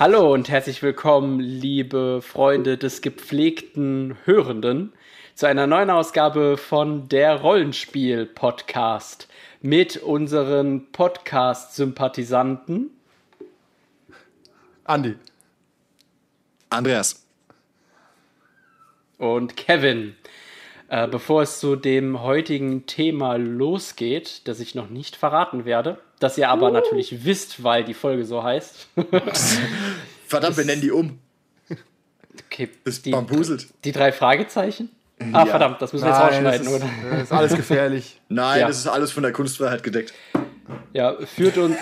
[0.00, 4.94] Hallo und herzlich willkommen, liebe Freunde des gepflegten Hörenden,
[5.34, 9.28] zu einer neuen Ausgabe von der Rollenspiel-Podcast
[9.60, 12.88] mit unseren Podcast-Sympathisanten.
[14.84, 15.16] Andi.
[16.70, 17.26] Andreas.
[19.18, 20.16] Und Kevin.
[20.88, 26.38] Äh, bevor es zu dem heutigen Thema losgeht, das ich noch nicht verraten werde, das
[26.38, 26.72] ihr aber uh.
[26.72, 28.88] natürlich wisst, weil die Folge so heißt.
[30.26, 31.18] Verdammt, wir nennen die um.
[32.46, 33.66] Okay, das die, bambuselt.
[33.84, 34.90] Die drei Fragezeichen?
[35.18, 35.46] Ah, ja.
[35.46, 37.10] verdammt, das müssen wir Nein, jetzt rausschneiden, das ist, oder?
[37.10, 38.20] Das ist alles gefährlich.
[38.28, 38.68] Nein, ja.
[38.68, 40.14] das ist alles von der Kunstfreiheit gedeckt.
[40.92, 41.76] Ja, führt uns,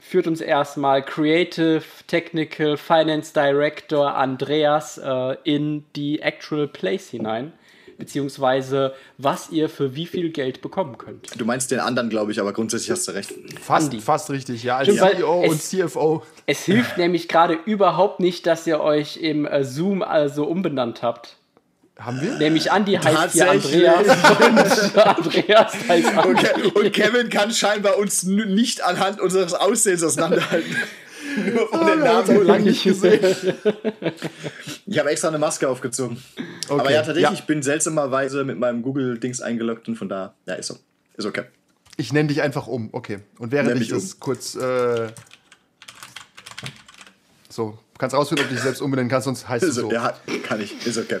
[0.00, 7.52] führt uns erstmal Creative Technical Finance Director Andreas äh, in die Actual Place hinein
[7.98, 11.28] beziehungsweise was ihr für wie viel Geld bekommen könnt.
[11.38, 13.34] Du meinst den anderen, glaube ich, aber grundsätzlich hast du recht.
[13.60, 14.78] Fast, fast richtig, ja.
[14.78, 16.22] Als Stimmt, CEO es, und CFO.
[16.46, 21.36] Es hilft nämlich gerade überhaupt nicht, dass ihr euch im äh, Zoom also umbenannt habt.
[21.98, 22.34] Haben wir?
[22.38, 26.46] Nämlich Andi heißt hier Andreas und Andreas heißt Andi.
[26.64, 30.76] Und, und Kevin kann scheinbar uns nicht anhand unseres Aussehens auseinanderhalten.
[31.36, 33.20] Nur von oh, den Namen so lange nicht gesehen.
[34.86, 36.22] ich habe extra eine Maske aufgezogen.
[36.68, 36.80] Okay.
[36.80, 37.32] Aber ja, tatsächlich, ja.
[37.32, 40.76] ich bin seltsamerweise mit meinem Google-Dings eingeloggt und von da, ja, ist so.
[41.16, 41.44] Ist okay.
[41.96, 43.18] Ich nenne dich einfach um, okay.
[43.38, 44.20] Und während Nenn ich das um.
[44.20, 44.54] kurz.
[44.54, 45.08] Äh,
[47.48, 49.90] so, du kannst rausfinden, ob du dich selbst umbenennen kannst, sonst heißt es so.
[49.90, 50.86] Ja, kann ich.
[50.86, 51.18] Ist okay.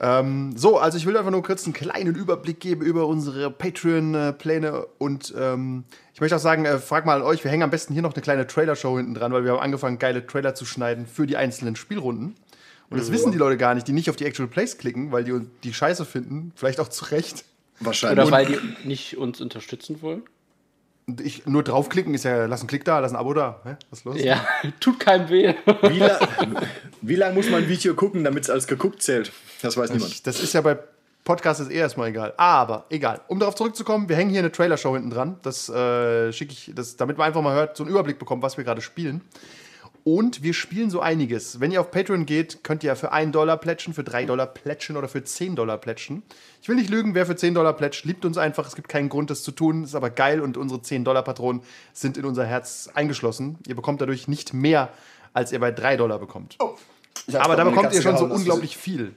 [0.00, 4.84] Ähm, so, also ich will einfach nur kurz einen kleinen Überblick geben über unsere Patreon-Pläne
[4.98, 5.84] und ähm,
[6.22, 8.22] möchte auch sagen, äh, frag mal an euch, wir hängen am besten hier noch eine
[8.22, 11.76] kleine Trailer-Show hinten dran, weil wir haben angefangen, geile Trailer zu schneiden für die einzelnen
[11.76, 12.34] Spielrunden.
[12.88, 13.14] Und das ja.
[13.14, 15.74] wissen die Leute gar nicht, die nicht auf die Actual Plays klicken, weil die die
[15.74, 17.44] scheiße finden, vielleicht auch zu Recht.
[17.80, 18.26] Wahrscheinlich.
[18.26, 20.22] Oder weil die nicht uns unterstützen wollen?
[21.20, 23.60] Ich, nur draufklicken ist ja, lass einen Klick da, lass ein Abo da.
[23.64, 23.76] Hä?
[23.90, 24.22] Was ist los?
[24.22, 24.46] Ja,
[24.80, 25.54] tut keinem weh.
[25.82, 26.20] Wie, la
[27.00, 29.32] wie lange muss man ein Video gucken, damit es als geguckt zählt?
[29.62, 30.24] Das weiß niemand.
[30.26, 30.78] Das ist ja bei
[31.24, 32.34] Podcasts ist eh erstmal egal.
[32.36, 33.20] Aber egal.
[33.28, 35.36] Um darauf zurückzukommen, wir hängen hier eine Trailer-Show hinten dran.
[35.42, 38.56] Das äh, schicke ich, das, damit man einfach mal hört, so einen Überblick bekommt, was
[38.56, 39.22] wir gerade spielen.
[40.04, 41.60] Und wir spielen so einiges.
[41.60, 44.96] Wenn ihr auf Patreon geht, könnt ihr für 1 Dollar plätschen, für 3 Dollar plätschen
[44.96, 46.24] oder für 10 Dollar plätschen.
[46.60, 48.66] Ich will nicht lügen, wer für 10 Dollar plätscht, liebt uns einfach.
[48.66, 49.84] Es gibt keinen Grund, das zu tun.
[49.84, 51.62] Ist aber geil und unsere 10 Dollar Patronen
[51.92, 53.58] sind in unser Herz eingeschlossen.
[53.68, 54.88] Ihr bekommt dadurch nicht mehr,
[55.34, 56.56] als ihr bei 3 Dollar bekommt.
[56.58, 56.74] Oh,
[57.34, 59.14] aber da bekommt ihr schon so unglaublich viel.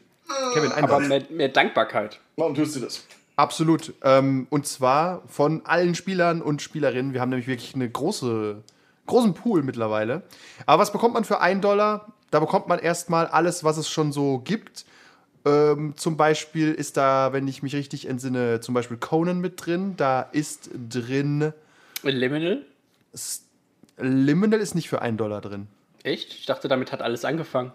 [0.53, 2.19] Kevin, aber mehr, mehr Dankbarkeit.
[2.35, 3.05] Warum tust du das?
[3.35, 3.93] Absolut.
[4.03, 7.13] Ähm, und zwar von allen Spielern und Spielerinnen.
[7.13, 8.63] Wir haben nämlich wirklich eine große
[9.05, 10.23] großen Pool mittlerweile.
[10.65, 12.13] Aber was bekommt man für einen Dollar?
[12.31, 14.85] Da bekommt man erstmal alles, was es schon so gibt.
[15.45, 19.95] Ähm, zum Beispiel ist da, wenn ich mich richtig entsinne, zum Beispiel Conan mit drin.
[19.95, 21.53] Da ist drin.
[22.01, 22.65] Liminal?
[23.97, 25.67] Liminal ist nicht für einen Dollar drin.
[26.03, 26.33] Echt?
[26.33, 27.71] Ich dachte, damit hat alles angefangen.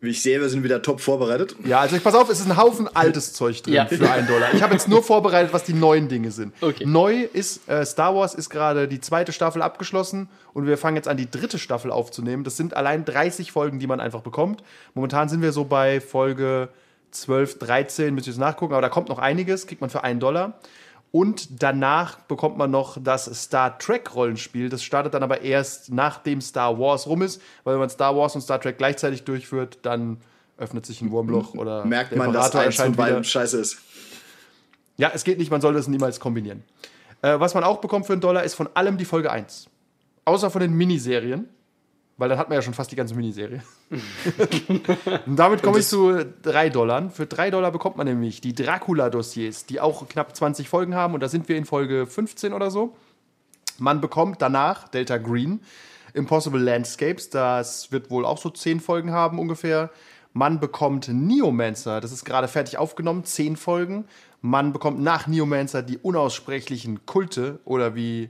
[0.00, 1.56] Wie ich sehe, wir sind wieder top vorbereitet.
[1.64, 3.86] Ja, also ich pass auf, es ist ein Haufen altes Zeug drin ja.
[3.86, 4.52] für einen Dollar.
[4.52, 6.52] Ich habe jetzt nur vorbereitet, was die neuen Dinge sind.
[6.60, 6.84] Okay.
[6.84, 11.08] Neu ist äh, Star Wars ist gerade die zweite Staffel abgeschlossen und wir fangen jetzt
[11.08, 12.44] an, die dritte Staffel aufzunehmen.
[12.44, 14.62] Das sind allein 30 Folgen, die man einfach bekommt.
[14.92, 16.68] Momentan sind wir so bei Folge
[17.12, 20.20] 12, 13, müsst ihr jetzt nachgucken, aber da kommt noch einiges, kriegt man für einen
[20.20, 20.58] Dollar.
[21.16, 24.68] Und danach bekommt man noch das Star Trek Rollenspiel.
[24.68, 28.34] Das startet dann aber erst nachdem Star Wars rum ist, weil wenn man Star Wars
[28.34, 30.18] und Star Trek gleichzeitig durchführt, dann
[30.58, 33.78] öffnet sich ein Wurmloch oder merkt man, dass eins von beiden scheiße ist.
[34.98, 36.64] Ja, es geht nicht, man soll das niemals kombinieren.
[37.22, 39.70] Äh, was man auch bekommt für einen Dollar ist von allem die Folge 1.
[40.26, 41.48] Außer von den Miniserien.
[42.18, 43.62] Weil dann hat man ja schon fast die ganze Miniserie.
[45.26, 47.10] und damit komme ich zu 3 Dollar.
[47.10, 51.12] Für 3 Dollar bekommt man nämlich die Dracula-Dossiers, die auch knapp 20 Folgen haben.
[51.12, 52.96] Und da sind wir in Folge 15 oder so.
[53.78, 55.60] Man bekommt danach Delta Green,
[56.14, 57.28] Impossible Landscapes.
[57.28, 59.90] Das wird wohl auch so 10 Folgen haben ungefähr.
[60.32, 64.04] Man bekommt Neomancer, das ist gerade fertig aufgenommen, 10 Folgen.
[64.42, 68.28] Man bekommt nach Neomancer die unaussprechlichen Kulte oder wie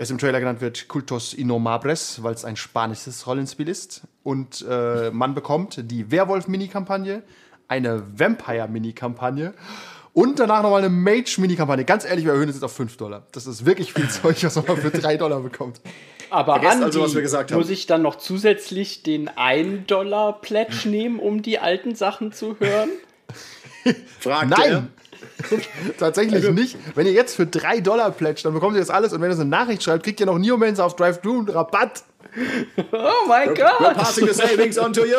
[0.00, 4.02] es im Trailer genannt wird Cultos Innomabres, weil es ein spanisches Rollenspiel ist.
[4.22, 7.22] Und äh, man bekommt die Werwolf-Mini-Kampagne,
[7.68, 9.52] eine Vampire-Mini-Kampagne
[10.14, 11.84] und danach nochmal eine Mage-Mini-Kampagne.
[11.84, 13.26] Ganz ehrlich, wir erhöhen es jetzt auf 5 Dollar.
[13.32, 15.82] Das ist wirklich viel Zeug, was man für 3 Dollar bekommt.
[16.30, 17.58] Aber Andi, also, was wir gesagt haben.
[17.58, 22.58] muss ich dann noch zusätzlich den 1 Dollar Pledge nehmen, um die alten Sachen zu
[22.58, 22.88] hören?
[24.18, 24.88] Fragt Nein!
[25.98, 26.76] Tatsächlich also, nicht.
[26.94, 29.12] Wenn ihr jetzt für 3 Dollar plätscht, dann bekommt ihr das alles.
[29.12, 32.04] Und wenn ihr so eine Nachricht schreibt, kriegt ihr noch Neomancer auf Drive-Thru und Rabatt.
[32.92, 33.80] Oh mein Gott!
[33.80, 35.16] We're passing the savings on to you!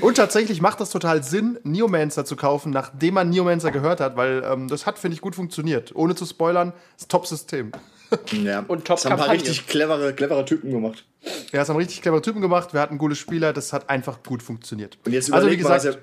[0.00, 4.44] Und tatsächlich macht das total Sinn, Neomancer zu kaufen, nachdem man Neomancer gehört hat, weil
[4.48, 5.90] ähm, das hat, finde ich, gut funktioniert.
[5.96, 7.72] Ohne zu spoilern, das Top-System.
[8.30, 11.04] Ja, und top das haben ein paar richtig clevere, clevere Typen gemacht.
[11.50, 12.72] Ja, das haben richtig clevere Typen gemacht.
[12.72, 14.98] Wir hatten gute Spieler, das hat einfach gut funktioniert.
[15.04, 15.98] Und jetzt also, wie gesagt, mal,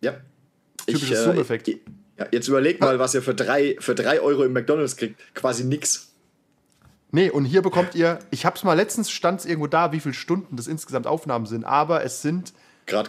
[0.00, 0.14] ja.
[0.86, 1.68] Typisches äh, Zoom-Effekt.
[1.68, 5.20] Ja, jetzt überleg mal, was ihr für drei, für drei Euro im McDonalds kriegt.
[5.34, 6.12] Quasi nix.
[7.10, 10.56] Nee, und hier bekommt ihr, ich hab's mal letztens stand irgendwo da, wie viele Stunden
[10.56, 12.52] das insgesamt Aufnahmen sind, aber es sind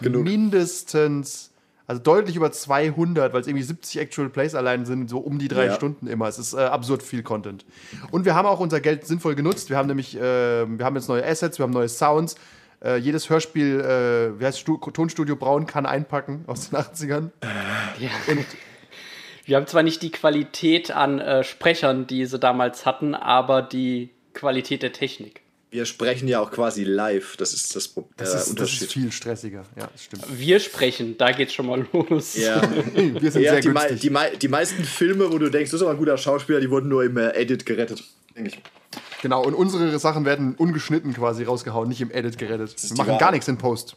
[0.02, 1.50] mindestens
[1.88, 5.48] also deutlich über 200, weil es irgendwie 70 Actual Plays allein sind, so um die
[5.48, 5.74] drei ja.
[5.74, 6.26] Stunden immer.
[6.26, 7.64] Es ist äh, absurd viel Content.
[8.10, 9.70] Und wir haben auch unser Geld sinnvoll genutzt.
[9.70, 12.34] Wir haben nämlich, äh, wir haben jetzt neue Assets, wir haben neue Sounds.
[12.84, 17.30] Äh, jedes Hörspiel, äh, wie heißt Stu Tonstudio Braun, kann einpacken aus den 80ern.
[17.98, 18.10] Ja.
[18.28, 18.46] Und
[19.44, 24.10] wir haben zwar nicht die Qualität an äh, Sprechern, die sie damals hatten, aber die
[24.34, 25.42] Qualität der Technik
[25.76, 27.36] wir sprechen ja auch quasi live.
[27.36, 28.14] Das ist das, Problem.
[28.16, 28.80] das ist, Unterschied.
[28.80, 29.64] Das ist viel stressiger.
[29.76, 30.24] Ja, das stimmt.
[30.30, 32.34] Wir sprechen, da geht's schon mal los.
[32.36, 32.62] Ja,
[32.94, 34.00] wir sind ja, sehr die, günstig.
[34.00, 36.70] Die, die, die, meisten Filme, wo du denkst, du bist aber ein guter Schauspieler, die
[36.70, 38.02] wurden nur im äh, Edit gerettet,
[38.34, 38.58] denke ich.
[39.22, 42.76] Genau, und unsere Sachen werden ungeschnitten quasi rausgehauen, nicht im Edit gerettet.
[42.90, 43.96] Wir machen gar nichts in Post.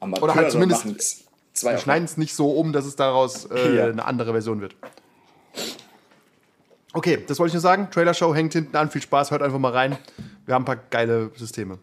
[0.00, 1.24] Amateure Oder halt zumindest.
[1.62, 3.86] Wir schneiden es nicht so um, dass es daraus äh, ja.
[3.86, 4.74] eine andere Version wird.
[6.92, 7.88] Okay, das wollte ich nur sagen.
[7.90, 8.90] Trailer Show hängt hinten an.
[8.90, 9.98] Viel Spaß, hört einfach mal rein.
[10.44, 11.78] Wir haben ein paar geile Systeme.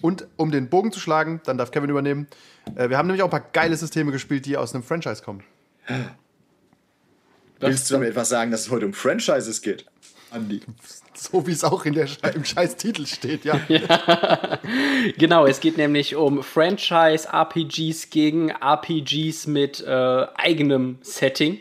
[0.00, 2.28] Und um den Bogen zu schlagen, dann darf Kevin übernehmen.
[2.74, 5.42] Äh, wir haben nämlich auch ein paar geile Systeme gespielt, die aus einem Franchise kommen.
[7.60, 9.86] Willst du damit etwas sagen, dass es heute um Franchises geht,
[10.34, 10.60] Andi?
[11.14, 13.60] So wie es auch in der, im scheiß Titel steht, ja.
[13.68, 14.58] ja.
[15.16, 21.60] Genau, es geht nämlich um Franchise-RPGs gegen RPGs mit äh, eigenem Setting.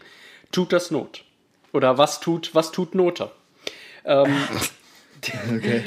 [0.51, 1.23] Tut das Not?
[1.71, 3.31] Oder was tut, was tut Note?
[4.05, 4.35] Ähm,
[5.55, 5.83] okay.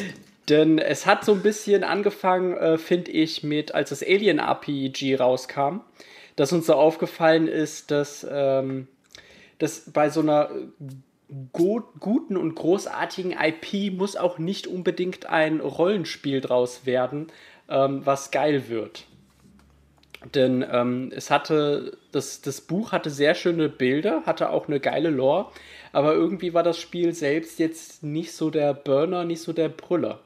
[0.48, 5.16] Denn es hat so ein bisschen angefangen, äh, finde ich, mit, als das Alien RPG
[5.16, 5.80] rauskam,
[6.36, 8.86] dass uns so aufgefallen ist, dass, ähm,
[9.58, 10.50] dass bei so einer
[11.52, 17.28] gut, guten und großartigen IP muss auch nicht unbedingt ein Rollenspiel draus werden,
[17.68, 19.04] ähm, was geil wird.
[20.34, 25.10] Denn ähm, es hatte, das, das Buch hatte sehr schöne Bilder, hatte auch eine geile
[25.10, 25.50] Lore,
[25.92, 30.20] aber irgendwie war das Spiel selbst jetzt nicht so der Burner, nicht so der Brüller.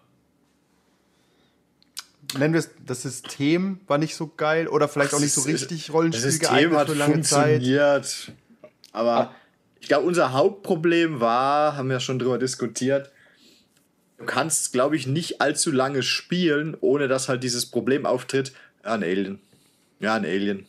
[2.39, 5.93] Nennen wir es, das System war nicht so geil oder vielleicht auch nicht so richtig
[5.93, 8.35] Rollenspiel das System hat für lange funktioniert, Zeit.
[8.93, 9.35] Aber ah.
[9.81, 13.11] Ich glaube, unser Hauptproblem war, haben wir schon drüber diskutiert,
[14.19, 18.53] du kannst, glaube ich, nicht allzu lange spielen, ohne dass halt dieses Problem auftritt.
[18.85, 19.41] Ja, ein Alien.
[19.99, 20.67] Ja, ein Alien.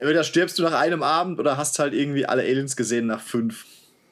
[0.00, 3.66] Entweder stirbst du nach einem Abend oder hast halt irgendwie alle Aliens gesehen nach fünf.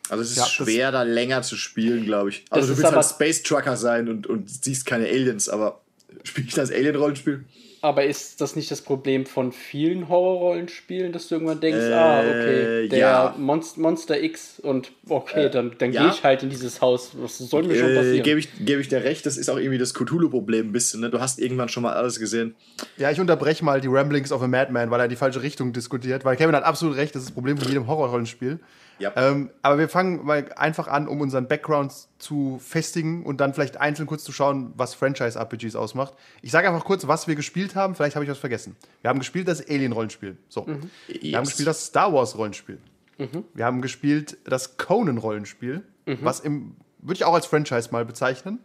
[0.08, 2.44] Also es ist ja, schwer, da länger zu spielen, glaube ich.
[2.50, 5.80] Also du willst halt Space Trucker sein und, und siehst keine Aliens, aber
[6.24, 7.44] spiele ich das Alien-Rollenspiel?
[7.86, 12.18] Aber ist das nicht das Problem von vielen Horror-Rollenspielen, dass du irgendwann denkst, äh, ah,
[12.18, 13.34] okay, der ja.
[13.38, 16.02] Monst Monster X und okay, äh, dann, dann ja.
[16.02, 17.12] gehe ich halt in dieses Haus.
[17.14, 18.22] Was soll mir schon äh, passieren?
[18.24, 21.00] Gebe ich, geb ich dir recht, das ist auch irgendwie das Cthulhu-Problem ein bisschen.
[21.00, 21.10] Ne?
[21.10, 22.56] Du hast irgendwann schon mal alles gesehen.
[22.96, 25.72] Ja, ich unterbreche mal die Ramblings of a Madman, weil er in die falsche Richtung
[25.72, 26.24] diskutiert.
[26.24, 28.58] Weil Kevin hat absolut recht, das ist das Problem von jedem Horror-Rollenspiel.
[28.98, 29.12] Ja.
[29.16, 33.76] Ähm, aber wir fangen mal einfach an, um unseren Background zu festigen und dann vielleicht
[33.76, 36.14] einzeln kurz zu schauen, was Franchise-RPGs ausmacht.
[36.42, 37.94] Ich sage einfach kurz, was wir gespielt haben.
[37.94, 38.76] Vielleicht habe ich was vergessen.
[39.02, 40.36] Wir haben gespielt das Alien-Rollenspiel.
[40.48, 40.62] So.
[40.62, 40.90] Mhm.
[41.08, 41.22] Yes.
[41.22, 42.78] Wir haben gespielt das Star Wars-Rollenspiel.
[43.18, 43.44] Mhm.
[43.54, 46.18] Wir haben gespielt das Conan-Rollenspiel, mhm.
[46.22, 46.76] was im
[47.06, 48.58] würde ich auch als Franchise mal bezeichnen.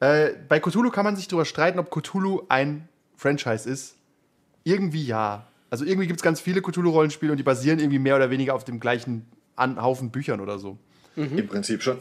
[0.00, 3.96] Äh, bei Cthulhu kann man sich darüber streiten, ob Cthulhu ein Franchise ist.
[4.62, 5.46] Irgendwie ja.
[5.70, 8.64] Also irgendwie gibt es ganz viele Cthulhu-Rollenspiele und die basieren irgendwie mehr oder weniger auf
[8.64, 10.78] dem gleichen an Haufen Büchern oder so.
[11.16, 11.38] Mhm.
[11.38, 11.98] Im Prinzip schon.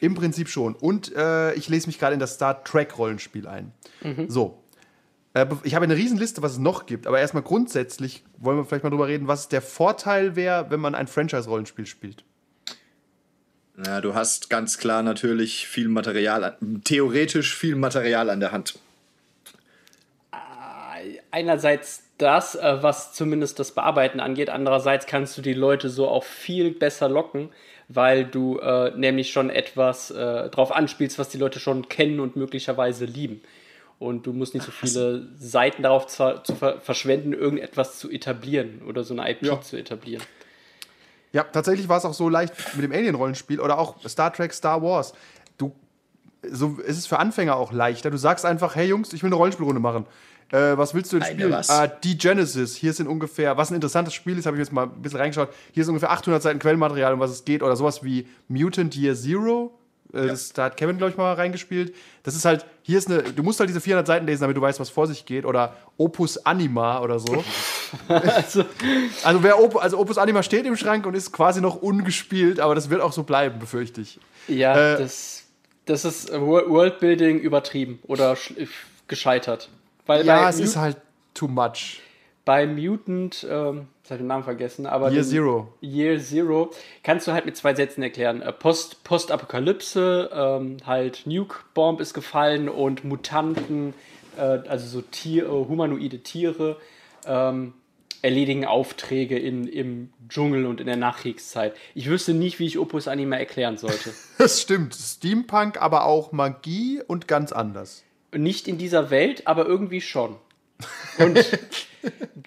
[0.00, 0.74] Im Prinzip schon.
[0.74, 3.72] Und äh, ich lese mich gerade in das Star Trek-Rollenspiel ein.
[4.02, 4.28] Mhm.
[4.28, 4.62] So.
[5.34, 8.84] Äh, ich habe eine Riesenliste, was es noch gibt, aber erstmal grundsätzlich wollen wir vielleicht
[8.84, 12.24] mal drüber reden, was der Vorteil wäre, wenn man ein Franchise-Rollenspiel spielt.
[13.84, 18.78] Ja, du hast ganz klar natürlich viel Material, theoretisch viel Material an der Hand.
[21.30, 24.50] Einerseits das, äh, was zumindest das Bearbeiten angeht.
[24.50, 27.50] Andererseits kannst du die Leute so auch viel besser locken,
[27.88, 32.36] weil du äh, nämlich schon etwas äh, drauf anspielst, was die Leute schon kennen und
[32.36, 33.42] möglicherweise lieben.
[33.98, 38.82] Und du musst nicht so viele Seiten darauf zu, zu ver verschwenden, irgendetwas zu etablieren
[38.86, 39.60] oder so eine IP ja.
[39.60, 40.22] zu etablieren.
[41.32, 44.82] Ja, tatsächlich war es auch so leicht mit dem Alien-Rollenspiel oder auch Star Trek, Star
[44.82, 45.14] Wars.
[45.58, 45.74] Du,
[46.42, 48.10] so ist es für Anfänger auch leichter.
[48.10, 50.06] Du sagst einfach, hey Jungs, ich will eine Rollenspielrunde machen.
[50.52, 51.52] Äh, was willst du denn spielen?
[51.68, 52.76] Ah, die Genesis.
[52.76, 55.48] Hier sind ungefähr, was ein interessantes Spiel ist, habe ich jetzt mal ein bisschen reingeschaut.
[55.72, 57.62] Hier ist ungefähr 800 Seiten Quellenmaterial, um was es geht.
[57.62, 59.76] Oder sowas wie Mutant Year Zero.
[60.12, 61.94] Äh, das, da hat Kevin, glaube ich, mal reingespielt.
[62.22, 64.60] Das ist halt, hier ist eine, du musst halt diese 400 Seiten lesen, damit du
[64.60, 65.44] weißt, was vor sich geht.
[65.44, 67.44] Oder Opus Anima oder so.
[68.08, 68.64] also,
[69.24, 72.74] also, wer Op also Opus Anima steht im Schrank und ist quasi noch ungespielt, aber
[72.74, 74.20] das wird auch so bleiben, befürchte ich.
[74.48, 75.44] Ja, äh, das,
[75.86, 78.36] das ist Worldbuilding übertrieben oder
[79.08, 79.70] gescheitert.
[80.06, 80.96] Weil ja, es ist halt
[81.34, 82.00] too much.
[82.44, 85.10] Bei Mutant, ähm, ich habe den Namen vergessen, aber.
[85.10, 85.74] Year Zero.
[85.80, 86.70] Year Zero
[87.02, 88.40] kannst du halt mit zwei Sätzen erklären.
[88.40, 93.94] Äh, Post, Postapokalypse, ähm, halt Nuke Bomb ist gefallen und Mutanten,
[94.36, 96.76] äh, also so Tier, äh, humanoide Tiere,
[97.26, 97.74] ähm,
[98.22, 101.74] erledigen Aufträge in, im Dschungel und in der Nachkriegszeit.
[101.96, 104.12] Ich wüsste nicht, wie ich Opus Anime erklären sollte.
[104.38, 104.94] Das stimmt.
[104.94, 108.04] Steampunk, aber auch Magie und ganz anders.
[108.32, 110.36] Nicht in dieser Welt, aber irgendwie schon.
[111.18, 111.36] Und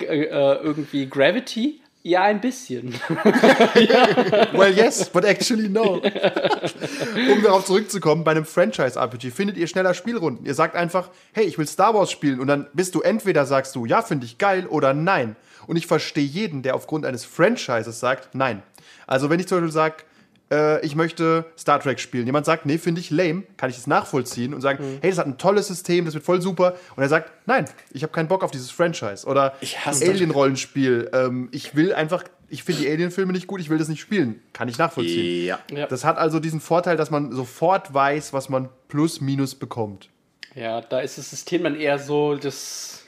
[0.01, 1.81] äh, irgendwie Gravity?
[2.01, 2.93] Ja, ein bisschen.
[4.53, 5.95] well, yes, but actually no.
[7.15, 10.45] Um darauf zurückzukommen, bei einem Franchise-RPG findet ihr schneller Spielrunden.
[10.45, 13.75] Ihr sagt einfach, hey, ich will Star Wars spielen und dann bist du entweder sagst
[13.75, 15.35] du, ja, finde ich geil oder nein.
[15.67, 18.63] Und ich verstehe jeden, der aufgrund eines Franchises sagt, nein.
[19.05, 19.95] Also wenn ich zum Beispiel sage,
[20.51, 22.25] äh, ich möchte Star Trek spielen.
[22.25, 24.97] Jemand sagt, nee, finde ich lame, kann ich das nachvollziehen und sagen, mhm.
[25.01, 26.75] hey, das hat ein tolles System, das wird voll super.
[26.95, 29.25] Und er sagt, nein, ich habe keinen Bock auf dieses Franchise.
[29.25, 29.53] Oder
[29.85, 31.09] Alien-Rollenspiel.
[31.13, 34.41] Ähm, ich will einfach, ich finde die Alien-Filme nicht gut, ich will das nicht spielen.
[34.53, 35.45] Kann ich nachvollziehen.
[35.45, 35.59] Ja.
[35.71, 35.87] ja.
[35.87, 40.09] Das hat also diesen Vorteil, dass man sofort weiß, was man plus minus bekommt.
[40.55, 42.98] Ja, da ist das System dann eher so, das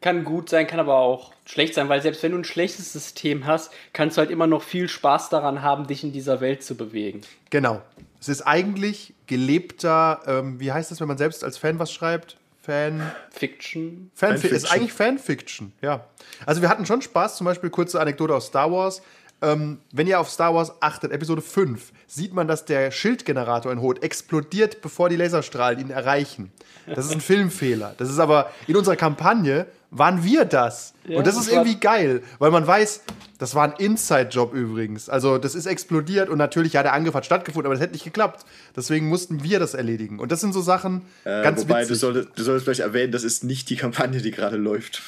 [0.00, 3.46] kann gut sein, kann aber auch schlecht sein, weil selbst wenn du ein schlechtes System
[3.46, 6.76] hast, kannst du halt immer noch viel Spaß daran haben, dich in dieser Welt zu
[6.76, 7.22] bewegen.
[7.50, 7.82] Genau.
[8.20, 12.36] Es ist eigentlich gelebter, ähm, wie heißt das, wenn man selbst als Fan was schreibt?
[12.62, 13.00] Fan.
[13.30, 14.10] Fiction.
[14.14, 14.56] Fanfiction.
[14.56, 16.04] Ist eigentlich Fanfiction, ja.
[16.44, 19.02] Also wir hatten schon Spaß, zum Beispiel kurze Anekdote aus Star Wars.
[19.40, 23.78] Ähm, wenn ihr auf Star Wars achtet, Episode 5, sieht man, dass der Schildgenerator in
[23.78, 26.52] Rot explodiert, bevor die Laserstrahlen ihn erreichen.
[26.86, 27.94] Das ist ein Filmfehler.
[27.98, 30.92] Das ist aber in unserer Kampagne waren wir das.
[31.06, 33.02] Ja, und das ist irgendwie geil, weil man weiß,
[33.38, 35.08] das war ein Inside-Job übrigens.
[35.08, 38.04] Also das ist explodiert und natürlich ja der Angriff hat stattgefunden, aber das hätte nicht
[38.04, 38.44] geklappt.
[38.76, 40.18] Deswegen mussten wir das erledigen.
[40.18, 41.88] Und das sind so Sachen äh, ganz wobei, witzig.
[41.88, 45.02] Du solltest, du solltest vielleicht erwähnen, das ist nicht die Kampagne, die gerade läuft.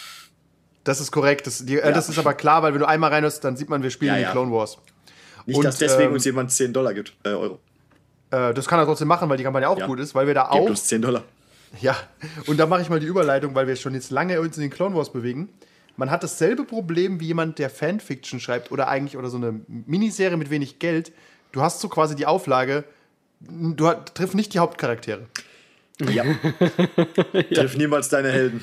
[0.84, 1.46] Das ist korrekt.
[1.46, 1.92] Das, die, äh, ja.
[1.92, 4.26] das, ist aber klar, weil wenn du einmal reinhörst, dann sieht man, wir spielen ja,
[4.26, 4.78] die Clone Wars.
[5.44, 7.58] Nicht, und, dass deswegen ähm, uns jemand 10 Dollar gibt, äh, Euro.
[8.30, 10.44] Äh, das kann er trotzdem machen, weil die Kampagne auch gut ist, weil wir da
[10.44, 10.70] Gebt auch.
[10.70, 11.24] uns 10 Dollar.
[11.80, 11.96] Ja,
[12.46, 14.70] und da mache ich mal die Überleitung, weil wir schon jetzt lange uns in den
[14.70, 15.48] Clone Wars bewegen.
[15.96, 20.36] Man hat dasselbe Problem wie jemand, der Fanfiction schreibt oder eigentlich oder so eine Miniserie
[20.36, 21.12] mit wenig Geld.
[21.52, 22.84] Du hast so quasi die Auflage,
[23.40, 25.26] du triffst nicht die Hauptcharaktere.
[26.00, 26.24] Ja.
[27.54, 28.62] Triff niemals deine Helden.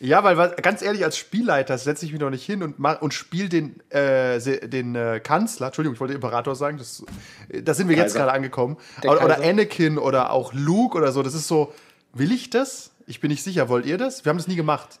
[0.00, 3.50] Ja, weil ganz ehrlich, als Spielleiter setze ich mich noch nicht hin und, und spiele
[3.50, 7.04] den, äh, den äh, Kanzler, Entschuldigung, ich wollte Imperator sagen, das,
[7.50, 8.06] da sind wir Kaiser.
[8.06, 8.78] jetzt gerade angekommen.
[9.02, 11.74] Oder, oder Anakin oder auch Luke oder so, das ist so,
[12.12, 12.92] Will ich das?
[13.06, 13.68] Ich bin nicht sicher.
[13.68, 14.24] Wollt ihr das?
[14.24, 14.98] Wir haben das nie gemacht.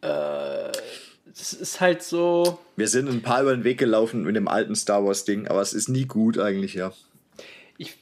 [0.00, 0.72] Äh,
[1.26, 2.58] das ist halt so.
[2.76, 5.72] Wir sind ein paar über den Weg gelaufen mit dem alten Star Wars-Ding, aber es
[5.72, 6.92] ist nie gut eigentlich, ja.
[7.78, 7.96] Ich,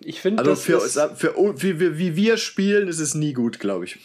[0.00, 0.42] ich finde.
[0.42, 3.98] Also für, für, für, wie, wie wir spielen, ist es nie gut, glaube ich.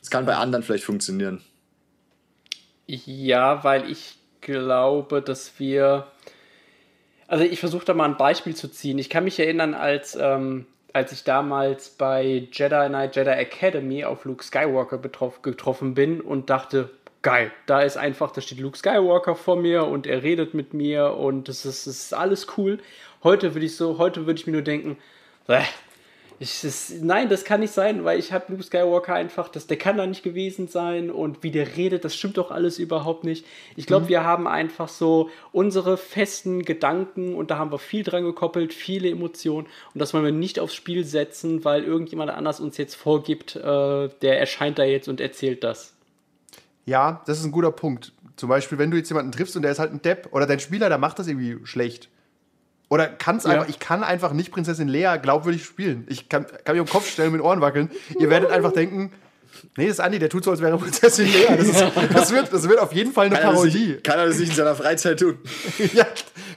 [0.00, 1.42] Es kann bei anderen vielleicht funktionieren.
[2.86, 6.08] Ja, weil ich glaube, dass wir.
[7.26, 8.98] Also ich versuche da mal ein Beispiel zu ziehen.
[8.98, 14.24] Ich kann mich erinnern, als ähm, als ich damals bei Jedi Knight Jedi Academy auf
[14.24, 16.90] Luke Skywalker getroffen bin und dachte,
[17.22, 21.14] geil, da ist einfach, da steht Luke Skywalker vor mir und er redet mit mir
[21.14, 22.78] und das ist, ist alles cool.
[23.22, 24.98] Heute würde ich so, heute würde ich mir nur denken,
[26.42, 29.76] ich, das, nein, das kann nicht sein, weil ich habe Luke Skywalker einfach, das, der
[29.76, 33.46] kann da nicht gewesen sein und wie der redet, das stimmt doch alles überhaupt nicht.
[33.76, 34.08] Ich glaube, mhm.
[34.08, 39.08] wir haben einfach so unsere festen Gedanken und da haben wir viel dran gekoppelt, viele
[39.08, 43.54] Emotionen und das wollen wir nicht aufs Spiel setzen, weil irgendjemand anders uns jetzt vorgibt,
[43.54, 45.94] äh, der erscheint da jetzt und erzählt das.
[46.86, 48.12] Ja, das ist ein guter Punkt.
[48.34, 50.58] Zum Beispiel, wenn du jetzt jemanden triffst und der ist halt ein Depp oder dein
[50.58, 52.08] Spieler, der macht das irgendwie schlecht
[52.92, 53.52] oder kann's ja.
[53.52, 56.04] einfach, ich kann einfach nicht Prinzessin Lea glaubwürdig spielen.
[56.10, 57.90] Ich kann, kann mich um den Kopf stellen, mit den Ohren wackeln.
[58.18, 59.12] Ihr werdet einfach denken,
[59.78, 61.46] nee, das ist Andi, der tut so, als wäre Prinzessin Lea.
[61.56, 63.86] Das, ist, das, wird, das wird auf jeden Fall eine kann Parodie.
[63.86, 65.38] Nicht, kann er das nicht in seiner Freizeit tun?
[65.94, 66.04] ja,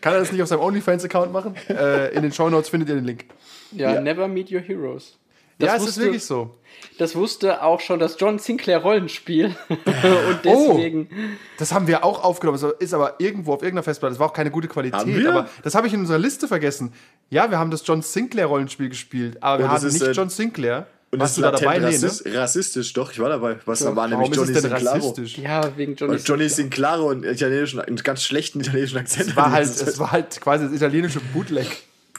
[0.01, 1.56] kann er das nicht auf seinem OnlyFans-Account machen?
[1.70, 3.24] Äh, in den Show Notes findet ihr den Link.
[3.72, 4.01] Ja, ja.
[4.01, 5.18] never meet your heroes.
[5.58, 6.58] Das ja, es ist wirklich so.
[6.98, 9.56] Das wusste auch schon das John Sinclair Rollenspiel.
[9.70, 11.10] und deswegen.
[11.12, 11.26] Oh,
[11.58, 12.60] das haben wir auch aufgenommen.
[12.60, 14.14] Das ist aber irgendwo auf irgendeiner Festplatte.
[14.14, 15.28] Das war auch keine gute Qualität.
[15.28, 16.94] Aber das habe ich in unserer Liste vergessen.
[17.30, 20.88] Ja, wir haben das John Sinclair Rollenspiel gespielt, aber wir haben nicht äh, John Sinclair.
[21.12, 21.80] Und Warst du da dabei?
[21.80, 22.40] Rassist, nee, ne?
[22.40, 23.58] Rassistisch, doch, ich war dabei.
[23.66, 25.16] Was ja, war nämlich Johnny Sinclairo.
[25.38, 29.30] Ja, wegen Johnny, und Johnny Sinclairo und italienischen, einen ganz schlechten italienischen Akzent.
[29.30, 31.68] Es war halt, es war halt quasi das italienische Bootleg.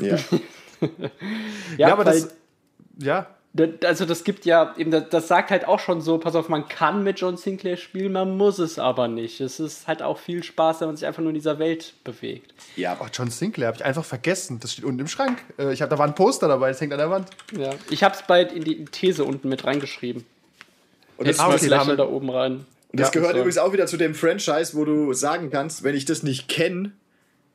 [0.00, 0.16] Ja.
[0.16, 0.88] ja,
[1.76, 2.28] ja, aber das.
[2.96, 3.26] Ja.
[3.84, 6.68] Also das gibt ja, eben das, das, sagt halt auch schon so, pass auf, man
[6.68, 9.40] kann mit John Sinclair spielen, man muss es aber nicht.
[9.40, 12.52] Es ist halt auch viel Spaß, wenn man sich einfach nur in dieser Welt bewegt.
[12.76, 14.60] Ja, aber John Sinclair habe ich einfach vergessen.
[14.60, 15.38] Das steht unten im Schrank.
[15.58, 17.30] Äh, ich habe da war ein Poster dabei, das hängt an der Wand.
[17.56, 20.26] Ja, ich habe es bald in die These unten mit reingeschrieben.
[21.16, 22.66] Und das, das okay, da oben rein.
[22.92, 25.94] Und das ja, gehört übrigens auch wieder zu dem Franchise, wo du sagen kannst, wenn
[25.94, 26.92] ich das nicht kenne,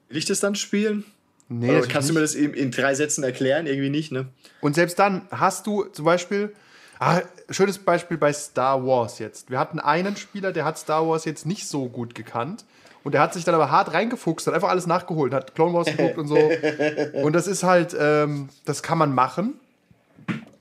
[0.10, 1.05] will ich das dann spielen?
[1.53, 3.67] Nee, Oder kannst du mir das in, in drei Sätzen erklären?
[3.67, 4.27] Irgendwie nicht, ne?
[4.62, 6.53] Und selbst dann hast du zum Beispiel,
[6.98, 9.50] ah, schönes Beispiel bei Star Wars jetzt.
[9.50, 12.63] Wir hatten einen Spieler, der hat Star Wars jetzt nicht so gut gekannt.
[13.03, 15.88] Und der hat sich dann aber hart reingefuchst, hat einfach alles nachgeholt, hat Clone Wars
[15.88, 16.38] geguckt und so.
[17.22, 19.55] Und das ist halt, ähm, das kann man machen.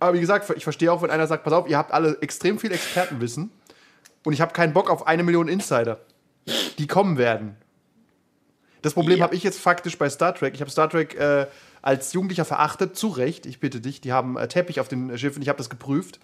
[0.00, 2.58] Aber wie gesagt, ich verstehe auch, wenn einer sagt, pass auf, ihr habt alle extrem
[2.58, 3.50] viel Expertenwissen
[4.24, 6.00] und ich habe keinen Bock auf eine Million Insider,
[6.78, 7.56] die kommen werden.
[8.82, 9.24] Das Problem ja.
[9.24, 10.54] habe ich jetzt faktisch bei Star Trek.
[10.54, 11.46] Ich habe Star Trek äh,
[11.82, 14.00] als Jugendlicher verachtet, zu Recht, ich bitte dich.
[14.00, 16.20] Die haben äh, Teppich auf den Schiffen, ich habe das geprüft.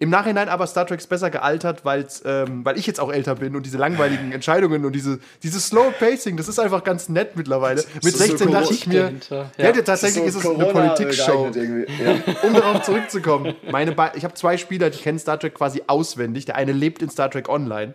[0.00, 3.36] Im Nachhinein aber Star Trek ist besser gealtert, weil's, ähm, weil ich jetzt auch älter
[3.36, 7.36] bin und diese langweiligen Entscheidungen und diese, dieses Slow Pacing, das ist einfach ganz nett
[7.36, 7.84] mittlerweile.
[8.02, 11.50] Mit 16 so dachte ich mir, ja, ja tatsächlich ist, so ist es eine Politik-Show.
[11.54, 12.16] Ja.
[12.42, 16.44] Um darauf zurückzukommen, meine ich habe zwei Spieler, die kennen Star Trek quasi auswendig.
[16.44, 17.94] Der eine lebt in Star Trek Online.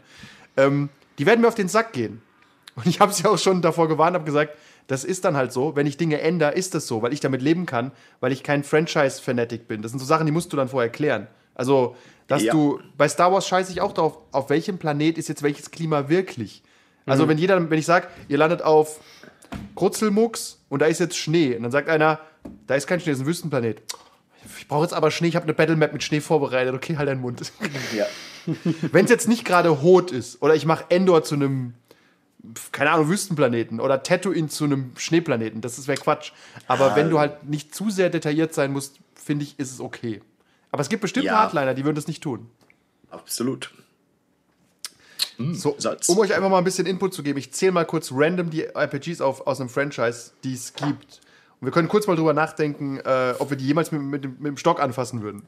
[0.56, 2.22] Ähm, die werden mir auf den Sack gehen.
[2.80, 4.56] Und ich habe sie auch schon davor gewarnt, habe gesagt,
[4.88, 7.42] das ist dann halt so, wenn ich Dinge ändere, ist das so, weil ich damit
[7.42, 9.82] leben kann, weil ich kein Franchise-Fanatic bin.
[9.82, 11.28] Das sind so Sachen, die musst du dann vorher klären.
[11.54, 11.96] Also,
[12.28, 12.54] dass ja.
[12.54, 16.10] du, bei Star Wars scheiße ich auch darauf, auf welchem Planet ist jetzt welches Klima
[16.10, 16.64] wirklich.
[17.06, 17.30] Also, mhm.
[17.30, 19.00] wenn jeder, wenn ich sage, ihr landet auf
[19.76, 22.20] Krutzelmucks und da ist jetzt Schnee, und dann sagt einer,
[22.66, 23.82] da ist kein Schnee, das ist ein Wüstenplanet.
[24.58, 26.74] Ich brauche jetzt aber Schnee, ich habe eine Battlemap mit Schnee vorbereitet.
[26.74, 27.42] Okay, halt deinen Mund.
[27.96, 28.06] Ja.
[28.92, 31.74] wenn es jetzt nicht gerade Hot ist oder ich mache Endor zu einem
[32.72, 35.62] keine Ahnung, Wüstenplaneten oder Tatooine zu einem Schneeplaneten.
[35.62, 36.32] Das wäre Quatsch.
[36.68, 36.96] Aber ja.
[36.96, 40.22] wenn du halt nicht zu sehr detailliert sein musst, finde ich, ist es okay.
[40.72, 41.38] Aber es gibt bestimmt ja.
[41.38, 42.50] Hardliner, die würden das nicht tun.
[43.10, 43.72] Absolut.
[45.38, 45.76] Hm, so,
[46.08, 48.64] um euch einfach mal ein bisschen Input zu geben, ich zähle mal kurz random die
[48.64, 51.22] RPGs auf, aus einem Franchise, die es gibt.
[51.60, 54.48] Und wir können kurz mal drüber nachdenken, äh, ob wir die jemals mit, mit, mit
[54.48, 55.44] dem Stock anfassen würden.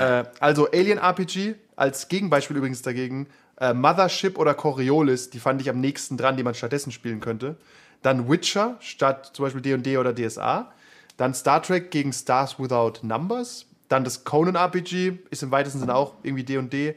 [0.00, 3.28] äh, also Alien RPG, als Gegenbeispiel übrigens dagegen,
[3.60, 7.56] äh, Mothership oder Coriolis, die fand ich am nächsten dran, die man stattdessen spielen könnte.
[8.02, 10.72] Dann Witcher statt zum Beispiel D&D oder DSA.
[11.16, 13.66] Dann Star Trek gegen Stars Without Numbers.
[13.88, 16.96] Dann das Conan RPG ist im weitesten Sinne auch irgendwie D&D.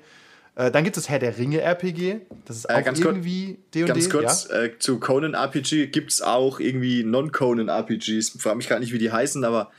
[0.56, 2.22] Äh, dann gibt es das Herr der Ringe RPG.
[2.46, 3.86] Das ist äh, auch äh, irgendwie D&D.
[3.86, 4.64] Ganz kurz, ja?
[4.64, 8.36] äh, zu Conan RPG gibt es auch irgendwie Non-Conan RPGs.
[8.36, 9.72] Ich frage mich gerade nicht, wie die heißen, aber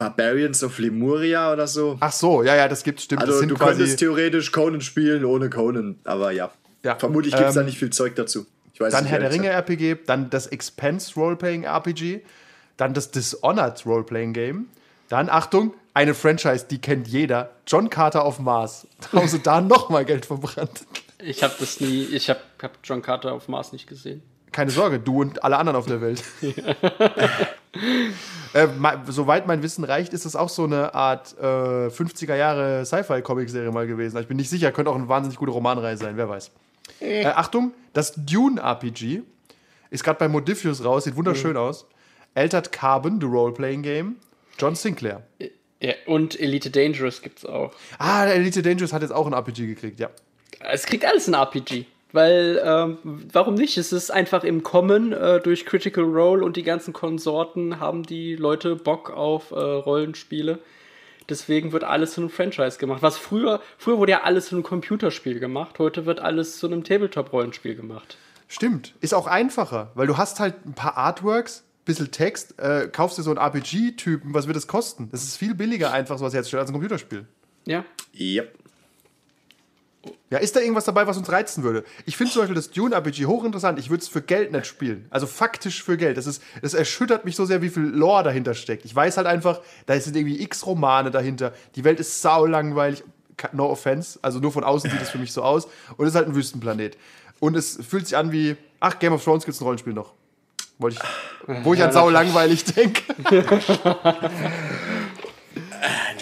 [0.00, 1.98] Barbarians of Lemuria oder so.
[2.00, 3.20] Ach so, ja, ja, das gibt stimmt.
[3.20, 6.50] Also du könntest theoretisch Conan spielen ohne Conan, aber ja.
[6.82, 6.96] ja.
[6.96, 8.46] Vermutlich gibt es ähm, da nicht viel Zeug dazu.
[8.78, 12.22] dann Herr der Ringe RPG, dann das Expense Roleplaying RPG,
[12.78, 14.68] dann das Dishonored Roleplaying Game,
[15.10, 18.86] dann Achtung, eine Franchise, die kennt jeder, John Carter auf Mars.
[19.12, 20.86] Da haben sie da nochmal Geld verbrannt.
[21.18, 24.22] Ich habe das nie, ich habe hab John Carter auf Mars nicht gesehen.
[24.52, 26.22] Keine Sorge, du und alle anderen auf der Welt.
[28.52, 28.66] äh,
[29.06, 33.86] soweit mein Wissen reicht, ist das auch so eine Art äh, 50er Jahre Sci-Fi-Comic-Serie mal
[33.86, 34.18] gewesen.
[34.18, 36.50] Ich bin nicht sicher, könnte auch eine wahnsinnig gute Romanreihe sein, wer weiß.
[37.00, 39.22] Äh, Achtung, das Dune-RPG
[39.90, 41.58] ist gerade bei Modifius raus, sieht wunderschön mhm.
[41.58, 41.86] aus.
[42.34, 44.16] Altered Carbon, The Role-Playing Game,
[44.58, 45.22] John Sinclair.
[45.80, 47.72] Ja, und Elite Dangerous gibt's auch.
[47.98, 50.10] Ah, Elite Dangerous hat jetzt auch ein RPG gekriegt, ja.
[50.60, 51.86] Es kriegt alles ein RPG.
[52.12, 52.98] Weil, ähm,
[53.32, 53.78] warum nicht?
[53.78, 58.36] Es ist einfach im Kommen äh, durch Critical Role und die ganzen Konsorten haben die
[58.36, 60.58] Leute Bock auf äh, Rollenspiele.
[61.28, 63.02] Deswegen wird alles zu einem Franchise gemacht.
[63.02, 66.82] Was früher, früher wurde ja alles zu einem Computerspiel gemacht, heute wird alles zu einem
[66.82, 68.18] Tabletop-Rollenspiel gemacht.
[68.48, 73.16] Stimmt, ist auch einfacher, weil du hast halt ein paar Artworks, bisschen Text, äh, kaufst
[73.16, 75.08] dir so einen RPG-Typen, was wird das kosten?
[75.12, 77.26] Das ist viel billiger einfach sowas herzustellen als ein Computerspiel.
[77.64, 77.84] Ja.
[78.18, 78.59] Yep.
[80.30, 81.84] Ja, ist da irgendwas dabei, was uns reizen würde?
[82.06, 83.78] Ich finde zum Beispiel das Dune-RPG hochinteressant.
[83.78, 85.06] Ich würde es für Geld nicht spielen.
[85.10, 86.16] Also faktisch für Geld.
[86.16, 88.84] Das, ist, das erschüttert mich so sehr, wie viel Lore dahinter steckt.
[88.84, 91.52] Ich weiß halt einfach, da sind irgendwie x Romane dahinter.
[91.74, 93.02] Die Welt ist sau langweilig.
[93.52, 94.18] No offense.
[94.22, 95.66] Also nur von außen sieht es für mich so aus.
[95.96, 96.96] Und es ist halt ein Wüstenplanet.
[97.40, 100.14] Und es fühlt sich an wie, ach, Game of Thrones gibt es ein Rollenspiel noch.
[100.88, 100.98] Ich,
[101.62, 103.02] wo ich an sau langweilig denke.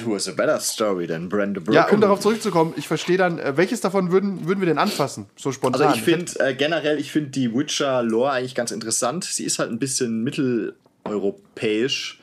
[0.08, 1.74] Who has a better story than Brenda Brook?
[1.74, 5.26] Ja, um darauf zurückzukommen, ich verstehe dann, äh, welches davon würden, würden wir denn anfassen?
[5.36, 5.82] So spontan.
[5.82, 9.24] Also ich finde äh, generell, ich finde die Witcher-Lore eigentlich ganz interessant.
[9.24, 12.20] Sie ist halt ein bisschen mitteleuropäisch.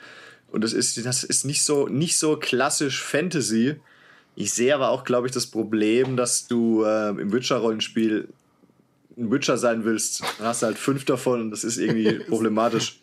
[0.51, 3.75] Und das ist, das ist nicht so, nicht so klassisch Fantasy.
[4.35, 8.27] Ich sehe aber auch, glaube ich, das Problem, dass du äh, im Witcher-Rollenspiel
[9.17, 10.21] ein Witcher sein willst.
[10.37, 12.99] Dann hast du halt fünf davon und das ist irgendwie problematisch.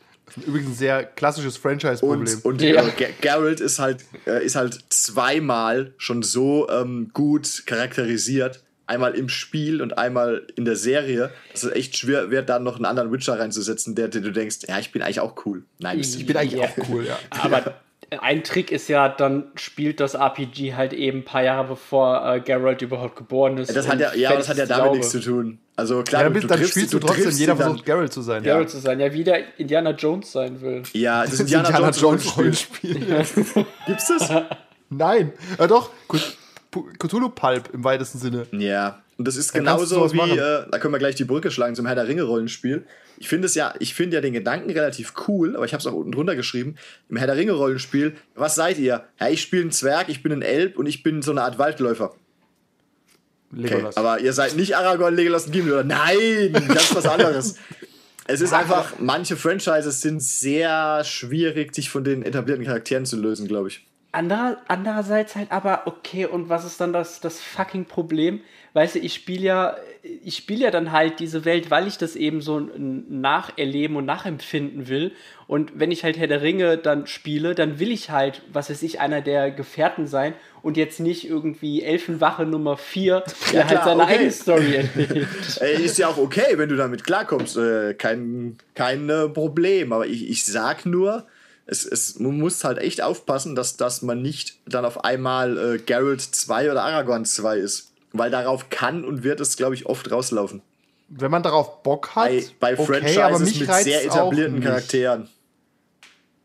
[0.46, 2.20] Übrigens ein sehr klassisches Franchise-Problem.
[2.20, 2.86] Und, und ja.
[2.86, 8.62] äh, Geralt ist halt, äh, ist halt zweimal schon so ähm, gut charakterisiert.
[8.86, 12.76] Einmal im Spiel und einmal in der Serie, dass es echt schwer wird, dann noch
[12.76, 15.64] einen anderen Witcher reinzusetzen, der, der du denkst, ja, ich bin eigentlich auch cool.
[15.78, 16.68] Nein, ich bin eigentlich ja.
[16.68, 17.18] auch cool, ja.
[17.30, 17.76] Aber
[18.20, 22.40] ein Trick ist ja, dann spielt das RPG halt eben ein paar Jahre bevor äh,
[22.40, 23.74] Geralt überhaupt geboren ist.
[23.74, 25.58] Das hat ja, ja, das hat ja damit nichts zu tun.
[25.76, 28.42] Also klar, ja, du, du dann triffst, spielst du, trotzdem, jeder versucht Geralt zu sein.
[28.42, 28.68] Geralt ja.
[28.68, 30.82] zu sein, ja, wie der Indiana Jones sein will.
[30.92, 32.94] Ja, das ist Indiana, Indiana Jones Rollenspiel.
[33.86, 34.30] Gibt's das?
[34.90, 36.41] Nein, ja doch, Cthulhu
[36.72, 38.46] Pulp im weitesten Sinne.
[38.52, 41.86] Ja, und das ist genauso wie, äh, da können wir gleich die Brücke schlagen zum
[41.86, 42.84] Herr der Ringe Rollenspiel.
[43.18, 45.86] Ich finde es ja, ich finde ja den Gedanken relativ cool, aber ich habe es
[45.86, 46.76] auch unten drunter geschrieben.
[47.08, 49.04] Im Herr der Ringe Rollenspiel, was seid ihr?
[49.20, 51.58] Ja, ich spiele einen Zwerg, ich bin ein Elb und ich bin so eine Art
[51.58, 52.14] Waldläufer.
[53.56, 55.84] Okay, aber ihr seid nicht Aragorn, Legolas und Gimli, oder?
[55.84, 57.56] Nein, ganz was anderes.
[58.26, 63.46] es ist einfach, manche Franchises sind sehr schwierig, sich von den etablierten Charakteren zu lösen,
[63.46, 63.86] glaube ich.
[64.12, 68.42] Anderer, andererseits halt aber, okay, und was ist dann das, das fucking Problem?
[68.74, 72.14] Weißt du, ich spiele ja, ich spiele ja dann halt diese Welt, weil ich das
[72.14, 75.12] eben so nacherleben und nachempfinden will.
[75.46, 78.82] Und wenn ich halt Herr der Ringe dann spiele, dann will ich halt, was weiß
[78.82, 83.84] ich, einer der Gefährten sein und jetzt nicht irgendwie Elfenwache Nummer 4, der ja, halt
[83.84, 84.12] seine okay.
[84.12, 85.26] eigene Story erlebt.
[85.60, 87.56] ist ja auch okay, wenn du damit klarkommst.
[87.56, 89.92] Äh, kein, kein Problem.
[89.92, 91.26] Aber ich, ich sag nur,
[91.72, 95.78] es, es, man muss halt echt aufpassen, dass, dass man nicht dann auf einmal äh,
[95.78, 97.92] Geralt 2 oder Aragorn 2 ist.
[98.12, 100.60] Weil darauf kann und wird es, glaube ich, oft rauslaufen.
[101.08, 102.28] Wenn man darauf Bock hat.
[102.28, 105.28] Bei, bei okay, Franchises mit sehr etablierten Charakteren.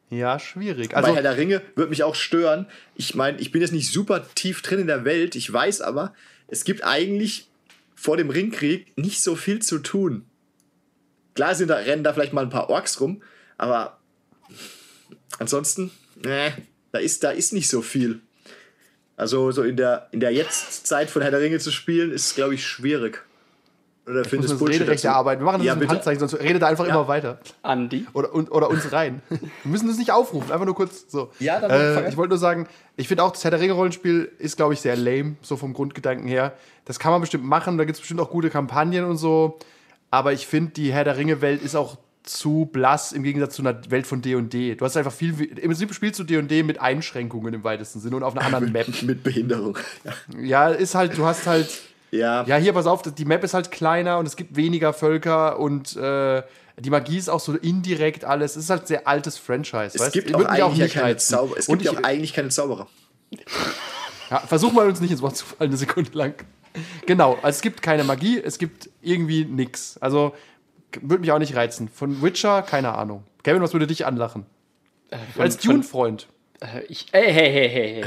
[0.09, 0.95] Ja, schwierig.
[0.95, 2.67] Also, bei Herr der Ringe würde mich auch stören.
[2.95, 5.35] Ich meine, ich bin jetzt nicht super tief drin in der Welt.
[5.35, 6.13] Ich weiß aber,
[6.47, 7.49] es gibt eigentlich
[7.95, 10.25] vor dem Ringkrieg nicht so viel zu tun.
[11.35, 13.21] Klar sind da, rennen da vielleicht mal ein paar Orks rum,
[13.57, 13.99] aber
[15.39, 16.53] ansonsten, ne,
[16.91, 18.21] da ist, da ist nicht so viel.
[19.15, 22.53] Also so in der, in der Jetztzeit von Herr der Ringe zu spielen, ist, glaube
[22.53, 23.23] ich, schwierig.
[24.07, 25.41] Oder ich findest du Rederechte arbeiten.
[25.41, 26.93] Wir machen das ja, mit Handzeichen, sonst redet er einfach ja.
[26.93, 27.39] immer weiter.
[27.61, 28.05] Andi.
[28.13, 29.21] Oder, und, oder uns rein.
[29.29, 31.31] Wir müssen das nicht aufrufen, einfach nur kurz so.
[31.39, 34.55] Ja, dann äh, Ich wollte nur sagen, ich finde auch, das Herr der Ringe-Rollenspiel ist,
[34.55, 36.53] glaube ich, sehr lame, so vom Grundgedanken her.
[36.85, 39.59] Das kann man bestimmt machen, da gibt es bestimmt auch gute Kampagnen und so.
[40.09, 41.97] Aber ich finde, die Herr der Ringe-Welt ist auch
[42.29, 44.41] zu blass im Gegensatz zu einer Welt von D&D.
[44.41, 44.75] &D.
[44.75, 48.17] Du hast einfach viel, im Prinzip spielst du D&D &D mit Einschränkungen im weitesten Sinne
[48.17, 48.87] und auf einer anderen Map.
[49.03, 49.77] mit Behinderung.
[50.03, 50.39] Ja.
[50.39, 51.69] ja, ist halt, du hast halt,
[52.11, 52.43] ja.
[52.45, 55.95] ja, hier, pass auf, die Map ist halt kleiner und es gibt weniger Völker und
[55.95, 56.43] äh,
[56.79, 58.55] die Magie ist auch so indirekt alles.
[58.55, 59.91] Es ist halt sehr altes Franchise.
[59.95, 60.13] Es weißt?
[60.13, 62.87] gibt auch eigentlich, auch nicht keine Zauber es gibt ich, auch eigentlich keine Zauberer.
[64.29, 66.33] Ja, versuch mal uns nicht ins Wort zu fallen, eine Sekunde lang.
[67.05, 69.97] Genau, also es gibt keine Magie, es gibt irgendwie nichts.
[70.01, 70.33] Also
[71.01, 71.89] würde mich auch nicht reizen.
[71.89, 73.23] Von Witcher, keine Ahnung.
[73.43, 74.45] Kevin, was würde dich anlachen?
[75.09, 76.27] Äh, von, Als Dune-Freund.
[76.59, 78.03] Äh, ich, hey, hey, hey, hey,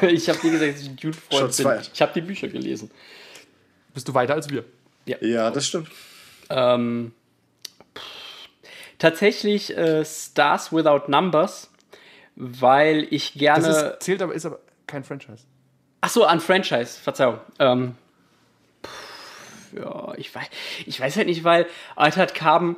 [0.00, 0.10] hey.
[0.14, 1.78] ich habe dir gesagt, dass ich ein Dune-Freund bin.
[1.92, 2.90] Ich habe die Bücher gelesen.
[3.94, 4.64] Bist du weiter als wir?
[5.06, 5.90] Ja, ja das stimmt.
[6.48, 7.12] Ähm,
[8.98, 11.70] tatsächlich äh, Stars Without Numbers,
[12.36, 13.66] weil ich gerne.
[13.66, 15.44] Das ist, zählt aber, ist aber kein Franchise.
[16.00, 17.40] Ach so, an Franchise, Verzeihung.
[17.58, 17.96] Ähm,
[19.74, 20.46] ja, ich weiß,
[20.86, 22.76] ich weiß halt nicht, weil Altered Carbon,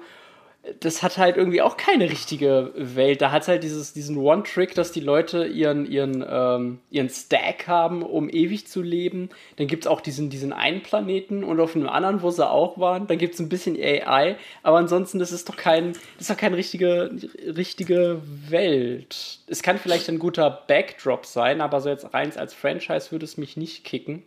[0.79, 3.21] das hat halt irgendwie auch keine richtige Welt.
[3.21, 7.67] Da hat es halt dieses, diesen One-Trick, dass die Leute ihren, ihren, ähm, ihren Stack
[7.67, 9.31] haben, um ewig zu leben.
[9.57, 12.79] Dann gibt es auch diesen, diesen einen Planeten und auf einem anderen, wo sie auch
[12.79, 13.09] waren.
[13.09, 14.37] Dann gibt es ein bisschen AI.
[14.63, 17.11] Aber ansonsten, das ist doch kein, das ist doch keine richtige,
[17.45, 19.41] richtige Welt.
[19.49, 23.37] Es kann vielleicht ein guter Backdrop sein, aber so jetzt rein als Franchise würde es
[23.37, 24.23] mich nicht kicken.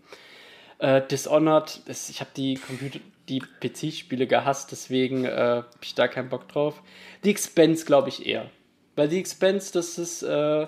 [0.79, 6.07] Äh, Dishonored, das, ich habe die Computer, die PC-Spiele gehasst, deswegen äh, habe ich da
[6.07, 6.81] keinen Bock drauf.
[7.23, 8.49] Die Expense glaube ich eher.
[8.95, 10.67] Weil die Expense, das ist, äh,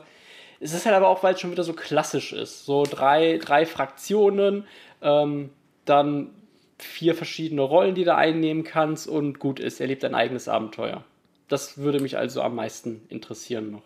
[0.60, 2.66] es ist halt aber auch, weil es schon wieder so klassisch ist.
[2.66, 4.66] So drei, drei Fraktionen,
[5.02, 5.52] ähm,
[5.86, 6.32] dann
[6.80, 11.04] vier verschiedene Rollen, die du einnehmen kannst und gut ist, er lebt ein eigenes Abenteuer.
[11.48, 13.84] Das würde mich also am meisten interessieren noch.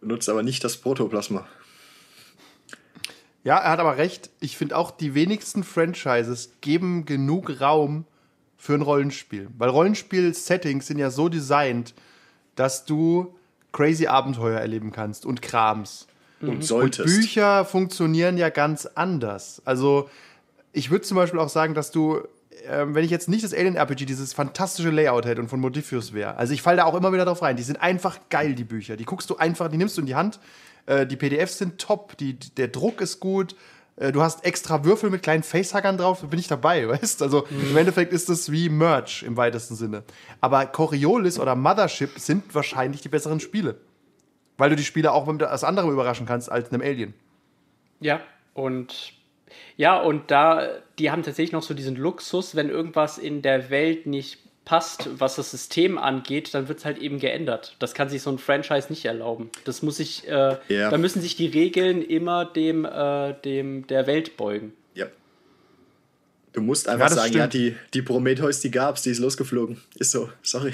[0.00, 1.46] Benutzt aber nicht das Protoplasma.
[3.44, 4.30] Ja, er hat aber recht.
[4.40, 8.06] Ich finde auch, die wenigsten Franchises geben genug Raum
[8.56, 9.48] für ein Rollenspiel.
[9.58, 11.94] Weil Rollenspiel-Settings sind ja so designt,
[12.56, 13.34] dass du
[13.72, 16.06] crazy Abenteuer erleben kannst und Krams.
[16.40, 17.00] Und solltest.
[17.00, 19.60] Und Bücher funktionieren ja ganz anders.
[19.64, 20.08] Also,
[20.72, 22.18] ich würde zum Beispiel auch sagen, dass du,
[22.66, 26.12] äh, wenn ich jetzt nicht das Alien RPG, dieses fantastische Layout hätte und von Modifius
[26.12, 27.56] wäre, also ich falle da auch immer wieder drauf rein.
[27.56, 28.96] Die sind einfach geil, die Bücher.
[28.96, 30.40] Die guckst du einfach, die nimmst du in die Hand
[30.86, 33.56] äh, die PDFs sind top, die, der Druck ist gut,
[33.96, 37.70] äh, du hast extra Würfel mit kleinen Facehuggern drauf, bin ich dabei, weißt Also mhm.
[37.70, 40.04] im Endeffekt ist das wie Merch im weitesten Sinne.
[40.40, 43.76] Aber Coriolis oder Mothership sind wahrscheinlich die besseren Spiele.
[44.56, 47.14] Weil du die Spiele auch mit etwas anderem überraschen kannst als einem Alien.
[48.00, 48.20] Ja,
[48.52, 49.14] und
[49.76, 50.68] ja, und da,
[50.98, 55.36] die haben tatsächlich noch so diesen Luxus, wenn irgendwas in der Welt nicht passt, was
[55.36, 57.76] das System angeht, dann wird es halt eben geändert.
[57.78, 59.50] Das kann sich so ein Franchise nicht erlauben.
[59.64, 60.90] Das muss sich, äh, yeah.
[60.90, 64.72] da müssen sich die Regeln immer dem, äh, dem der Welt beugen.
[64.94, 65.06] Ja.
[66.52, 67.40] Du musst einfach ja, sagen, stimmt.
[67.40, 69.80] ja, die, die Prometheus, die gab's, die ist losgeflogen.
[69.96, 70.72] Ist so, sorry.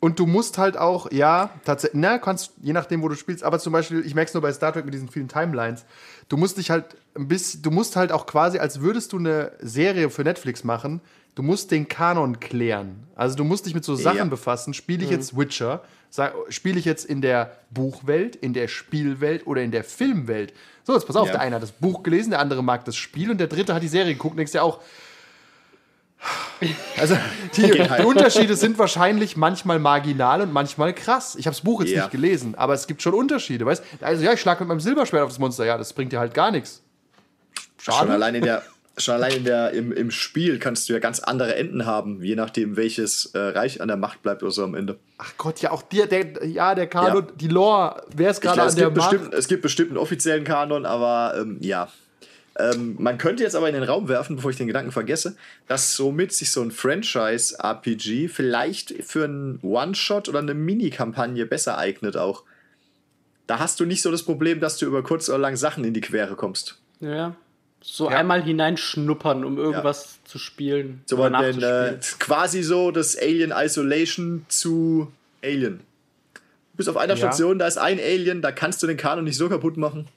[0.00, 3.58] Und du musst halt auch, ja, tatsächlich, na, kannst, je nachdem, wo du spielst, aber
[3.58, 5.84] zum Beispiel, ich merke es nur bei Star Trek mit diesen vielen Timelines,
[6.30, 9.52] du musst dich halt ein bisschen, du musst halt auch quasi, als würdest du eine
[9.60, 11.02] Serie für Netflix machen,
[11.34, 13.06] du musst den Kanon klären.
[13.14, 14.24] Also du musst dich mit so Sachen ja.
[14.24, 14.74] befassen.
[14.74, 15.16] Spiele ich mhm.
[15.16, 15.82] jetzt Witcher?
[16.48, 20.52] Spiele ich jetzt in der Buchwelt, in der Spielwelt oder in der Filmwelt?
[20.82, 21.34] So, jetzt pass auf, ja.
[21.34, 23.82] der eine hat das Buch gelesen, der andere mag das Spiel und der dritte hat
[23.82, 24.80] die Serie geguckt und denkst ja auch,
[26.98, 27.16] also
[27.56, 31.36] die, die, Unterschiede sind wahrscheinlich manchmal marginal und manchmal krass.
[31.36, 32.02] Ich habe das Buch jetzt ja.
[32.02, 33.82] nicht gelesen, aber es gibt schon Unterschiede, weißt?
[34.00, 36.34] Also ja, ich schlage mit meinem Silberschwert auf das Monster, ja, das bringt dir halt
[36.34, 36.82] gar nichts.
[37.78, 37.98] Schade.
[37.98, 38.62] Schon allein in der
[39.00, 42.36] schon allein in der, im, im Spiel kannst du ja ganz andere Enden haben, je
[42.36, 44.98] nachdem, welches äh, Reich an der Macht bleibt oder so am Ende.
[45.18, 47.32] Ach Gott, ja, auch dir, der, ja, der Kanon, ja.
[47.36, 49.10] die Lore, wer ist gerade an der Macht?
[49.10, 51.88] Bestimmt, es gibt bestimmt einen offiziellen Kanon, aber ähm, ja.
[52.58, 55.36] Ähm, man könnte jetzt aber in den Raum werfen, bevor ich den Gedanken vergesse,
[55.68, 62.16] dass somit sich so ein Franchise-RPG vielleicht für einen One-Shot oder eine Mini-Kampagne besser eignet
[62.16, 62.42] auch.
[63.46, 65.94] Da hast du nicht so das Problem, dass du über kurz oder lang Sachen in
[65.94, 66.78] die Quere kommst.
[67.00, 67.34] Ja,
[67.80, 68.18] so ja.
[68.18, 70.30] einmal hineinschnuppern, um irgendwas ja.
[70.30, 71.02] zu spielen.
[71.06, 75.12] So oder den, äh, quasi so das Alien Isolation zu
[75.42, 75.80] Alien.
[76.34, 77.16] Du bist auf einer ja.
[77.16, 80.08] Station, da ist ein Alien, da kannst du den Kanon nicht so kaputt machen.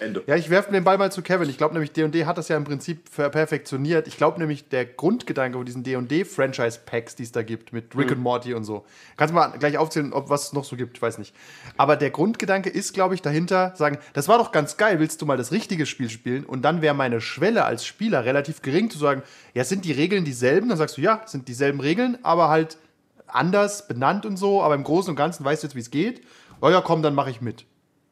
[0.00, 0.22] Ende.
[0.26, 1.48] Ja, ich werfe den Ball mal zu Kevin.
[1.48, 4.08] Ich glaube nämlich, D&D hat das ja im Prinzip perfektioniert.
[4.08, 8.16] Ich glaube nämlich, der Grundgedanke von diesen D&D-Franchise-Packs, die es da gibt, mit Rick mhm.
[8.16, 8.84] und Morty und so.
[9.16, 11.34] Kannst du mal gleich aufzählen, ob was es noch so gibt, ich weiß nicht.
[11.76, 15.26] Aber der Grundgedanke ist, glaube ich, dahinter, sagen, das war doch ganz geil, willst du
[15.26, 16.44] mal das richtige Spiel spielen?
[16.44, 19.22] Und dann wäre meine Schwelle als Spieler relativ gering, zu sagen,
[19.54, 20.68] ja, sind die Regeln dieselben?
[20.68, 22.78] Dann sagst du, ja, sind dieselben Regeln, aber halt
[23.26, 26.22] anders benannt und so, aber im Großen und Ganzen weißt du jetzt, wie es geht.
[26.60, 27.64] Oh ja, komm, dann mache ich mit.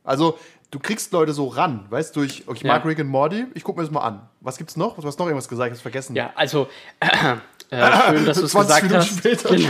[0.05, 0.38] Also,
[0.71, 2.89] du kriegst Leute so ran, weißt du, ich, ich mag ja.
[2.89, 4.21] Rick and Morty, ich gucke mir das mal an.
[4.41, 4.97] Was gibt's noch?
[4.97, 6.15] Du hast noch irgendwas gesagt, ich hab's vergessen.
[6.15, 6.69] Ja, also
[7.01, 7.07] äh,
[7.71, 9.19] äh, schön, dass du es gesagt Minuten hast.
[9.19, 9.49] Später.
[9.49, 9.69] Genau.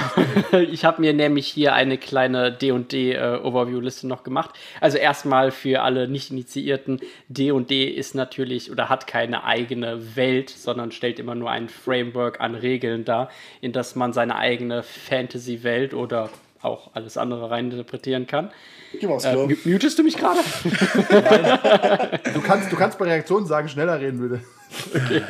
[0.71, 4.51] Ich habe mir nämlich hier eine kleine D&D äh, Overview-Liste noch gemacht.
[4.81, 11.19] Also erstmal für alle Nicht-Initiierten, D&D ist natürlich oder hat keine eigene Welt, sondern stellt
[11.19, 13.31] immer nur ein Framework an Regeln dar,
[13.61, 16.31] in das man seine eigene Fantasy-Welt oder
[16.63, 18.51] auch alles andere reininterpretieren kann.
[18.99, 19.49] Geh mal aufs Klo.
[19.49, 20.41] Äh, mutest du mich gerade?
[22.35, 24.43] du, kannst, du kannst bei Reaktionen sagen, schneller reden würde.
[24.95, 25.23] Okay.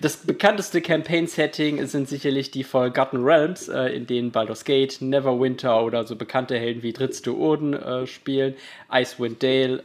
[0.00, 6.06] Das bekannteste Campaign-Setting sind sicherlich die Forgotten Realms, äh, in denen Baldur's Gate, Neverwinter oder
[6.06, 8.54] so bekannte Helden wie Dritzte Urden äh, spielen,
[8.92, 9.82] Icewind Dale,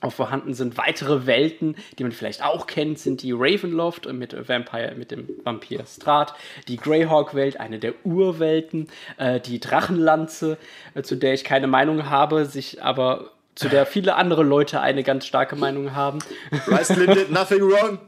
[0.00, 4.94] auch vorhanden sind weitere Welten, die man vielleicht auch kennt, sind die Ravenloft mit Vampire,
[4.96, 6.34] mit dem Vampir Strat,
[6.68, 10.58] die Greyhawk-Welt, eine der Urwelten, äh, die Drachenlanze,
[10.94, 15.02] äh, zu der ich keine Meinung habe, sich aber zu der viele andere Leute eine
[15.02, 16.20] ganz starke Meinung haben.
[16.68, 17.98] Rice did nothing wrong.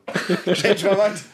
[0.54, 1.24] Change my mind.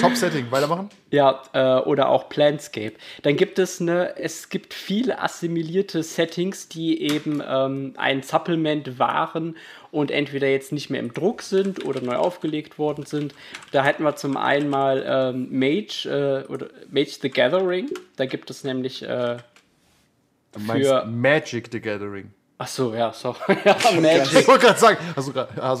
[0.00, 0.90] Top-Setting, weitermachen?
[1.10, 2.94] Ja, äh, oder auch Planscape.
[3.22, 9.56] Dann gibt es eine, es gibt viele assimilierte Settings, die eben ähm, ein Supplement waren
[9.94, 13.32] und entweder jetzt nicht mehr im Druck sind oder neu aufgelegt worden sind.
[13.70, 17.88] Da hätten wir zum einen mal ähm, Mage äh, oder Mage the Gathering.
[18.16, 19.38] Da gibt es nämlich äh,
[20.52, 22.32] für Magic the Gathering.
[22.56, 23.38] Ach so, ja, sorry.
[23.64, 24.40] ja, Magic.
[24.40, 25.32] Ich wollte gerade sagen, hast du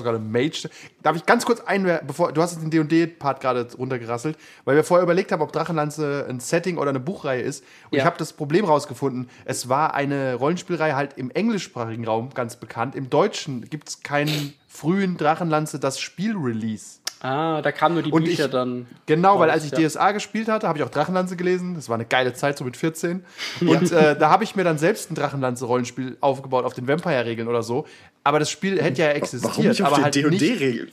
[0.04, 0.68] gerade Mage?
[1.02, 5.04] Darf ich ganz kurz einwerfen, bevor du hast den D&D-Part gerade runtergerasselt, weil wir vorher
[5.04, 7.62] überlegt haben, ob Drachenlanze ein Setting oder eine Buchreihe ist.
[7.90, 7.98] Und ja.
[7.98, 9.30] ich habe das Problem rausgefunden.
[9.44, 12.96] Es war eine Rollenspielreihe halt im englischsprachigen Raum ganz bekannt.
[12.96, 16.98] Im Deutschen gibt es keinen frühen Drachenlanze das Spiel-Release.
[17.24, 18.86] Ah, da kamen nur die und Bücher ich, dann.
[19.06, 19.88] Genau, raus, weil als ich ja.
[19.88, 21.74] DSA gespielt hatte, habe ich auch Drachenlanze gelesen.
[21.74, 23.24] Das war eine geile Zeit, so mit 14.
[23.62, 24.10] Und ja.
[24.10, 27.86] äh, da habe ich mir dann selbst ein Drachenlanze-Rollenspiel aufgebaut auf den Vampire-Regeln oder so.
[28.24, 29.52] Aber das Spiel hätte ja existiert.
[29.52, 30.90] Warum nicht auf aber den halt D&D-Regeln?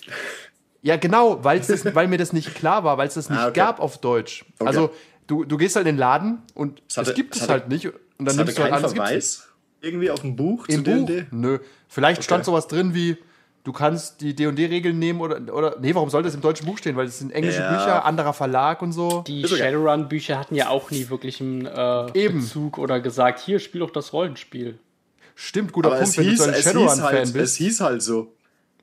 [0.82, 3.60] Ja, genau, das, weil mir das nicht klar war, weil es das nicht ah, okay.
[3.60, 4.46] gab auf Deutsch.
[4.58, 4.68] Okay.
[4.68, 4.92] Also,
[5.28, 7.68] du, du gehst halt in den Laden und es, hatte, es gibt es, hatte, halt
[7.68, 7.88] nicht.
[7.88, 8.94] Und dann nimmst du halt alles.
[8.94, 9.50] Verweis?
[9.82, 11.10] Irgendwie auf dem Buch Im zu Buch?
[11.32, 11.60] Nö.
[11.90, 12.24] Vielleicht okay.
[12.24, 13.18] stand sowas drin wie
[13.64, 16.96] du kannst die D&D-Regeln nehmen oder, oder, nee, warum sollte das im deutschen Buch stehen?
[16.96, 17.72] Weil das sind englische ja.
[17.72, 19.24] Bücher, anderer Verlag und so.
[19.28, 23.92] Die Shadowrun-Bücher hatten ja auch nie wirklich einen äh, Bezug oder gesagt, hier, spiel doch
[23.92, 24.80] das Rollenspiel.
[25.36, 27.36] Stimmt, guter Aber Punkt, wenn hieß, du so ein Shadowrun-Fan halt, bist.
[27.36, 28.34] Es hieß halt so.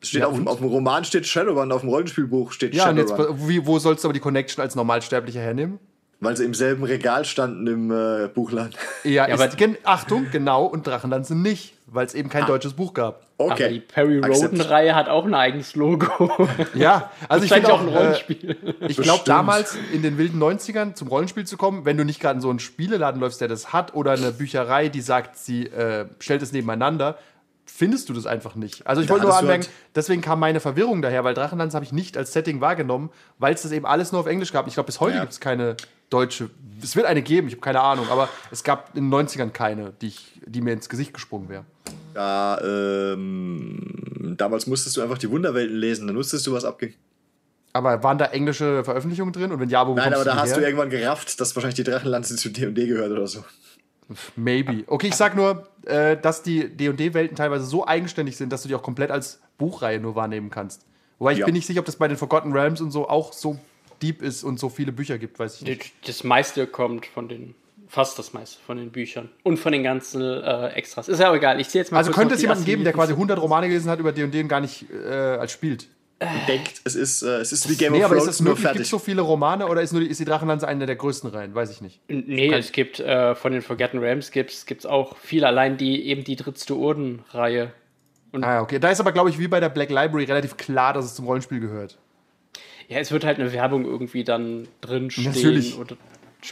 [0.00, 3.08] Steht ja, auf, auf, dem Roman steht Shadowrun, auf dem Rollenspielbuch steht ja, Shadowrun.
[3.08, 5.80] Ja, und jetzt, wie, wo sollst du aber die Connection als Normalsterblicher hernehmen?
[6.20, 8.76] Weil sie im selben Regal standen im äh, Buchland.
[9.04, 12.46] Ja, ja aber gen Achtung, genau, und Drachenland sind nicht, weil es eben kein ah.
[12.46, 13.27] deutsches Buch gab.
[13.40, 13.52] Okay.
[13.52, 16.08] Aber die Perry Roden-Reihe hat auch ein eigenes Logo.
[16.74, 18.56] Ja, also ich finde auch ein Rollenspiel.
[18.80, 22.20] Äh, ich glaube, damals in den wilden 90ern zum Rollenspiel zu kommen, wenn du nicht
[22.20, 25.66] gerade in so einen Spieleladen läufst, der das hat, oder eine Bücherei, die sagt, sie
[25.66, 27.16] äh, stellt es nebeneinander,
[27.64, 28.86] findest du das einfach nicht.
[28.86, 32.16] Also ich wollte nur anmerken, deswegen kam meine Verwirrung daher, weil Drachenlands habe ich nicht
[32.16, 34.66] als Setting wahrgenommen, weil es das eben alles nur auf Englisch gab.
[34.66, 35.20] Ich glaube, bis heute ja.
[35.20, 35.76] gibt es keine
[36.10, 36.50] deutsche.
[36.82, 39.92] Es wird eine geben, ich habe keine Ahnung, aber es gab in den 90ern keine,
[40.00, 41.64] die, ich, die mir ins Gesicht gesprungen wäre.
[42.14, 46.94] Ja, ähm, damals musstest du einfach die Wunderwelten lesen, dann wusstest du, was abging.
[47.72, 49.52] Aber waren da englische Veröffentlichungen drin?
[49.52, 50.58] Und wenn ja, wo Nein, aber da hast her?
[50.58, 53.44] du irgendwann gerafft, dass wahrscheinlich die Drachenlanze zu D&D gehört oder so.
[54.36, 54.84] Maybe.
[54.86, 58.74] Okay, ich sag nur, äh, dass die D&D-Welten teilweise so eigenständig sind, dass du die
[58.74, 60.86] auch komplett als Buchreihe nur wahrnehmen kannst.
[61.18, 61.44] Wobei ich ja.
[61.44, 63.58] bin nicht sicher, ob das bei den Forgotten Realms und so auch so
[64.00, 65.92] deep ist und so viele Bücher gibt, weiß ich nicht.
[66.06, 67.54] Das meiste kommt von den,
[67.88, 71.08] fast das meiste von den Büchern und von den ganzen äh, Extras.
[71.08, 73.12] Ist ja auch egal, ich sehe jetzt mal Also könnte es jemanden geben, der quasi
[73.12, 75.88] 100 Romane gelesen hat über D&D und gar nicht äh, als spielt?
[76.48, 78.56] denkt, es ist, äh, es ist wie Game nee, of Thrones, aber ist es nur
[78.56, 78.78] fertig.
[78.78, 81.30] Gibt es so viele Romane oder ist, nur die, ist die Drachenlanze eine der größten
[81.30, 81.54] Reihen?
[81.54, 82.00] Weiß ich nicht.
[82.08, 86.24] Nee, es gibt äh, von den Forgotten Realms gibt es auch viel, allein die eben
[86.24, 87.72] die drittste Urden-Reihe.
[88.40, 88.78] Ah, okay.
[88.78, 91.26] Da ist aber, glaube ich, wie bei der Black Library relativ klar, dass es zum
[91.26, 91.98] Rollenspiel gehört.
[92.88, 95.32] Ja, es wird halt eine Werbung irgendwie dann drin stehen.
[95.32, 95.78] Natürlich.
[95.78, 95.96] Oder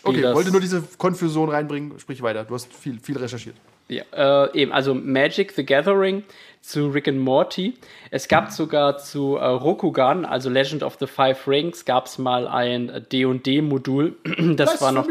[0.03, 1.99] okay, wollte nur diese Konfusion reinbringen.
[1.99, 2.44] Sprich weiter.
[2.44, 3.57] Du hast viel, viel recherchiert.
[3.88, 6.25] Ja, äh, eben, also Magic the Gathering
[6.61, 7.75] zu Rick and Morty.
[8.11, 12.49] Es gab sogar zu äh, Rokugan, also Legend of the Five Rings, gab es mal
[12.49, 14.16] ein D&D-Modul.
[14.57, 15.07] das das war noch...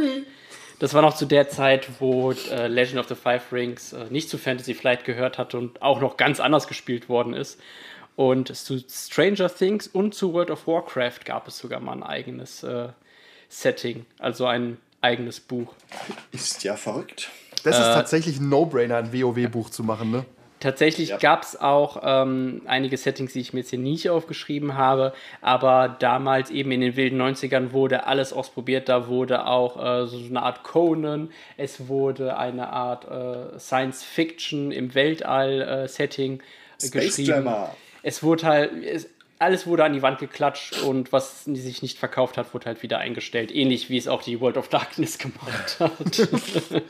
[0.78, 4.30] Das war noch zu der Zeit, wo äh, Legend of the Five Rings äh, nicht
[4.30, 7.62] zu Fantasy Flight gehört hatte und auch noch ganz anders gespielt worden ist.
[8.18, 12.64] Und zu Stranger Things und zu World of Warcraft gab es sogar mal ein eigenes
[12.64, 12.90] äh,
[13.62, 15.74] Setting, also ein eigenes Buch.
[16.32, 17.30] Ist ja verrückt.
[17.63, 20.26] Das ist äh, tatsächlich ein No-Brainer, ein WoW-Buch zu machen, ne?
[20.60, 21.18] Tatsächlich ja.
[21.18, 25.96] gab es auch ähm, einige Settings, die ich mir jetzt hier nicht aufgeschrieben habe, aber
[26.00, 28.89] damals eben in den wilden 90ern wurde alles ausprobiert.
[28.89, 34.72] Da wurde auch äh, so eine Art Conan, es wurde eine Art äh, Science Fiction
[34.72, 36.41] im Weltall-Setting
[36.82, 37.44] äh, geschrieben.
[37.44, 37.76] Drama.
[38.02, 42.38] Es wurde halt, es, alles wurde an die Wand geklatscht und was sich nicht verkauft
[42.38, 43.54] hat, wurde halt wieder eingestellt.
[43.54, 46.30] Ähnlich wie es auch die World of Darkness gemacht hat.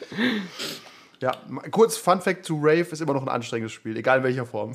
[1.21, 1.31] ja,
[1.71, 4.73] kurz Fun Fact zu Rave ist immer noch ein anstrengendes Spiel, egal in welcher Form.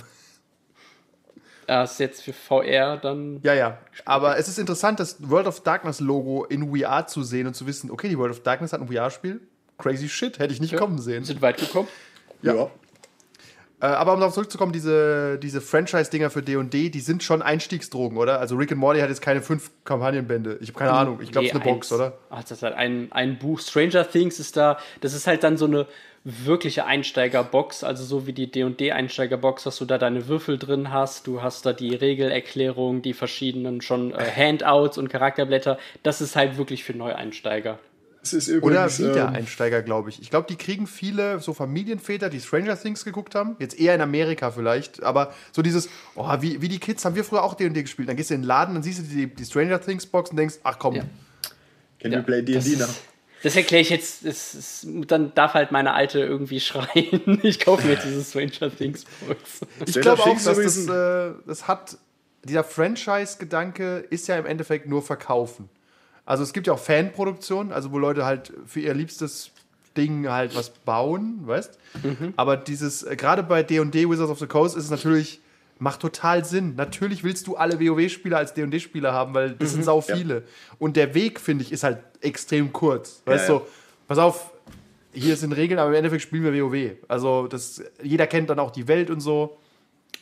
[1.66, 3.38] Das ist jetzt für VR dann.
[3.44, 3.78] Ja, ja.
[4.04, 7.64] Aber es ist interessant, das World of Darkness Logo in VR zu sehen und zu
[7.66, 9.40] wissen, okay, die World of Darkness hat ein VR-Spiel.
[9.78, 11.22] Crazy shit, hätte ich nicht ja, kommen sehen.
[11.22, 11.86] Sind weit gekommen.
[12.42, 12.54] Ja.
[12.54, 12.70] ja.
[13.80, 18.38] Äh, aber um darauf zurückzukommen, diese, diese Franchise-Dinger für D&D, die sind schon Einstiegsdrogen, oder?
[18.38, 20.58] Also Rick and Morty hat jetzt keine fünf Kampagnenbände.
[20.60, 21.20] Ich habe keine Ahnung.
[21.22, 22.18] Ich glaube, es ist eine Box, oder?
[22.28, 23.58] Ach, das ist halt ein, ein Buch.
[23.60, 24.78] Stranger Things ist da.
[25.00, 25.86] Das ist halt dann so eine
[26.24, 27.82] wirkliche Einsteigerbox.
[27.82, 31.26] Also so wie die D&D-Einsteigerbox, dass du da deine Würfel drin hast.
[31.26, 35.78] Du hast da die Regelerklärung, die verschiedenen schon äh, Handouts und Charakterblätter.
[36.02, 37.78] Das ist halt wirklich für Neueinsteiger.
[38.22, 40.20] Übrigens, Oder Wiedereinsteiger, ähm, glaube ich.
[40.20, 43.56] Ich glaube, die kriegen viele so Familienväter, die Stranger Things geguckt haben.
[43.58, 45.02] Jetzt eher in Amerika vielleicht.
[45.02, 48.08] Aber so dieses, oh, wie, wie die Kids haben wir früher auch D&D gespielt.
[48.08, 50.36] Dann gehst du in den Laden, dann siehst du die, die Stranger Things Box und
[50.36, 50.96] denkst, ach komm.
[50.96, 51.04] Ja.
[51.98, 52.86] Can ja, you play D&D now?
[53.42, 57.40] Das erkläre ich jetzt, das ist, dann darf halt meine Alte irgendwie schreien.
[57.42, 59.60] Ich kaufe mir jetzt diese Stranger Things Box.
[59.86, 61.96] Ich glaube auch, dass das, äh, das hat,
[62.44, 65.70] dieser Franchise-Gedanke ist ja im Endeffekt nur verkaufen.
[66.30, 69.50] Also es gibt ja auch Fanproduktionen, also wo Leute halt für ihr liebstes
[69.96, 71.76] Ding halt was bauen, weißt?
[72.04, 72.34] Mhm.
[72.36, 75.40] Aber dieses, äh, gerade bei D&D Wizards of the Coast ist es natürlich,
[75.80, 76.76] macht total Sinn.
[76.76, 79.74] Natürlich willst du alle WoW-Spieler als D&D-Spieler haben, weil das mhm.
[79.74, 80.34] sind sau viele.
[80.34, 80.42] Ja.
[80.78, 83.22] Und der Weg, finde ich, ist halt extrem kurz.
[83.24, 83.64] Weißt du, ja, ja.
[83.64, 83.68] so,
[84.06, 84.52] pass auf,
[85.12, 86.92] hier sind Regeln, aber im Endeffekt spielen wir WoW.
[87.08, 89.58] Also das, jeder kennt dann auch die Welt und so.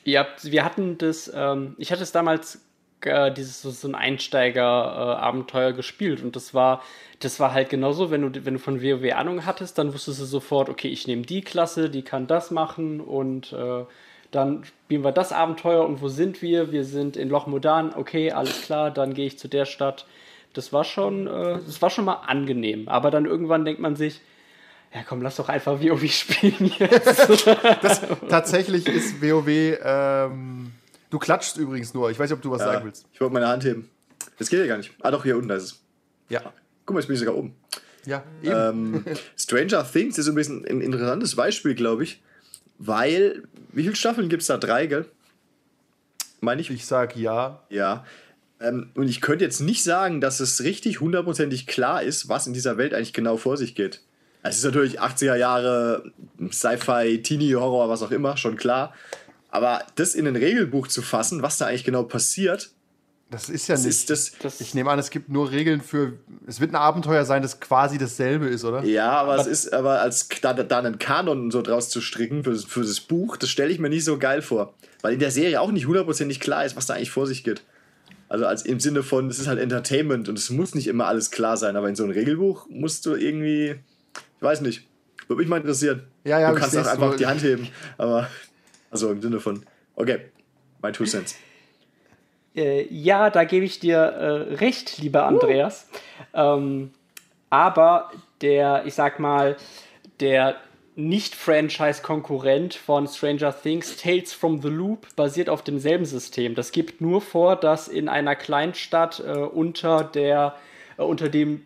[0.05, 2.61] Ja, wir hatten das, ähm, ich hatte es damals
[3.03, 6.83] äh, dieses so, ein Einsteiger-Abenteuer gespielt und das war
[7.21, 10.25] das war halt genauso, wenn du wenn du von WoW Ahnung hattest, dann wusstest du
[10.25, 13.85] sofort, okay, ich nehme die Klasse, die kann das machen und äh,
[14.31, 16.71] dann spielen wir das Abenteuer und wo sind wir?
[16.71, 20.07] Wir sind in Loch Modan, okay, alles klar, dann gehe ich zu der Stadt.
[20.53, 22.89] Das war schon, äh, das war schon mal angenehm.
[22.89, 24.21] Aber dann irgendwann denkt man sich,
[24.95, 27.29] ja komm, lass doch einfach WoW spielen jetzt.
[27.83, 30.73] das, tatsächlich ist WoW ähm,
[31.11, 32.11] Du klatschst übrigens nur.
[32.11, 33.07] Ich weiß nicht, ob du was ja, sagen willst.
[33.13, 33.89] Ich wollte meine Hand heben.
[34.39, 34.93] Das geht ja gar nicht.
[35.01, 35.81] Ah, doch, hier unten ist es.
[36.29, 36.53] Ja.
[36.85, 37.55] Guck mal, jetzt bin ich sogar oben.
[38.05, 39.05] Ja, eben.
[39.05, 39.05] Ähm,
[39.37, 42.23] Stranger Things ist ein bisschen ein interessantes Beispiel, glaube ich.
[42.79, 43.43] Weil,
[43.73, 44.59] wie viele Staffeln gibt es da?
[44.59, 45.07] Drei, gell?
[46.41, 46.71] meine ich.
[46.71, 47.63] Ich sag ja.
[47.69, 48.05] Ja.
[48.61, 52.53] Ähm, und ich könnte jetzt nicht sagen, dass es richtig hundertprozentig klar ist, was in
[52.53, 54.01] dieser Welt eigentlich genau vor sich geht.
[54.43, 56.13] Es ist natürlich 80er Jahre
[56.51, 58.95] Sci-Fi, Teenie-Horror, was auch immer, schon klar.
[59.51, 62.71] Aber das in ein Regelbuch zu fassen, was da eigentlich genau passiert,
[63.31, 63.91] das ist ja das nicht.
[63.95, 64.33] ist das.
[64.41, 66.15] Das- ich nehme an, es gibt nur Regeln für.
[66.47, 68.83] Es wird ein Abenteuer sein, das quasi dasselbe ist, oder?
[68.85, 72.57] Ja, aber, es ist aber als da, da einen Kanon so draus zu stricken für,
[72.57, 74.75] für das Buch, das stelle ich mir nicht so geil vor.
[75.03, 77.63] Weil in der Serie auch nicht hundertprozentig klar ist, was da eigentlich vor sich geht.
[78.31, 81.31] Also als im Sinne von, es ist halt Entertainment und es muss nicht immer alles
[81.31, 83.77] klar sein, aber in so einem Regelbuch musst du irgendwie,
[84.15, 84.87] ich weiß nicht,
[85.29, 86.03] würde mich mal interessieren.
[86.25, 87.19] Ja, ja, du kannst auch einfach so.
[87.19, 88.29] die Hand heben, aber
[88.91, 89.64] also im Sinne von,
[89.97, 90.20] okay,
[90.82, 91.36] my two cents.
[92.55, 95.89] Äh, ja, da gebe ich dir äh, recht, lieber Andreas.
[96.34, 96.91] Ähm,
[97.51, 98.11] aber
[98.41, 99.57] der, ich sag mal,
[100.20, 100.57] der
[100.97, 106.55] Nicht-Franchise-Konkurrent von Stranger Things, Tales from the Loop, basiert auf demselben System.
[106.55, 110.57] Das gibt nur vor, dass in einer Kleinstadt äh, unter der
[110.99, 111.62] äh, unter dem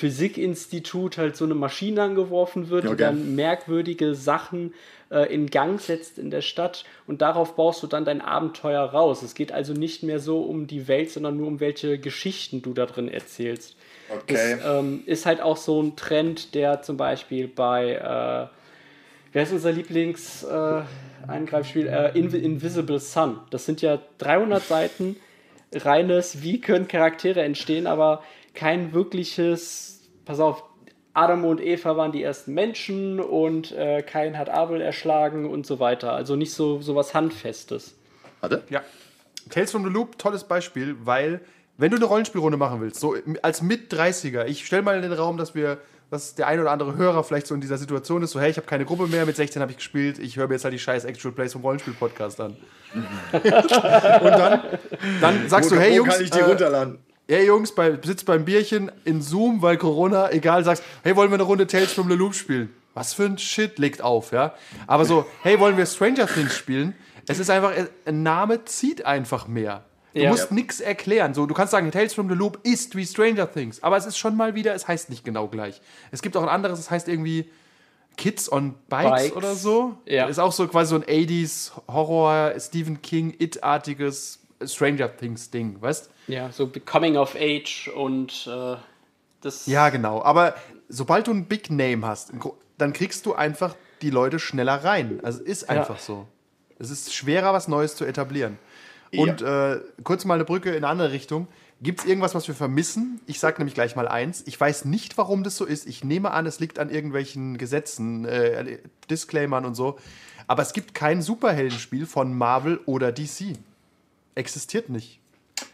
[0.00, 2.96] Physikinstitut halt so eine Maschine angeworfen wird, die Okay.
[2.96, 4.72] dann merkwürdige Sachen
[5.10, 9.22] äh, in Gang setzt in der Stadt und darauf baust du dann dein Abenteuer raus.
[9.22, 12.72] Es geht also nicht mehr so um die Welt, sondern nur um welche Geschichten du
[12.72, 13.76] da drin erzählst.
[14.08, 14.56] Okay.
[14.62, 18.56] Das ähm, ist halt auch so ein Trend, der zum Beispiel bei, äh,
[19.34, 20.80] wer ist unser Lieblings äh?
[21.28, 23.38] Äh, Invi Invisible Sun.
[23.50, 25.16] Das sind ja 300 Seiten
[25.74, 28.22] reines, wie können Charaktere entstehen, aber
[28.54, 30.64] kein wirkliches, pass auf,
[31.12, 35.80] Adam und Eva waren die ersten Menschen und äh, Kain hat Abel erschlagen und so
[35.80, 36.12] weiter.
[36.12, 37.96] Also nicht so, so was Handfestes.
[38.40, 38.62] Warte.
[38.70, 38.82] Ja.
[39.48, 41.40] Tales from the Loop, tolles Beispiel, weil,
[41.78, 45.36] wenn du eine Rollenspielrunde machen willst, so als Mit-30er, ich stelle mal in den Raum,
[45.36, 45.78] dass wir,
[46.10, 48.56] dass der ein oder andere Hörer vielleicht so in dieser Situation ist, so, hey, ich
[48.56, 50.78] habe keine Gruppe mehr, mit 16 habe ich gespielt, ich höre mir jetzt halt die
[50.78, 52.56] scheiß Actual Plays vom Rollenspiel-Podcast an.
[53.32, 54.60] Und dann,
[55.20, 56.98] dann sagst wo, du, hey wo Jungs, kann ich die äh,
[57.36, 61.34] hey Jungs, bei, sitzt beim Bierchen in Zoom, weil Corona, egal, sagst, hey, wollen wir
[61.34, 62.74] eine Runde Tales from the Loop spielen?
[62.94, 64.54] Was für ein Shit legt auf, ja?
[64.86, 66.94] Aber so, hey, wollen wir Stranger Things spielen?
[67.28, 67.72] Es ist einfach,
[68.04, 69.84] ein Name zieht einfach mehr.
[70.12, 70.30] Du Ja.
[70.30, 71.32] musst nichts erklären.
[71.34, 74.18] So, du kannst sagen, Tales from the Loop ist wie Stranger Things, aber es ist
[74.18, 75.80] schon mal wieder, es heißt nicht genau gleich.
[76.10, 77.48] Es gibt auch ein anderes, es heißt irgendwie
[78.16, 79.36] Kids on Bikes, Bikes.
[79.36, 79.94] oder so.
[80.04, 80.26] Ja.
[80.26, 86.10] Ist auch so quasi so ein 80s Horror, Stephen King, It-artiges Stranger Things Ding, weißt
[86.32, 88.76] Ja, so Coming of Age und äh,
[89.40, 89.66] das.
[89.66, 90.22] Ja, genau.
[90.22, 90.54] Aber
[90.88, 92.32] sobald du ein Big Name hast,
[92.78, 95.20] dann kriegst du einfach die Leute schneller rein.
[95.22, 96.26] Also ist einfach so.
[96.78, 98.58] Es ist schwerer, was Neues zu etablieren.
[99.12, 101.48] Und äh, kurz mal eine Brücke in eine andere Richtung.
[101.82, 103.20] Gibt es irgendwas, was wir vermissen?
[103.26, 104.42] Ich sage nämlich gleich mal eins.
[104.46, 105.86] Ich weiß nicht, warum das so ist.
[105.86, 108.78] Ich nehme an, es liegt an irgendwelchen Gesetzen, äh,
[109.08, 109.98] Disclaimern und so.
[110.46, 113.56] Aber es gibt kein Superheldenspiel von Marvel oder DC.
[114.34, 115.20] Existiert nicht.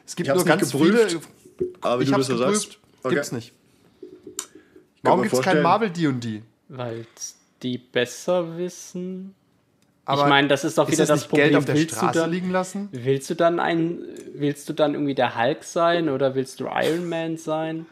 [0.07, 1.20] Es gibt nur ganz geprüft, viele.
[1.80, 2.62] Aber wie ich du hab's das so geprüft.
[2.62, 2.78] sagst.
[3.03, 3.14] Okay.
[3.14, 3.53] Gibt's nicht.
[5.03, 5.62] Warum gibt es kein.
[5.62, 6.43] Marvel D&D?
[6.68, 7.07] Weil
[7.62, 9.34] die besser wissen.
[10.05, 11.49] Aber ich meine, das ist doch ist wieder das das, nicht Problem.
[11.49, 12.89] Geld auf der willst, du Straße dann, liegen lassen?
[12.93, 13.99] willst du dann ein,
[14.34, 17.87] willst du dann irgendwie der Hulk sein oder willst du Iron Man sein?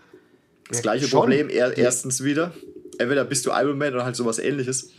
[0.68, 1.20] Das gleiche schon.
[1.20, 2.52] Problem, er, erstens wieder.
[2.98, 4.90] Entweder bist du Iron Man oder halt sowas ähnliches.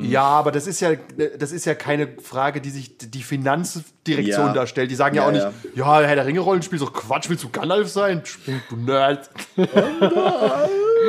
[0.00, 0.90] Ja, aber das ist ja,
[1.38, 4.52] das ist ja keine Frage, die sich die Finanzdirektion Ja.
[4.52, 4.90] darstellt.
[4.90, 7.50] Die sagen ja, Ja, auch nicht, ja, Herr der Ringe Rollenspiel, so Quatsch, willst du
[7.50, 8.22] Gandalf sein?
[8.68, 9.30] Du Nerd.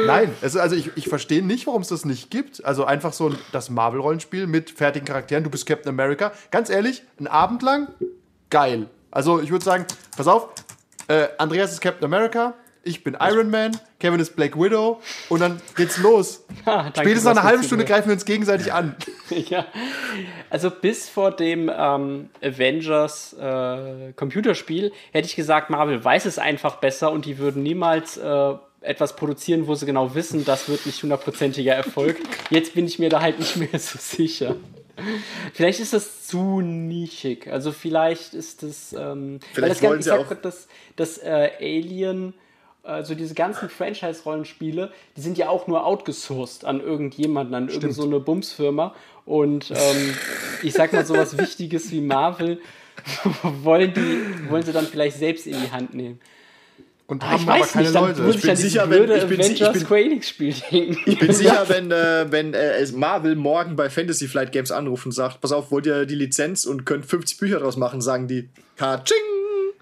[0.05, 2.63] Nein, also, also ich, ich verstehe nicht, warum es das nicht gibt.
[2.63, 5.43] Also einfach so das Marvel-Rollenspiel mit fertigen Charakteren.
[5.43, 6.31] Du bist Captain America.
[6.51, 7.87] Ganz ehrlich, ein Abend lang,
[8.49, 8.87] geil.
[9.11, 9.85] Also ich würde sagen,
[10.15, 10.49] pass auf,
[11.07, 12.53] äh, Andreas ist Captain America,
[12.83, 16.45] ich bin Iron Man, Kevin ist Black Widow und dann geht's los.
[16.65, 18.95] Ah, danke, Spätestens nach einer halben Stunde greifen wir uns gegenseitig an.
[19.29, 19.65] ja.
[20.51, 26.75] Also bis vor dem ähm, Avengers äh, Computerspiel hätte ich gesagt, Marvel weiß es einfach
[26.75, 31.01] besser und die würden niemals äh, etwas produzieren, wo sie genau wissen, das wird nicht
[31.01, 32.17] hundertprozentiger Erfolg.
[32.51, 34.55] Jetzt bin ich mir da halt nicht mehr so sicher.
[35.53, 37.47] Vielleicht ist das zu nischig.
[37.47, 38.93] Also vielleicht ist das.
[38.93, 42.33] Ähm, Vielleicht das wollen ich sie auch- das, das äh, Alien,
[42.83, 48.03] also diese ganzen Franchise-Rollenspiele, die sind ja auch nur outgesourced an irgendjemanden, an irgendeine so
[48.03, 48.95] eine Bumsfirma.
[49.25, 50.15] Und ähm,
[50.63, 52.59] ich sag mal, sowas Wichtiges wie Marvel
[53.63, 56.19] wollen, die, wollen sie dann vielleicht selbst in die Hand nehmen.
[57.07, 58.29] Und Ah, haben ich aber weiß keine nicht, Leute.
[58.35, 59.59] ich, bin sicher, wenn- ich bin ich
[60.69, 60.97] bin-.
[61.05, 65.11] Ich bin sicher, wenn, äh, wenn äh, Marvel morgen bei Fantasy Flight Games anruft und
[65.11, 68.49] sagt, pass auf, wollt ihr die Lizenz und könnt 50 Bücher draus machen, sagen die,
[68.77, 69.17] Kaching!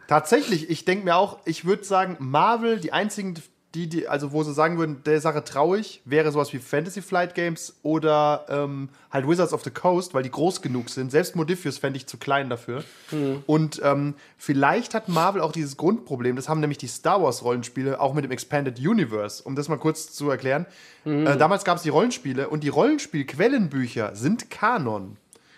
[0.09, 3.35] Tatsächlich, ich denke mir auch, ich würde sagen, Marvel, die einzigen
[3.75, 7.35] die, die, also wo sie sagen würden, der Sache traurig, wäre sowas wie Fantasy Flight
[7.35, 11.11] Games oder ähm, halt Wizards of the Coast, weil die groß genug sind.
[11.11, 12.83] Selbst Modifius fände ich zu klein dafür.
[13.11, 13.43] Mhm.
[13.45, 18.01] Und ähm, vielleicht hat Marvel auch dieses Grundproblem, das haben nämlich die Star Wars Rollenspiele,
[18.01, 20.65] auch mit dem Expanded Universe, um das mal kurz zu erklären.
[21.05, 21.27] Mhm.
[21.27, 25.17] Äh, damals gab es die Rollenspiele und die Rollenspiel-Quellenbücher sind Kanon.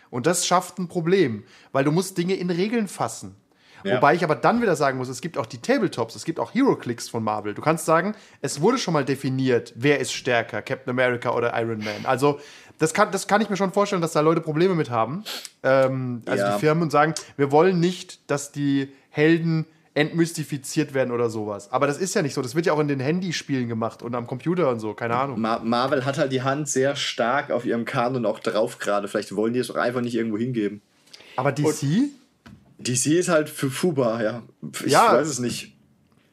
[0.10, 3.38] Und das schafft ein Problem, weil du musst Dinge in Regeln fassen.
[3.84, 3.98] Ja.
[3.98, 6.54] Wobei ich aber dann wieder sagen muss, es gibt auch die Tabletops, es gibt auch
[6.54, 7.54] Hero-Clicks von Marvel.
[7.54, 11.80] Du kannst sagen, es wurde schon mal definiert, wer ist stärker, Captain America oder Iron
[11.80, 12.06] Man.
[12.06, 12.40] Also
[12.78, 15.24] das kann, das kann ich mir schon vorstellen, dass da Leute Probleme mit haben.
[15.62, 16.54] Ähm, also ja.
[16.54, 21.72] die Firmen und sagen, wir wollen nicht, dass die Helden entmystifiziert werden oder sowas.
[21.72, 22.42] Aber das ist ja nicht so.
[22.42, 24.94] Das wird ja auch in den Handyspielen gemacht und am Computer und so.
[24.94, 25.40] Keine Ahnung.
[25.40, 29.08] Ma Marvel hat halt die Hand sehr stark auf ihrem Kanon auch drauf gerade.
[29.08, 30.82] Vielleicht wollen die es auch einfach nicht irgendwo hingeben.
[31.36, 31.66] Aber DC?
[31.66, 32.12] Und
[32.88, 34.44] DC ist halt für Fuba, ja.
[34.86, 35.14] Ich ja.
[35.14, 35.76] weiß es nicht.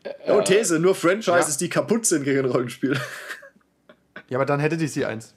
[0.05, 1.59] Äh, oh, These, nur Franchises, ja.
[1.59, 2.99] die kaputt sind gegen ein Rollenspiel.
[4.29, 5.35] Ja, aber dann hätte DC eins.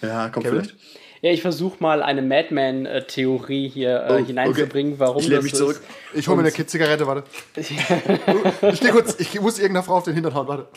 [0.00, 0.62] Ja, kommt Kevin?
[0.62, 0.76] vielleicht.
[1.22, 5.00] Ja, ich versuche mal eine Madman-Theorie hier äh, oh, hineinzubringen, okay.
[5.00, 5.58] warum ich das mich ist.
[5.58, 5.80] zurück.
[6.14, 7.24] Ich hole mir eine Zigarette, warte.
[7.56, 10.68] ich gehe kurz, ich muss irgendeiner Frau auf den Hintern hauen, warte.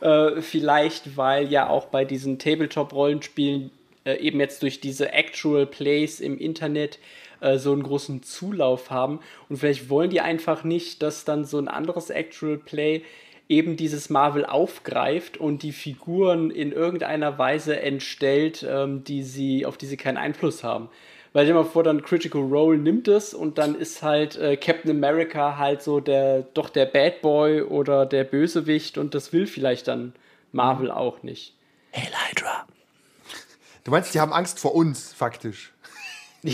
[0.00, 3.70] äh, vielleicht, weil ja auch bei diesen Tabletop-Rollenspielen
[4.04, 6.98] äh, eben jetzt durch diese Actual Plays im Internet
[7.40, 9.20] äh, so einen großen Zulauf haben.
[9.48, 13.02] Und vielleicht wollen die einfach nicht, dass dann so ein anderes Actual Play
[13.48, 19.76] eben dieses Marvel aufgreift und die Figuren in irgendeiner Weise entstellt, ähm, die sie, auf
[19.76, 20.88] die sie keinen Einfluss haben.
[21.34, 24.90] Weil dir mal vor, dann Critical Role nimmt es und dann ist halt äh, Captain
[24.90, 29.88] America halt so der, doch der Bad Boy oder der Bösewicht und das will vielleicht
[29.88, 30.12] dann
[30.52, 31.54] Marvel auch nicht.
[31.90, 32.66] Hey Hydra.
[33.84, 35.72] Du meinst, die haben Angst vor uns, faktisch.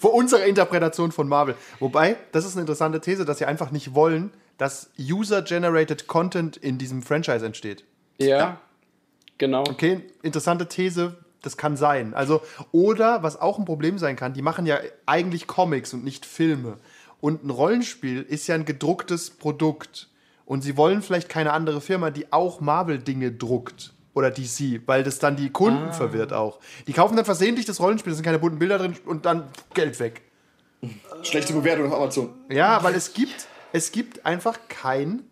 [0.00, 1.54] vor unserer Interpretation von Marvel.
[1.78, 6.78] Wobei, das ist eine interessante These, dass sie einfach nicht wollen, dass User-Generated Content in
[6.78, 7.84] diesem Franchise entsteht.
[8.18, 8.60] Ja, ja,
[9.38, 9.60] genau.
[9.60, 12.14] Okay, interessante These, das kann sein.
[12.14, 12.42] Also,
[12.72, 16.78] oder was auch ein Problem sein kann, die machen ja eigentlich Comics und nicht Filme.
[17.20, 20.08] Und ein Rollenspiel ist ja ein gedrucktes Produkt.
[20.46, 25.18] Und sie wollen vielleicht keine andere Firma, die auch Marvel-Dinge druckt oder DC, weil das
[25.18, 25.92] dann die Kunden ah.
[25.92, 26.60] verwirrt auch.
[26.86, 29.98] Die kaufen dann versehentlich das Rollenspiel, da sind keine bunten Bilder drin und dann Geld
[30.00, 30.22] weg.
[31.22, 32.30] Schlechte Bewertung auf Amazon.
[32.50, 35.24] Ja, weil es gibt, es gibt einfach kein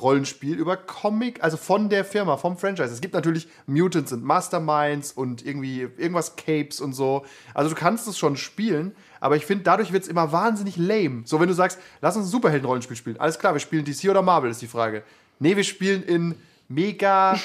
[0.00, 2.92] Rollenspiel über Comic, also von der Firma, vom Franchise.
[2.92, 7.24] Es gibt natürlich Mutants und Masterminds und irgendwie irgendwas Capes und so.
[7.52, 11.22] Also du kannst es schon spielen, aber ich finde, dadurch wird es immer wahnsinnig lame.
[11.24, 13.18] So, wenn du sagst, lass uns ein Superhelden-Rollenspiel spielen.
[13.18, 15.02] Alles klar, wir spielen DC oder Marvel, ist die Frage.
[15.40, 16.34] Nee, wir spielen in
[16.68, 17.38] mega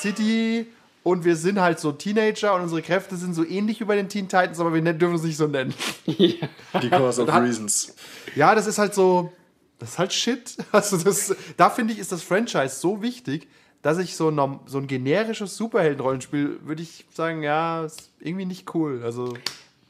[0.00, 0.66] City
[1.02, 4.08] und wir sind halt so Teenager und unsere Kräfte sind so ähnlich wie bei den
[4.08, 5.74] Teen Titans, aber wir dürfen es nicht so nennen.
[6.06, 7.94] Because of reasons.
[8.34, 9.32] Ja, das ist halt so,
[9.78, 10.56] das ist halt Shit.
[10.72, 13.48] Also das, da finde ich, ist das Franchise so wichtig,
[13.80, 18.74] dass ich so ein, so ein generisches Superhelden-Rollenspiel, würde ich sagen, ja, ist irgendwie nicht
[18.74, 19.02] cool.
[19.04, 19.34] Also,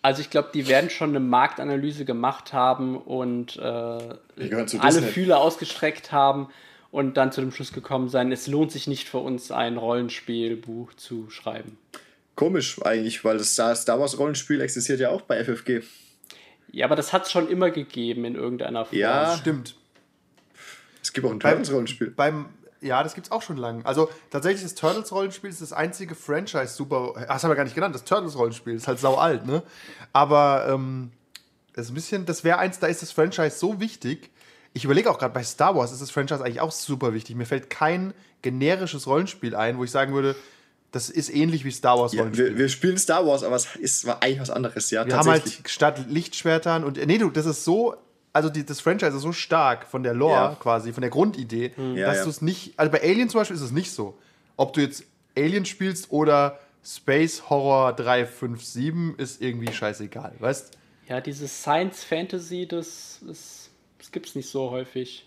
[0.03, 6.13] also ich glaube, die werden schon eine Marktanalyse gemacht haben und äh, alle Fühler ausgestreckt
[6.13, 6.49] haben
[6.91, 10.95] und dann zu dem Schluss gekommen sein, es lohnt sich nicht für uns, ein Rollenspielbuch
[10.95, 11.79] zu schreiben.
[12.35, 15.83] Komisch eigentlich, weil das Star Wars Rollenspiel existiert ja auch bei FFG.
[16.71, 18.99] Ja, aber das hat es schon immer gegeben in irgendeiner Form.
[18.99, 19.75] Ja, stimmt.
[21.03, 22.11] Es gibt auch ein Turtles-Rollenspiel.
[22.11, 22.47] Beim,
[22.81, 23.85] ja, das gibt es auch schon lange.
[23.87, 27.15] Also tatsächlich, das Turtles-Rollenspiel ist das einzige Franchise super.
[27.17, 27.95] Ach, das haben wir gar nicht genannt.
[27.95, 29.63] Das Turtles-Rollenspiel ist halt sau alt, ne?
[30.13, 31.13] Aber ähm,
[31.73, 34.31] das ist ein bisschen, das wäre eins, da ist das Franchise so wichtig,
[34.73, 37.37] ich überlege auch gerade, bei Star Wars ist das Franchise eigentlich auch super wichtig.
[37.37, 40.37] Mir fällt kein generisches Rollenspiel ein, wo ich sagen würde,
[40.93, 42.47] das ist ähnlich wie Star Wars Rollenspiel.
[42.47, 45.07] Ja, wir, wir, spielen Star Wars, aber es ist war eigentlich was anderes, ja.
[45.07, 47.05] Wir haben halt statt Lichtschwertern und.
[47.07, 47.97] Nee, du, das ist so.
[48.33, 50.57] Also die, das Franchise ist so stark von der Lore ja.
[50.61, 51.97] quasi, von der Grundidee, mhm.
[51.97, 52.79] dass ja, du es nicht.
[52.79, 54.19] Also bei Alien zum Beispiel ist es nicht so.
[54.57, 55.03] Ob du jetzt
[55.37, 63.21] Alien spielst oder Space Horror 357 ist irgendwie scheißegal, weißt Ja, dieses Science Fantasy, das
[63.29, 63.58] ist
[63.99, 65.25] das gibt es nicht so häufig.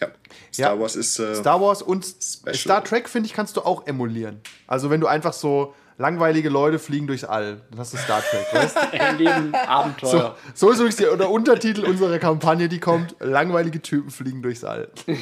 [0.00, 0.08] Ja,
[0.52, 1.18] Star ja, Wars ist.
[1.18, 2.54] Äh, Star Wars und special.
[2.54, 4.40] Star Trek, finde ich, kannst du auch emulieren.
[4.66, 8.46] Also, wenn du einfach so langweilige Leute fliegen durchs All, dann hast du Star Trek,
[8.52, 9.58] weißt du?
[9.68, 10.36] Abenteuer.
[10.54, 14.64] So, so ist übrigens der, der Untertitel unserer Kampagne, die kommt: Langweilige Typen fliegen durchs
[14.64, 14.90] All.
[15.06, 15.14] Ja.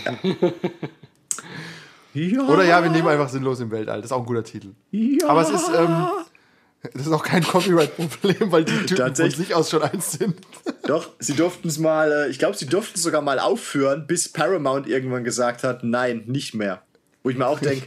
[2.14, 2.42] ja.
[2.42, 3.98] Oder ja, wir nehmen einfach sinnlos im Weltall.
[3.98, 4.74] Das ist auch ein guter Titel.
[4.90, 5.28] Ja.
[5.28, 5.68] Aber es ist.
[5.68, 6.06] Ähm,
[6.92, 10.36] das ist auch kein Copyright-Problem, weil die Typen von sich aus schon eins sind.
[10.86, 14.30] Doch, sie durften es mal, äh, ich glaube, sie durften es sogar mal aufführen, bis
[14.30, 16.82] Paramount irgendwann gesagt hat, nein, nicht mehr.
[17.22, 17.86] Wo ich mir auch denke,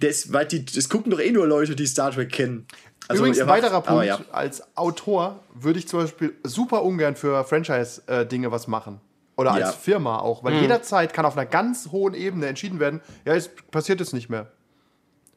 [0.00, 2.66] das, weil die, das gucken doch eh nur Leute, die Star Trek kennen.
[3.06, 4.18] Also Übrigens, ein weiterer Punkt, ja.
[4.32, 9.00] als Autor würde ich zum Beispiel super ungern für Franchise-Dinge was machen.
[9.36, 9.66] Oder Ja.
[9.66, 10.42] als Firma auch.
[10.42, 14.30] Weil jederzeit kann auf einer ganz hohen Ebene entschieden werden, ja, es passiert jetzt nicht
[14.30, 14.46] mehr.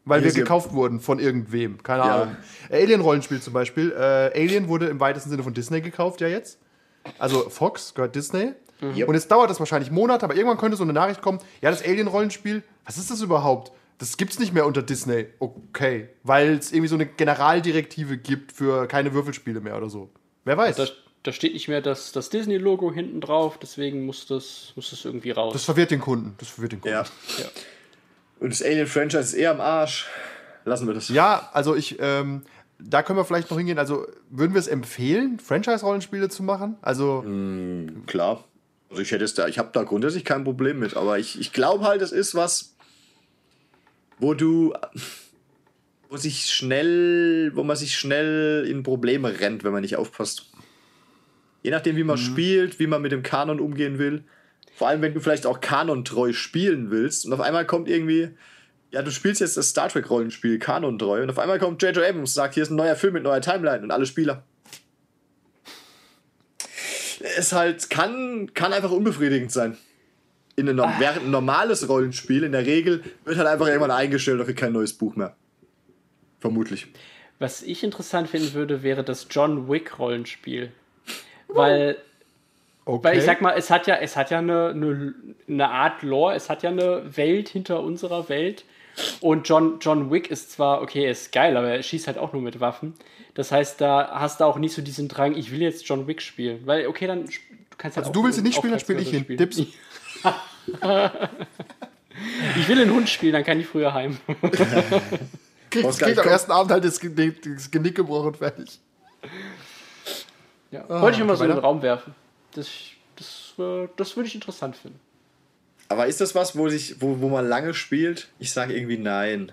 [0.08, 1.82] Weil wir gekauft wurden von irgendwem.
[1.84, 2.22] Keine Ja.
[2.24, 2.38] Ahnung.
[2.72, 3.92] Alien-Rollenspiel zum Beispiel.
[3.92, 6.60] Äh, Alien wurde im weitesten Sinne von Disney gekauft, ja jetzt.
[7.20, 8.54] Also Fox gehört Disney.
[8.82, 9.08] Yep.
[9.08, 11.84] Und jetzt dauert das wahrscheinlich Monate, aber irgendwann könnte so eine Nachricht kommen, ja, das
[11.84, 13.72] Alien-Rollenspiel, was ist das überhaupt?
[13.98, 15.26] Das gibt's nicht mehr unter Disney.
[15.40, 16.10] Okay.
[16.24, 20.10] Weil es irgendwie so eine Generaldirektive gibt für keine Würfelspiele mehr oder so.
[20.46, 20.76] Wer weiß.
[20.76, 20.86] Da,
[21.24, 25.32] da steht nicht mehr das, das Disney-Logo hinten drauf, deswegen muss das, muss das irgendwie
[25.32, 25.54] raus.
[25.54, 26.36] Das verwirrt den Kunden.
[26.38, 26.96] Das verwirrt den Kunden.
[26.96, 27.04] Ja.
[27.40, 27.46] Ja.
[28.40, 30.08] Und das Alien-Franchise ist eher am Arsch.
[30.66, 31.10] Lassen wir das.
[31.10, 32.44] Ja, also ich, ähm,
[32.80, 33.80] da können wir vielleicht noch hingehen.
[33.80, 36.76] Also würden wir es empfehlen, Franchise-Rollenspiele zu machen?
[36.82, 37.24] Also,
[38.06, 38.44] Klar.
[38.90, 41.52] Also ich hätte es da, ich habe da grundsätzlich kein Problem mit, aber ich, ich
[41.52, 42.76] glaube halt, es ist was,
[44.18, 44.74] wo du,
[46.10, 50.50] wo sich schnell, wo man sich schnell in Probleme rennt, wenn man nicht aufpasst.
[51.64, 54.24] Je nachdem, wie man spielt, wie man mit dem Kanon umgehen will.
[54.78, 58.30] Vor allem, wenn du vielleicht auch kanontreu spielen willst und auf einmal kommt irgendwie,
[58.92, 61.98] ja, du spielst jetzt das Star Trek Rollenspiel kanontreu und auf einmal kommt J.J.
[61.98, 64.44] Abrams und sagt, hier ist ein neuer Film mit neuer Timeline und alle Spieler
[67.38, 69.78] es halt kann, kann einfach unbefriedigend sein.
[70.56, 74.56] In einem, während ein normales Rollenspiel in der Regel wird halt einfach irgendwann eingestellt, dafür
[74.56, 75.36] kein neues Buch mehr.
[76.40, 76.88] Vermutlich.
[77.40, 80.72] Was ich interessant finden würde, wäre das John Wick-Rollenspiel.
[81.48, 81.98] Weil,
[82.88, 83.04] okay.
[83.04, 85.14] weil ich sag mal, es hat ja, es hat ja eine, eine,
[85.48, 88.66] eine Art Lore, es hat ja eine Welt hinter unserer Welt.
[89.22, 92.34] Und John, John Wick ist zwar, okay, er ist geil, aber er schießt halt auch
[92.34, 92.96] nur mit Waffen.
[93.36, 96.24] Das heißt, da hast du auch nicht so diesen Drang, ich will jetzt John Wick
[96.24, 96.66] spielen.
[96.66, 97.32] Weil, okay, dann du
[97.78, 99.22] kannst halt Also auch du willst ihn nicht spielen, dann spiele ich ihn.
[99.22, 99.38] spielen.
[99.38, 99.62] Dips.
[102.60, 104.18] Ich will einen Hund spielen, dann kann ich früher heim.
[105.70, 108.80] Kriegt, nicht am ersten Abend halt das Genick, das Genick gebrochen und fertig.
[110.72, 110.88] Ja.
[110.90, 112.16] Wollte ich nur mal so in den Raum werfen.
[112.54, 112.70] Das,
[113.16, 115.00] das, äh, das würde ich interessant finden.
[115.90, 118.28] Aber ist das was, wo, sich, wo, wo man lange spielt?
[118.40, 119.52] Ich sage irgendwie nein.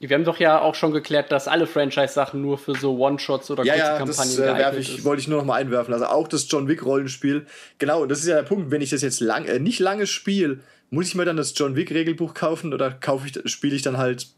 [0.00, 3.64] Wir haben doch ja auch schon geklärt, dass alle Franchise-Sachen nur für so One-Shots oder
[3.64, 5.92] Ja, kurze ja, das Kampagnen äh, werf ich, wollte ich nur noch mal einwerfen.
[5.92, 7.46] Also auch das John Wick Rollenspiel.
[7.78, 8.70] Genau, das ist ja der Punkt.
[8.70, 10.60] Wenn ich das jetzt lang, äh, nicht lange spiele,
[10.90, 13.98] muss ich mir dann das John Wick Regelbuch kaufen oder kaufe ich, spiele ich dann
[13.98, 14.28] halt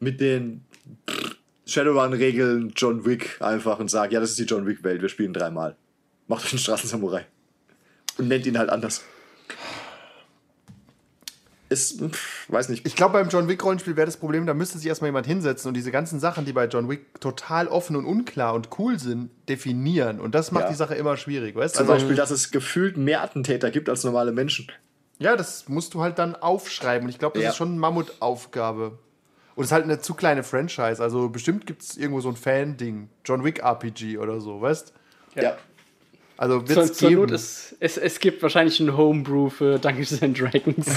[0.00, 0.64] mit den
[1.66, 5.76] Shadowrun-Regeln John Wick einfach und sage, ja, das ist die John Wick-Welt, wir spielen dreimal.
[6.28, 7.26] Macht euch einen Straßensamurai.
[8.18, 9.02] Und nennt ihn halt anders.
[11.70, 12.86] Ist, pff, weiß nicht.
[12.86, 15.74] Ich glaube, beim John Wick-Rollenspiel wäre das Problem, da müsste sich erstmal jemand hinsetzen und
[15.74, 20.18] diese ganzen Sachen, die bei John Wick total offen und unklar und cool sind, definieren.
[20.18, 20.70] Und das macht Ja.
[20.70, 21.80] die Sache immer schwierig, weißt du?
[21.80, 24.72] Zum Also, Beispiel, dass es gefühlt mehr Attentäter gibt als normale Menschen.
[25.18, 27.04] ja, das musst du halt dann aufschreiben.
[27.06, 27.50] Und ich glaube, das Ja.
[27.50, 28.98] ist schon eine Mammutaufgabe.
[29.56, 31.02] Und es ist halt eine zu kleine Franchise.
[31.02, 33.10] Also bestimmt gibt es irgendwo so ein Fan-Ding.
[33.26, 34.94] John Wick RPG oder so, weißt
[35.34, 35.58] Ja.
[36.38, 37.20] Also wird Zur, geben.
[37.22, 40.86] Not ist, es, es gibt wahrscheinlich ein Homebrew für Dungeons and Dragons.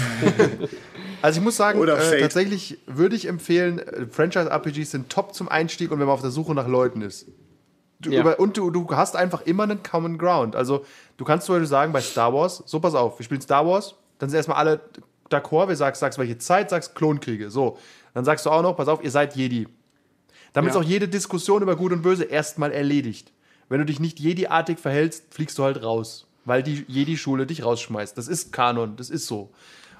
[1.23, 5.49] Also ich muss sagen, Oder äh, tatsächlich würde ich empfehlen, äh, Franchise-RPGs sind top zum
[5.49, 7.27] Einstieg und wenn man auf der Suche nach Leuten ist.
[7.99, 8.21] Du, Ja.
[8.21, 10.55] über, und du, du hast einfach immer einen Common Ground.
[10.55, 10.83] Also
[11.17, 13.93] du kannst zum Beispiel sagen, bei Star Wars, so pass auf, wir spielen Star Wars,
[14.17, 14.79] dann sind erstmal alle
[15.29, 17.51] d'accord, wir sagst, sagst welche Zeit, sagst Klonkriege.
[17.51, 17.77] So,
[18.15, 19.67] dann sagst du auch noch, pass auf, ihr seid Jedi.
[20.53, 20.79] Damit Ja.
[20.79, 23.31] ist auch jede Diskussion über Gut und Böse erstmal erledigt.
[23.71, 28.17] Wenn du dich nicht Jedi-artig verhältst, fliegst du halt raus, weil die Jedi-Schule dich rausschmeißt.
[28.17, 29.49] Das ist Kanon, das ist so.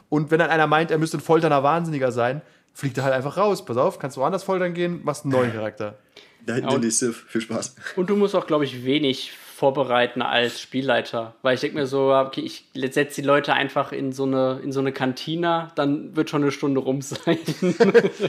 [0.10, 2.42] Und wenn dann einer meint, er müsste ein folternder Wahnsinniger sein,
[2.74, 3.64] fliegt er halt einfach raus.
[3.64, 5.98] Pass auf, kannst du woanders foltern gehen, machst einen neuen Charakter.
[6.46, 7.16] Da hinten Ja, die Sith.
[7.30, 7.76] Viel Spaß.
[7.96, 11.36] Und du musst auch, glaube ich, wenig vorbereiten als Spielleiter.
[11.42, 14.74] Weil ich denke mir so, okay, ich setze die Leute einfach in so eine, in
[14.74, 17.38] so eine Kantina, dann wird schon eine Stunde rum sein.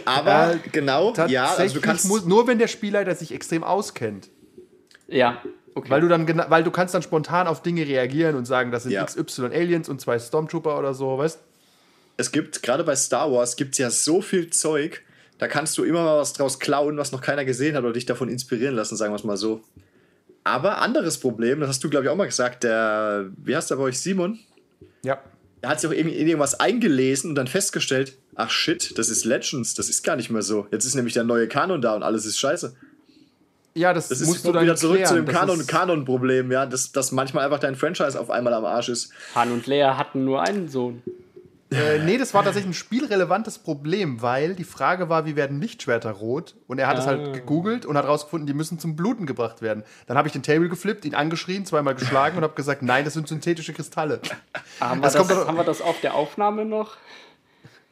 [0.04, 2.06] Aber Äh, genau, ja, also du kannst.
[2.06, 4.28] muss, nur wenn der Spielleiter sich extrem auskennt.
[5.08, 5.42] Ja,
[5.74, 5.90] okay.
[5.90, 8.92] Weil du dann weil du kannst dann spontan auf Dinge reagieren und sagen, das sind
[8.92, 9.04] Ja.
[9.04, 11.38] XY Aliens und zwei Stormtrooper oder so, weißt
[12.16, 15.02] es gibt, gerade bei Star Wars, gibt es ja so viel Zeug,
[15.38, 18.06] da kannst du immer mal was draus klauen, was noch keiner gesehen hat oder dich
[18.06, 19.62] davon inspirieren lassen, sagen wir es mal so.
[20.44, 23.76] Aber anderes Problem, das hast du, glaube ich, auch mal gesagt, der, wie heißt der
[23.76, 24.38] bei euch, Simon?
[25.04, 25.22] Ja.
[25.62, 29.88] Er hat sich auch irgendwas eingelesen und dann festgestellt, ach shit, das ist Legends, das
[29.88, 30.66] ist gar nicht mehr so.
[30.72, 32.74] Jetzt ist nämlich der neue Kanon da und alles ist scheiße.
[33.74, 35.08] Ja, das, Das ist musst du dann wieder zurück klären.
[35.08, 38.52] zu dem Das Kanon- ist- Kanon-Problem, ja, dass, dass manchmal einfach dein Franchise auf einmal
[38.54, 39.12] am Arsch ist.
[39.34, 41.02] Han und Leia hatten nur einen Sohn.
[41.70, 46.10] Äh, nee, das war tatsächlich ein spielrelevantes Problem, weil die Frage war, wie werden Lichtschwerter
[46.10, 46.54] rot?
[46.66, 47.08] Und er hat es Ah.
[47.08, 49.82] halt gegoogelt und hat rausgefunden, die müssen zum Bluten gebracht werden.
[50.06, 53.14] Dann habe ich den Table geflippt, ihn angeschrien, zweimal geschlagen und habe gesagt, nein, das
[53.14, 54.20] sind synthetische Kristalle.
[54.80, 56.98] Haben wir, Das das, haben wir das auf der Aufnahme noch?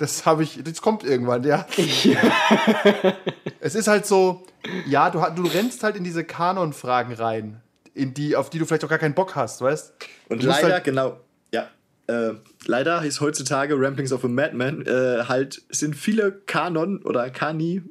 [0.00, 1.66] Das habe ich, das kommt irgendwann, ja.
[3.60, 4.46] es ist halt so,
[4.86, 7.60] ja, du, du rennst halt in diese Kanon-Fragen rein.
[7.92, 9.92] in die, auf die du vielleicht auch gar keinen Bock hast, weißt
[10.30, 11.20] Und leider, halt genau,
[11.52, 11.68] ja.
[12.06, 12.32] Äh,
[12.64, 17.82] leider ist heutzutage Ramblings of a Madman äh, halt, sind viele Kanon oder Kani,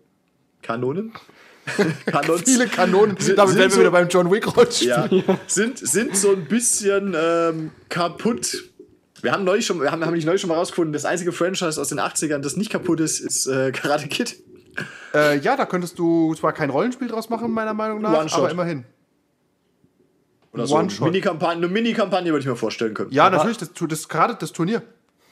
[0.64, 1.14] Kanonen?
[2.08, 4.88] Kanons, viele Kanonen, sind, damit wären wir so, wieder beim John Wick Rollenspiel.
[4.88, 5.08] Ja,
[5.46, 8.69] sind, sind so ein bisschen ähm, kaputt.
[9.22, 11.80] Wir haben neulich schon, wir haben, haben nicht neulich schon mal rausgefunden, das einzige Franchise
[11.80, 14.36] aus den 80ern, das nicht kaputt ist, ist äh, Karate Kid.
[15.14, 18.86] Äh, ja, da könntest du zwar kein Rollenspiel draus machen, meiner Meinung nach, aber immerhin.
[20.52, 23.12] Oder so eine Mini-Kampagne, eine Mini-Kampagne würde ich mir vorstellen können.
[23.12, 24.82] Ja, aber natürlich, das, das, gerade das Turnier.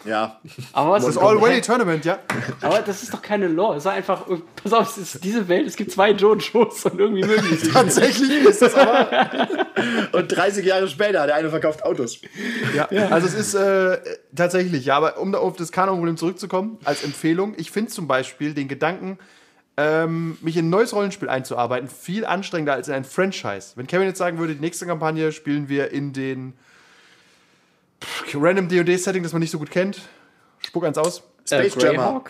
[0.05, 0.39] Ja.
[0.73, 2.19] Aber was das ist All-Way Tournament, ja.
[2.61, 3.77] Aber das ist doch keine Lore.
[3.77, 4.25] Es ist einfach,
[4.63, 7.71] pass auf, es ist diese Welt, es gibt zwei Jojos und irgendwie mögen sich.
[7.71, 9.37] Tatsächlich ist es aber.
[10.13, 12.21] und 30 Jahre später, der eine verkauft Autos.
[12.75, 13.09] Ja, ja.
[13.09, 13.99] also es ist äh,
[14.35, 18.67] tatsächlich, ja, aber um auf das Kanon-Problem zurückzukommen, als Empfehlung, ich finde zum Beispiel den
[18.67, 19.17] Gedanken,
[19.77, 23.73] ähm, mich in ein neues Rollenspiel einzuarbeiten, viel anstrengender als in ein Franchise.
[23.75, 26.53] Wenn Kevin jetzt sagen würde, die nächste Kampagne spielen wir in den
[28.33, 30.01] random DD-Setting, das man nicht so gut kennt,
[30.65, 31.23] spuck eins aus.
[31.45, 32.23] Space äh, Jammer.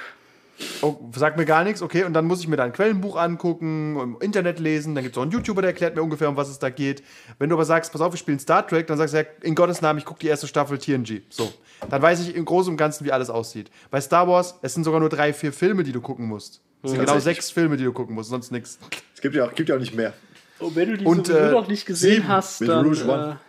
[0.82, 2.04] Oh, sagt mir gar nichts, okay.
[2.04, 4.96] Und dann muss ich mir da ein Quellenbuch angucken, im Internet lesen.
[4.96, 7.04] Dann gibt es auch einen YouTuber, der erklärt mir ungefähr, um was es da geht.
[7.38, 9.54] Wenn du aber sagst, pass auf, wir spielen Star Trek, dann sagst du ja, in
[9.54, 11.22] Gottes Namen, ich gucke die erste Staffel TNG.
[11.30, 11.52] So.
[11.90, 13.70] Dann weiß ich im Großen und Ganzen, wie alles aussieht.
[13.92, 16.62] Bei Star Wars, es sind sogar nur drei, vier Filme, die du gucken musst.
[16.82, 18.80] Es sind genau sechs Filme, die du gucken musst, sonst nichts.
[19.14, 20.14] Es gibt ja auch, gibt ja auch nicht mehr.
[20.60, 22.86] Und wenn du die und, äh, noch nicht gesehen sieben, hast, dann...
[22.86, 23.40] Rouge One.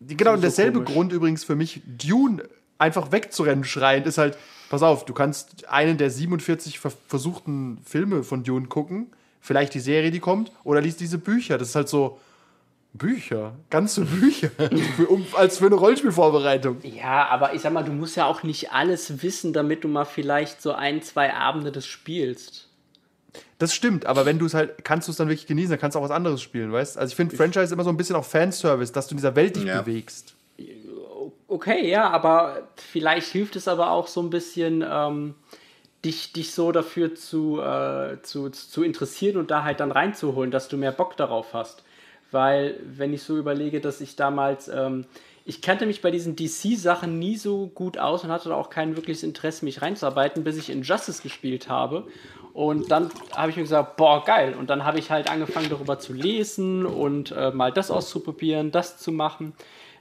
[0.00, 2.48] Genau, und derselbe so Grund übrigens für mich, Dune
[2.78, 4.38] einfach wegzurennen schreiend, ist halt,
[4.70, 9.80] pass auf, du kannst einen der 47 ver versuchten Filme von Dune gucken, vielleicht die
[9.80, 11.58] Serie, die kommt, oder liest diese Bücher.
[11.58, 12.18] Das ist halt so,
[12.92, 14.50] Bücher, ganze Bücher,
[14.96, 16.78] für, um, als für eine Rollspielvorbereitung.
[16.82, 20.04] Ja, aber ich sag mal, du musst ja auch nicht alles wissen, damit du mal
[20.04, 22.69] vielleicht so ein, zwei Abende das spielst.
[23.58, 25.94] Das stimmt, aber wenn du es halt, kannst du es dann wirklich genießen, dann kannst
[25.94, 28.24] du auch was anderes spielen, weißt Also ich finde Franchise immer so ein bisschen auch
[28.24, 29.82] Fanservice, dass du in dieser Welt dich ja.
[29.82, 30.34] bewegst.
[31.48, 35.34] Okay, ja, aber vielleicht hilft es aber auch so ein bisschen, ähm,
[36.04, 40.68] dich, dich so dafür zu, äh, zu, zu interessieren und da halt dann reinzuholen, dass
[40.68, 41.82] du mehr Bock darauf hast
[42.30, 45.04] weil wenn ich so überlege, dass ich damals, ähm,
[45.44, 48.96] ich kannte mich bei diesen DC-Sachen nie so gut aus und hatte da auch kein
[48.96, 52.06] wirkliches Interesse, mich reinzuarbeiten, bis ich Injustice gespielt habe.
[52.52, 54.54] Und dann habe ich mir gesagt, boah, geil.
[54.58, 58.98] Und dann habe ich halt angefangen, darüber zu lesen und äh, mal das auszuprobieren, das
[58.98, 59.52] zu machen.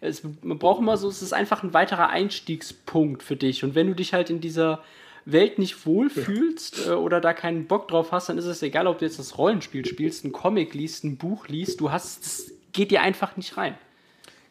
[0.02, 3.64] Es, man braucht immer so, es ist einfach ein weiterer Einstiegspunkt für dich.
[3.64, 4.80] Und wenn du dich halt in dieser
[5.26, 9.00] Welt nicht wohlfühlst äh, oder da keinen Bock drauf hast, dann ist es egal, ob
[9.00, 12.90] du jetzt das Rollenspiel spielst, ein Comic liest, ein Buch liest, du hast, das geht
[12.90, 13.76] dir einfach nicht rein.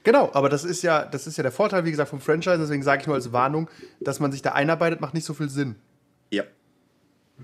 [0.04, 2.82] Genau, aber das ist ja, das ist ja der Vorteil, wie gesagt, vom Franchise, deswegen
[2.82, 3.68] sage ich nur als Warnung,
[4.00, 5.74] dass man sich da einarbeitet, macht nicht so viel Sinn.
[6.30, 6.44] Ja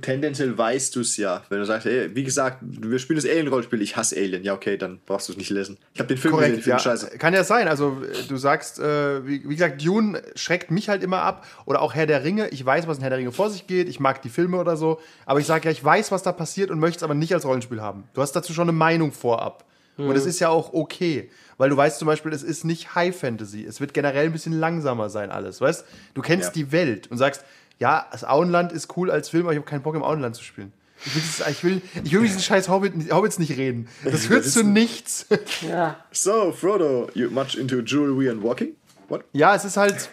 [0.01, 1.43] tendenziell weißt du es ja.
[1.49, 4.43] Wenn du sagst, ey, wie gesagt, wir spielen das Alien-Rollenspiel, ich hasse Alien.
[4.43, 5.79] Ja, okay, dann brauchst du es nicht lesen.
[5.93, 6.79] Ich habe den Film Korrekt, gesehen, den Film ja.
[6.79, 7.19] scheiße.
[7.19, 7.69] Kann ja sein.
[7.69, 11.47] Also, du sagst, äh, wie, wie, gesagt, Dune schreckt mich halt immer ab.
[11.67, 12.49] Oder auch Herr der Ringe.
[12.49, 13.89] Ich weiß, was in Herr der Ringe vor sich geht.
[13.89, 15.01] Ich mag die Filme oder so.
[15.27, 17.45] Aber ich sage ja, ich weiß, was da passiert und möchte es aber nicht als
[17.45, 18.05] Rollenspiel haben.
[18.15, 19.65] Du hast dazu schon eine Meinung vorab.
[19.97, 20.09] Mhm.
[20.09, 21.31] Und es ist ja auch okay.
[21.57, 23.65] Weil du weißt zum Beispiel, es ist nicht High Fantasy.
[23.65, 25.61] Es wird generell ein bisschen langsamer sein, alles.
[25.61, 25.85] Weißt
[26.15, 26.23] du?
[26.23, 26.53] kennst ja.
[26.53, 27.45] die Welt und sagst,
[27.79, 30.45] ja, das Auenland ist cool als Film, aber ich habe keinen Bock im Auenland zu
[30.45, 30.73] spielen.
[31.07, 33.89] Ich will, dieses, ich will, ich will diesen scheiß Hobbit, Hobbits nicht reden.
[34.05, 35.27] Das führt zu nichts.
[35.61, 35.99] Ja.
[36.13, 38.75] So, Frodo, you much into jewelry and walking?
[39.09, 39.25] What?
[39.33, 40.09] Ja, es ist halt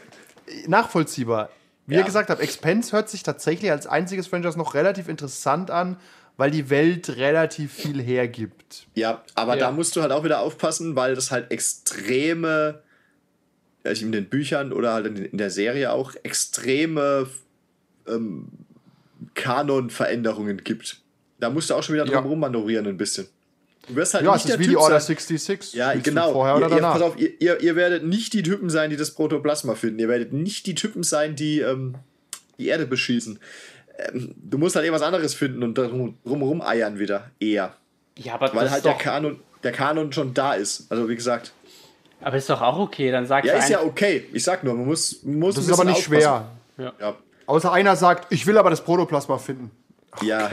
[0.68, 1.50] nachvollziehbar.
[1.88, 2.00] Wie ja.
[2.02, 5.98] ihr gesagt habt, Expense hört sich tatsächlich als einziges Franchise noch relativ interessant an,
[6.38, 8.88] weil die Welt relativ viel hergibt.
[8.96, 9.60] Ja, aber ja.
[9.68, 12.82] da musst du halt auch wieder aufpassen, weil das halt extreme,
[13.84, 17.28] also in den Büchern oder halt in der Serie auch extreme
[18.08, 18.48] ähm,
[19.34, 21.02] Kanon-Veränderungen gibt.
[21.40, 22.22] Da musst du auch schon wieder drum ja.
[22.22, 23.28] rummanövrieren ein bisschen.
[23.88, 25.16] Du wirst halt ja, nicht es ist wie typ die Order sein.
[25.16, 25.74] 66.
[25.74, 26.34] Ja, genau.
[26.34, 26.96] Vorher oder ihr, danach.
[26.96, 30.00] Ihr, pass auf, ihr, ihr, werdet nicht die Typen sein, die das Protoplasma finden.
[30.00, 31.96] Ihr werdet nicht die Typen sein, die ähm,
[32.60, 33.40] die Erde beschießen.
[33.98, 37.32] Ähm, du musst halt irgendwas anderes finden und drum, drum eiern wieder.
[37.40, 37.74] Eher.
[38.18, 40.86] Ja, aber Weil halt der Kanon, der Kanon schon da ist.
[40.92, 41.54] Also, wie gesagt.
[42.22, 44.26] Aber ist doch auch okay, dann sagst Ja, ist ja okay.
[44.32, 46.22] Ich sag nur, man muss, man muss Das ist aber nicht aufpassen.
[46.22, 46.52] schwer.
[46.78, 46.94] Ja.
[47.00, 47.16] ja.
[47.52, 49.72] Außer einer sagt, ich will aber das Protoplasma finden.
[50.14, 50.26] Okay.
[50.26, 50.50] Ja.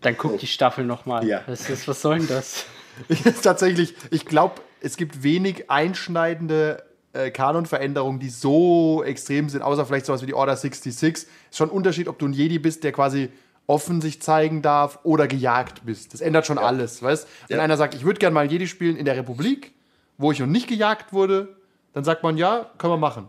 [0.00, 1.26] Dann guck die Staffel nochmal.
[1.26, 1.42] Ja.
[1.48, 2.64] Was, ist, was soll denn das?
[3.42, 10.06] Tatsächlich, ich glaube, es gibt wenig einschneidende äh, Kanonveränderungen, die so extrem sind, außer vielleicht
[10.06, 11.12] sowas wie die Order 66.
[11.12, 13.28] Ist schon ein Unterschied, ob du ein Jedi bist, der quasi
[13.66, 16.14] offen sich zeigen darf oder gejagt bist.
[16.14, 16.62] Das ändert schon ja.
[16.62, 17.26] alles, weißt?
[17.48, 17.64] Wenn ja.
[17.64, 19.72] einer sagt, ich würde gerne mal ein Jedi spielen in der Republik,
[20.18, 21.56] wo ich noch nicht gejagt wurde,
[21.94, 23.28] dann sagt man, ja, können wir machen.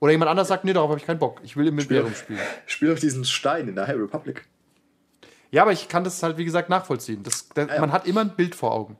[0.00, 1.40] Oder jemand anders sagt, nee, darauf habe ich keinen Bock.
[1.42, 2.38] Ich will im Imperium spielen.
[2.66, 4.46] Spiel auf diesen Stein in der High Republic.
[5.50, 7.22] Ja, aber ich kann das halt, wie gesagt, nachvollziehen.
[7.22, 7.80] Das, das, ja.
[7.80, 8.96] Man hat immer ein Bild vor Augen.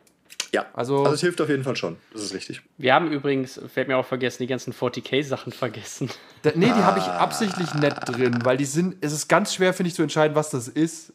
[0.53, 1.99] Ja, also, also es hilft auf jeden Fall schon.
[2.13, 2.63] Das ist richtig.
[2.79, 6.09] Wir haben übrigens, fällt mir auch vergessen, die ganzen 40k-Sachen vergessen.
[6.43, 6.85] Da, nee, die ah.
[6.85, 10.03] habe ich absichtlich nicht drin, weil die sind, es ist ganz schwer, finde ich, zu
[10.03, 11.13] entscheiden, was das ist.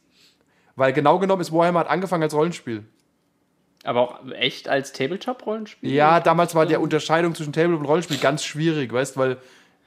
[0.75, 2.83] Weil genau genommen ist Warhammer hat angefangen als Rollenspiel.
[3.83, 5.91] Aber auch echt als Tabletop-Rollenspiel?
[5.91, 9.37] Ja, damals war der Unterscheidung zwischen Tabletop und Rollenspiel ganz schwierig, weißt du, weil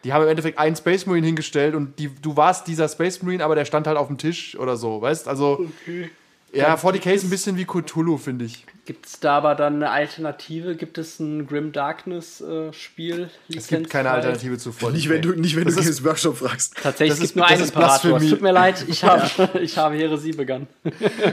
[0.04, 3.44] die haben im Endeffekt einen Space Marine hingestellt und die, du warst dieser Space Marine,
[3.44, 6.10] aber der stand halt auf dem Tisch oder so, weißt Also, okay.
[6.52, 8.64] ja, 40k ist ein bisschen wie Cthulhu, finde ich.
[8.84, 10.76] Gibt es da aber dann eine Alternative?
[10.76, 13.30] Gibt es ein Grim Darkness äh, Spiel?
[13.48, 14.92] Es gibt keine Alternative zu 40k.
[14.92, 16.76] Nicht, wenn du, nicht, wenn das du dieses Workshop fragst.
[16.80, 18.16] Tatsächlich, es gibt nur einen Imperator.
[18.18, 19.28] Es tut mir leid, ich habe,
[19.60, 20.68] ich habe Heresie begangen.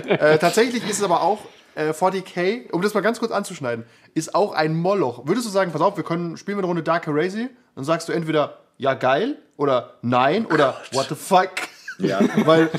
[0.07, 1.41] äh, tatsächlich ist es aber auch
[1.75, 5.27] äh, 40k, um das mal ganz kurz anzuschneiden, ist auch ein Moloch.
[5.27, 7.49] Würdest du sagen, pass auf, wir können spielen wir eine Runde Dark Heresy?
[7.75, 11.51] Dann sagst du entweder ja geil oder nein oder what the fuck.
[11.99, 12.19] Ja.
[12.45, 12.69] Weil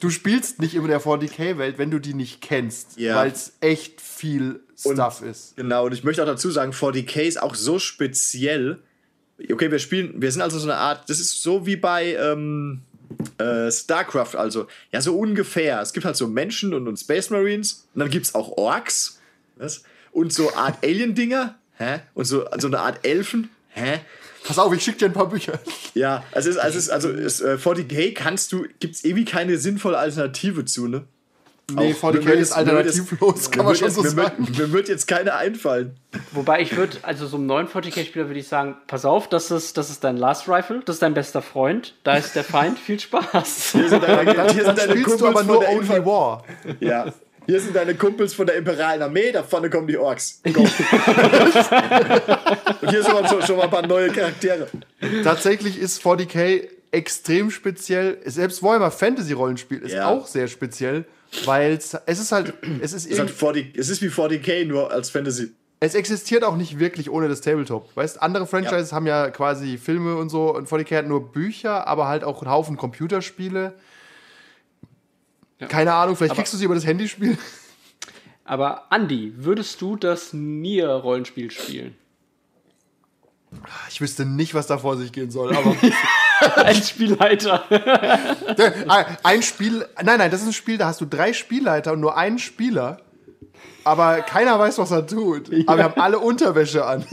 [0.00, 3.16] du spielst nicht immer der 40k-Welt, wenn du die nicht kennst, ja.
[3.16, 5.56] weil es echt viel Stuff und, ist.
[5.56, 8.78] Genau, und ich möchte auch dazu sagen, 40k ist auch so speziell.
[9.50, 12.82] Okay, wir spielen, wir sind also so eine Art, das ist so wie bei ähm,
[13.38, 15.80] äh, StarCraft, also ja, so ungefähr.
[15.80, 19.20] Es gibt halt so Menschen und, und Space Marines und dann gibt es auch Orks
[19.56, 19.82] was?
[20.12, 21.56] und so Art Alien-Dinger
[22.14, 23.50] und so, so eine Art Elfen.
[23.70, 24.00] Hä?
[24.44, 25.60] Pass auf, ich schicke dir ein paar Bücher.
[25.94, 29.04] Ja, also, es ist, also, es ist, also es, äh, 40k kannst du, gibt es
[29.04, 31.04] irgendwie keine sinnvolle Alternative zu, ne?
[31.70, 34.46] Nee, 40k ist alternativlos, kann man schon so sagen.
[34.50, 35.96] Mir, mir wird jetzt keine einfallen.
[36.32, 39.76] Wobei ich würde, also so einem neuen 40k-Spieler würde ich sagen, pass auf, das ist,
[39.76, 42.98] das ist dein Last Rifle, das ist dein bester Freund, da ist der Feind, viel
[42.98, 43.72] Spaß.
[43.72, 46.42] Hier sind deine, hier sind deine Kumpels du aber nur Only War.
[46.80, 47.12] Ja,
[47.44, 50.40] hier sind deine Kumpels von der Imperialen Armee, da vorne kommen die Orks.
[50.52, 50.60] Go.
[50.60, 50.70] Und
[52.90, 54.68] hier sind schon, schon mal ein paar neue Charaktere.
[55.24, 58.18] Tatsächlich ist 40k extrem speziell.
[58.24, 60.08] Selbst Warhammer Fantasy Rollenspiel ist ja.
[60.08, 61.06] auch sehr speziell,
[61.44, 65.52] weil es ist halt es ist, es, 40, es ist wie 40k nur als Fantasy.
[65.80, 67.94] Es existiert auch nicht wirklich ohne das Tabletop.
[67.96, 68.96] Weißt, andere Franchises ja.
[68.96, 72.50] haben ja quasi Filme und so und 40k hat nur Bücher, aber halt auch einen
[72.50, 73.74] Haufen Computerspiele.
[75.60, 75.66] Ja.
[75.66, 77.38] Keine Ahnung, vielleicht aber, kriegst du sie über das Handy spielen.
[78.44, 81.96] Aber Andy, würdest du das Nier-Rollenspiel spielen?
[83.90, 85.74] Ich wüsste nicht, was da vor sich gehen soll, aber.
[86.64, 87.64] ein Spielleiter.
[89.22, 89.86] ein Spiel.
[90.02, 92.98] Nein, nein, das ist ein Spiel, da hast du drei Spielleiter und nur einen Spieler.
[93.84, 95.48] Aber keiner weiß, was er tut.
[95.48, 95.64] Ja.
[95.66, 97.06] Aber wir haben alle Unterwäsche an.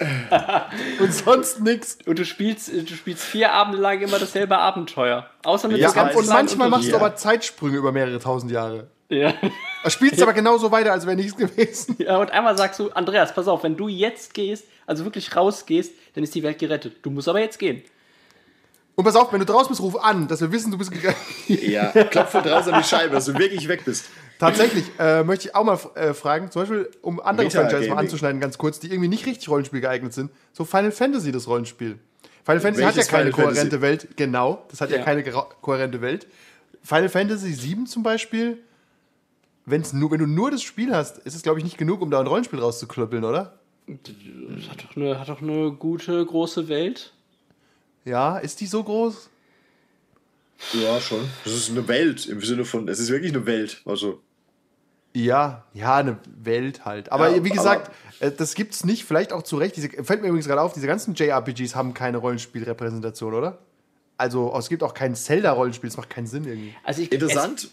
[1.00, 1.98] und sonst nichts.
[2.06, 5.28] Und du spielst, du spielst vier Abende lang immer dasselbe Abenteuer.
[5.44, 8.88] Außer mit ja, und manchmal machst du aber Zeitsprünge über mehrere tausend Jahre.
[9.10, 9.34] Ja.
[9.82, 11.96] Du spielst aber genauso weiter, als wäre nichts gewesen.
[11.98, 15.92] Ja, und einmal sagst du, Andreas, pass auf, wenn du jetzt gehst, also wirklich rausgehst,
[16.14, 16.96] dann ist die Welt gerettet.
[17.02, 17.82] Du musst aber jetzt gehen.
[18.96, 21.16] Und pass auf, wenn du draußen bist, ruf an, dass wir wissen, du bist gegangen.
[21.46, 24.06] Ja, klopf von draußen an die Scheibe, dass du wirklich weg bist.
[24.38, 27.98] Tatsächlich äh, möchte ich auch mal äh, fragen, zum Beispiel, um andere Meta Franchises mal
[27.98, 30.30] anzuschneiden, ganz kurz, die irgendwie nicht richtig Rollenspiel geeignet sind.
[30.52, 31.98] So Final Fantasy, das Rollenspiel.
[32.44, 33.82] Final Fantasy Welches hat ja keine Final kohärente Fantasy?
[33.82, 36.26] Welt, genau, das hat ja, ja keine kohärente Welt.
[36.82, 38.58] Final Fantasy 7 zum Beispiel,
[39.66, 42.10] wenn's nur, wenn du nur das Spiel hast, ist es, glaube ich, nicht genug, um
[42.10, 43.59] da ein Rollenspiel rauszuklöppeln, oder?
[43.86, 47.12] Das hat doch, eine, hat doch eine gute, große Welt.
[48.04, 49.28] Ja, ist die so groß?
[50.74, 51.28] Ja, schon.
[51.44, 53.82] Das ist eine Welt im Sinne von, es ist wirklich eine Welt.
[53.84, 54.20] Also.
[55.12, 57.10] Ja, ja, eine Welt halt.
[57.10, 59.76] Aber ja, wie gesagt, aber äh, das es nicht, vielleicht auch zu Recht.
[59.76, 63.58] Diese, fällt mir übrigens gerade auf, diese ganzen JRPGs haben keine Rollenspielrepräsentation, oder?
[64.16, 66.74] Also es gibt auch kein Zelda-Rollenspiel, das macht keinen Sinn irgendwie.
[66.84, 67.70] Also ich, Interessant.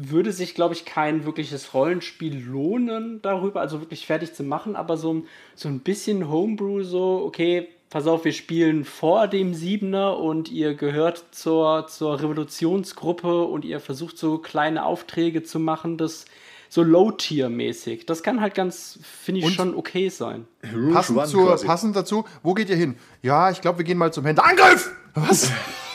[0.00, 4.96] Würde sich, glaube ich, kein wirkliches Rollenspiel lohnen darüber, also wirklich fertig zu machen, aber
[4.96, 5.26] so, ein,
[5.56, 10.74] so ein bisschen Homebrew, so, okay, pass auf, wir spielen vor dem Siebener und ihr
[10.74, 16.26] gehört zur, zur Revolutionsgruppe und ihr versucht so kleine Aufträge zu machen, das
[16.68, 18.06] so Low-Tier-mäßig.
[18.06, 20.46] Das kann halt ganz, finde ich, und schon okay sein.
[20.92, 22.96] Passend, zur, passend dazu, wo geht ihr hin?
[23.22, 24.44] Ja, ich glaube, wir gehen mal zum Händler.
[24.46, 24.92] Angriff!
[25.14, 25.50] Was?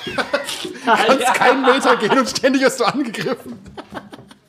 [0.63, 3.59] du kannst keinen Meter gehen und ständig wirst du angegriffen.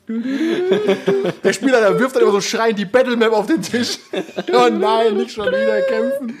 [0.07, 3.97] Der Spieler, der wirft dann immer so schreiend die Battlemap auf den Tisch.
[4.53, 6.37] Oh nein, nicht schon wieder kämpfen.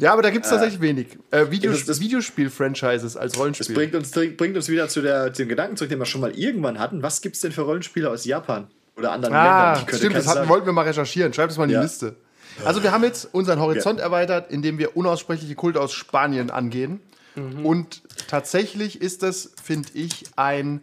[0.00, 1.18] Ja, aber da gibt es tatsächlich wenig.
[1.30, 3.66] Äh, Videos, Videospiel-Franchises als Rollenspiel.
[3.66, 6.20] Das bringt uns, bringt uns wieder zu, der, zu dem Gedanken zurück, den wir schon
[6.20, 7.02] mal irgendwann hatten.
[7.02, 9.88] Was gibt es denn für Rollenspiele aus Japan oder anderen ah, Ländern?
[9.90, 11.32] Ich stimmt, das hatten, wollten wir mal recherchieren.
[11.32, 11.80] Schreibt es mal in ja.
[11.80, 12.16] die Liste.
[12.64, 14.06] Also wir haben jetzt unseren Horizont ja.
[14.06, 17.00] erweitert, indem wir unaussprechliche Kulte aus Spanien angehen.
[17.36, 17.64] Mhm.
[17.64, 20.80] Und tatsächlich ist das, finde ich, ein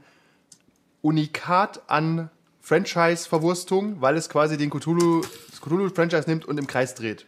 [1.02, 2.30] Unikat an
[2.62, 7.26] Franchise-Verwurstung, weil es quasi den Cthulhu, das Cthulhu-Franchise nimmt und im Kreis dreht.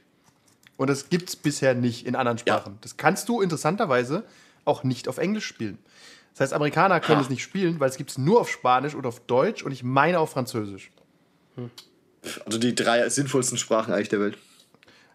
[0.78, 2.74] Und das gibt es bisher nicht in anderen Sprachen.
[2.74, 2.80] Ja.
[2.82, 4.24] Das kannst du interessanterweise
[4.64, 5.78] auch nicht auf Englisch spielen.
[6.34, 7.24] Das heißt, Amerikaner können ha.
[7.24, 9.84] es nicht spielen, weil es gibt es nur auf Spanisch und auf Deutsch und ich
[9.84, 10.92] meine auf Französisch.
[12.46, 14.38] Also die drei sinnvollsten Sprachen eigentlich der Welt.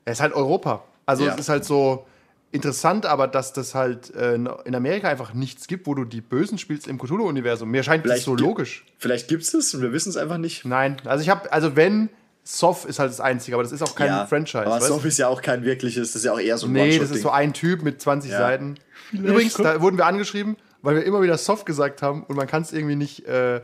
[0.07, 0.83] Es ist halt Europa.
[1.05, 1.35] Also Ja.
[1.35, 2.07] es ist halt so
[2.53, 6.59] interessant, aber dass das halt äh, in Amerika einfach nichts gibt, wo du die Bösen
[6.59, 7.71] spielst im Cthulhu-Universum.
[7.71, 8.85] Mir scheint das Vielleicht so gi- logisch.
[8.99, 10.65] Vielleicht gibt es es und wir wissen es einfach nicht.
[10.65, 12.09] Nein, also ich habe, also wenn,
[12.43, 14.67] Soft ist halt das Einzige, aber das ist auch kein ja, Franchise.
[14.67, 14.81] Aber?
[14.81, 17.11] Soft ist ja auch kein wirkliches, das ist ja auch eher so ein Nee, das
[17.11, 18.39] ist so ein Typ mit 20 Ja.
[18.39, 18.77] Seiten.
[19.13, 22.63] Übrigens, da wurden wir angeschrieben, weil wir immer wieder Soft gesagt haben und man kann
[22.63, 23.61] es irgendwie nicht, äh,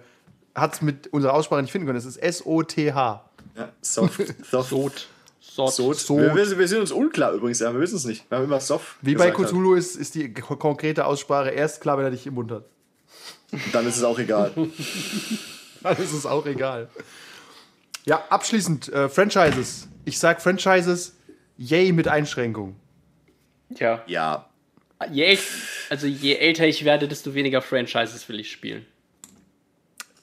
[0.54, 1.98] hat es mit unserer Aussprache nicht finden können.
[1.98, 3.24] Es ist S-O-T-H.
[3.56, 4.20] Ja, Soft.
[4.50, 5.08] Soft.
[5.56, 5.72] Sod.
[5.72, 5.96] Sod.
[5.96, 6.18] Sod.
[6.18, 6.18] Sod.
[6.18, 8.28] Wir, wir, wir sind uns unklar übrigens, ja, wir wissen es nicht.
[8.30, 8.96] Wir haben immer Soft.
[9.00, 9.30] Wie bei.
[9.30, 12.64] Cthulhu ist, ist die ko- konkrete Aussprache erst klar, wenn er dich im Mund hat.
[13.72, 14.52] Dann ist es auch egal.
[15.82, 16.88] Dann ist es auch egal.
[18.04, 19.88] Ja, abschließend, äh, Franchises.
[20.04, 21.16] Ich sag Franchises,
[21.56, 22.76] yay mit Einschränkung.
[23.70, 24.02] Ja.
[24.06, 24.48] ja.
[25.10, 25.38] Je,
[25.90, 28.84] also je älter ich werde, desto weniger Franchises will ich spielen.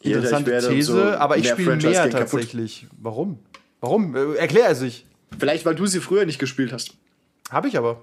[0.01, 2.11] Je Interessante These, aber ich spiele mehr kaputt.
[2.11, 2.87] tatsächlich.
[3.01, 3.39] Warum?
[3.81, 4.15] Warum?
[4.15, 5.05] Äh, erklär er sich.
[5.39, 6.95] Vielleicht, weil du sie früher nicht gespielt hast.
[7.49, 8.01] Habe ich aber.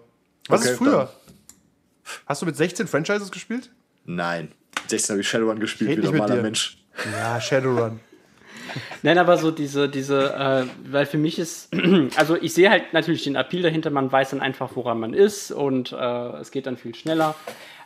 [0.49, 1.13] Was Okay, ist früher?
[2.27, 3.71] Hast du mit 16 Franchises gespielt?
[4.05, 4.53] Nein.
[4.89, 6.43] 16 habe ich Shadowrun gespielt, wie normaler.
[6.43, 6.79] Mensch.
[7.13, 8.01] Ja, Shadowrun.
[9.03, 11.71] Nein, aber so diese, diese, äh, weil für mich ist,
[12.17, 15.51] also ich sehe halt natürlich den Appeal dahinter, man weiß dann einfach, woran man ist
[15.51, 15.97] und äh,
[16.39, 17.35] es geht dann viel schneller.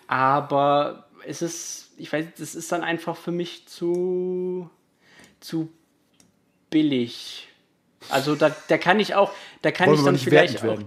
[0.06, 4.68] Aber es ist, ich weiß, das ist dann einfach für mich zu,
[5.40, 5.70] zu
[6.70, 7.48] billig.
[8.10, 9.30] Also da, da kann ich auch,
[9.62, 10.62] da kann Wollen ich dann nicht vielleicht auch.
[10.64, 10.84] werden.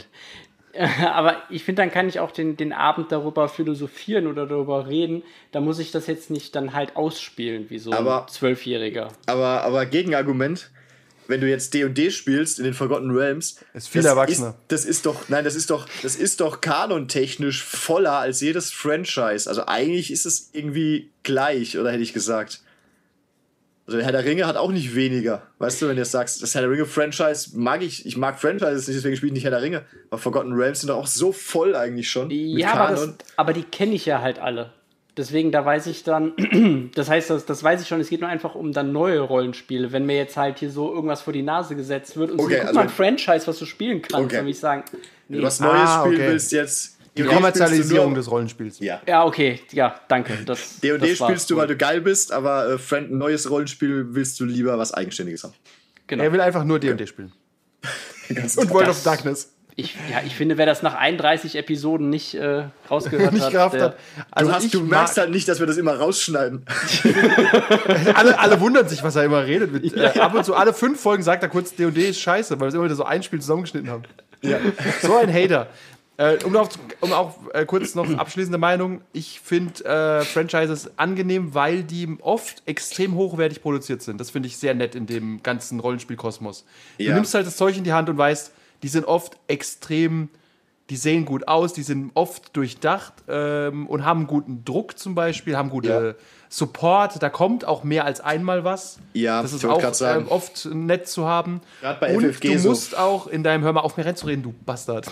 [1.07, 5.24] Aber ich finde, dann kann ich auch den, den Abend darüber philosophieren oder darüber reden.
[5.51, 9.07] Da muss ich das jetzt nicht dann halt ausspielen, wie so Aber- ein Zwölfjähriger.
[9.26, 10.70] Aber, aber Gegenargument,
[11.28, 14.49] wenn du jetzt D&D spielst in den Forgotten Realms, Ist viel das erwachsener.
[14.49, 18.72] Ist, das ist doch, nein, das ist doch, das ist doch kanontechnisch voller als jedes
[18.72, 19.49] Franchise.
[19.49, 22.61] Also eigentlich ist es irgendwie gleich, oder hätte ich gesagt.
[23.88, 25.43] Also der Herr der Ringe hat auch nicht weniger.
[25.59, 28.38] Weißt du, wenn du jetzt sagst, das Herr der Ringe Franchise mag ich, ich mag
[28.39, 29.83] Franchises nicht, deswegen spiele ich nicht Herr der Ringe.
[30.09, 32.29] Aber Forgotten Realms sind doch auch so voll eigentlich schon.
[32.29, 34.71] Ja, aber, das, aber die kenne ich ja halt alle.
[35.15, 36.33] Deswegen, da weiß ich dann,
[36.95, 39.91] das heißt, das, das weiß ich schon, es geht nur einfach um dann neue Rollenspiele.
[39.93, 42.57] Wenn mir jetzt halt hier so irgendwas vor die Nase gesetzt wird und Okay, so,
[42.59, 44.35] guck also mal ein Franchise, was du spielen kannst, Okay.
[44.35, 44.97] dann würde ich sagen, nee.
[45.29, 46.27] Wenn du was Neues Ah, spielen okay.
[46.29, 46.96] willst jetzt.
[47.18, 48.80] Die Kommerzialisierung nur- des Rollenspiels.
[48.80, 49.01] Ja.
[49.07, 50.38] Ja, okay, ja, danke.
[50.45, 54.07] Das, D&D das spielst du, weil du geil bist, aber äh, Friend, ein neues Rollenspiel
[54.15, 55.53] willst du lieber was Eigenständiges haben.
[56.07, 56.24] Genau.
[56.24, 57.32] Er will einfach nur D&D spielen.
[58.34, 59.53] Ganz Und World Das- of Darkness.
[59.80, 63.82] Ich, ja, ich finde, wer das nach 31 Episoden nicht äh, rausgehört Nicht hat, der,
[63.84, 63.97] hat.
[64.32, 66.65] Also du, hast, ich du merkst halt nicht, dass wir das immer rausschneiden.
[68.15, 69.72] alle, alle wundern sich, was er immer redet.
[69.72, 72.61] Mit, äh, ab und zu, alle fünf Folgen sagt er kurz, D&D ist scheiße, weil
[72.61, 74.01] wir es immer wieder so ein Spiel zusammengeschnitten haben.
[75.03, 75.68] So ein Hater.
[76.20, 76.70] Äh, um, noch,
[77.01, 79.01] um auch äh, kurz noch abschließende Meinung.
[79.13, 84.20] Ich finde äh, Franchises angenehm, weil die oft extrem hochwertig produziert sind.
[84.20, 86.65] Das finde ich sehr nett in dem ganzen Rollenspielkosmos.
[86.97, 87.13] Du Ja.
[87.13, 88.51] nimmst halt das Zeug in die Hand und weißt,
[88.82, 90.30] die sind oft extrem,
[90.89, 95.55] die sehen gut aus, die sind oft durchdacht ähm, und haben guten Druck zum Beispiel,
[95.55, 96.24] haben gute Ja.
[96.49, 98.99] Support, da kommt auch mehr als einmal was.
[99.13, 101.59] Ja, das ist auch ähm, oft nett zu haben.
[101.82, 102.70] Gerade bei und FFG du so.
[102.70, 105.07] musst auch in deinem, hör mal auf mir reinzureden, du Bastard.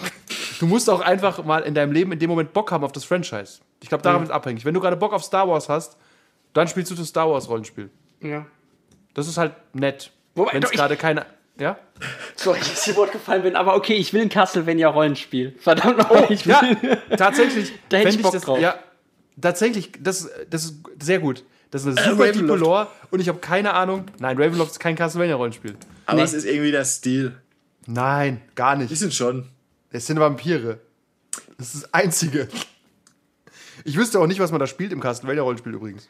[0.60, 3.04] Du musst auch einfach mal in deinem Leben in dem Moment Bock haben auf das
[3.04, 3.60] Franchise.
[3.82, 4.66] Ich glaube, daran ist abhängig.
[4.66, 5.98] Wenn du gerade Bock auf Star Wars hast,
[6.54, 7.90] dann spielst du das Star Wars Rollenspiel.
[8.22, 8.46] ja.
[9.14, 10.12] Das ist halt nett.
[10.36, 11.26] Wobei, Wenn es ich- gerade keine.
[11.58, 11.78] Ja?
[12.36, 15.56] Sorry, dass dir Wort gefallen bin, aber okay, ich will ein Castlevania Rollenspiel.
[15.58, 16.54] Verdammt nochmal, ich will.
[17.10, 17.72] Ja, tatsächlich.
[17.90, 18.60] Da hätte ich Bock das, drauf.
[18.60, 18.76] Ja,
[19.40, 21.46] tatsächlich, das, das ist sehr gut.
[21.72, 22.60] Das ist eine Äh, super tiefe Ravenloft.
[22.60, 24.06] Lore und ich habe keine Ahnung.
[24.20, 25.76] Nein, Ravenloft ist kein Castlevania-Rollenspiel.
[26.08, 26.24] Aber Nee.
[26.24, 27.38] es ist irgendwie der Stil.
[27.88, 28.98] Nein, gar Die nicht.
[29.00, 29.48] sind schon.
[29.96, 30.80] Es sind Vampire.
[31.58, 32.48] Das ist das Einzige.
[33.84, 36.08] Ich wüsste auch nicht, was man da spielt im Castlevania-Rollenspiel übrigens.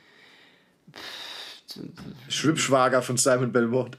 [2.30, 3.98] Schwimmschwager von Simon Belmont.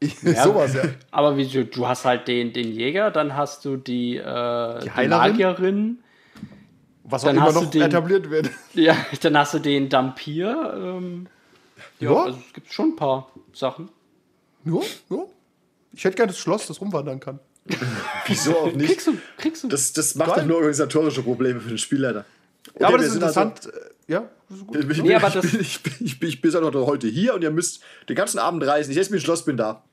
[0.22, 0.82] Sowas, ja.
[1.10, 4.90] Aber wie du, du hast halt den, den Jäger, dann hast du die, äh, die,
[4.90, 5.30] Heilerin?
[5.30, 5.98] Magierin,
[7.04, 8.50] Was auch Dann immer hast du noch den- etabliert wird.
[8.74, 10.74] ja, dann hast du den Dampir.
[10.76, 11.28] Ähm,
[12.00, 12.22] ja, Ja.
[12.24, 13.88] also es gibt schon ein paar Sachen.
[14.64, 14.80] Ja,
[15.10, 15.24] ja.
[15.92, 17.38] Ich hätte gerne das Schloss, das rumwandern kann.
[18.26, 18.88] Wieso auch nicht?
[18.88, 19.68] Kriegst du, kriegst du.
[19.68, 22.24] Das, das macht doch nur organisatorische Probleme für den Spielleiter.
[22.78, 23.66] Ja, aber das ist also- interessant.
[23.74, 24.76] äh, ja, das ist gut.
[24.78, 27.34] Ich, bin, Nee, aber ich, bin, ich, bin, ich, bin, ich bin seit heute hier
[27.34, 28.90] und ihr müsst den ganzen Abend reisen.
[28.90, 29.84] Ich setze mich ins Schloss, bin da.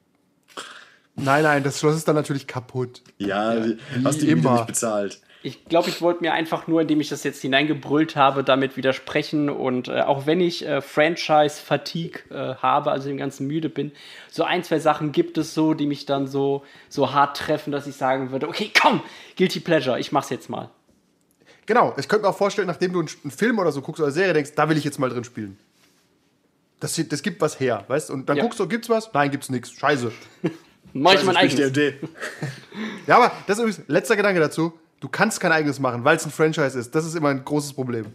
[1.15, 3.01] Nein, nein, das Schloss ist dann natürlich kaputt.
[3.17, 4.53] Ja, wie hast die Miete immer.
[4.55, 5.21] nicht bezahlt.
[5.41, 9.49] Ich glaube, ich wollte mir einfach nur, indem ich das jetzt hineingebrüllt habe, damit widersprechen.
[9.49, 13.93] Und äh, auch wenn ich äh, Franchise-Fatigue äh, habe, also dem Ganzen müde bin,
[14.29, 17.87] so ein, zwei Sachen gibt es so, die mich dann so, so hart treffen, dass
[17.87, 19.01] ich sagen würde, okay, komm,
[19.37, 20.69] Guilty Pleasure, ich mach's jetzt mal.
[21.65, 24.13] Genau, ich könnte mir auch vorstellen, nachdem du einen Film oder so guckst oder eine
[24.13, 25.57] Serie denkst, da will ich jetzt mal drin spielen.
[26.81, 28.13] Das, das gibt was her, weißt du?
[28.13, 28.43] Und dann ja.
[28.43, 29.13] guckst du, gibt's was?
[29.13, 29.71] Nein, gibt's nichts.
[29.71, 30.11] Scheiße.
[30.93, 31.71] Mach ich mein eigenes.
[33.07, 34.73] ja, aber das ist übrigens, letzter Gedanke dazu.
[34.99, 36.93] Du kannst kein eigenes machen, weil es ein Franchise ist.
[36.93, 38.07] Das ist immer ein großes Problem.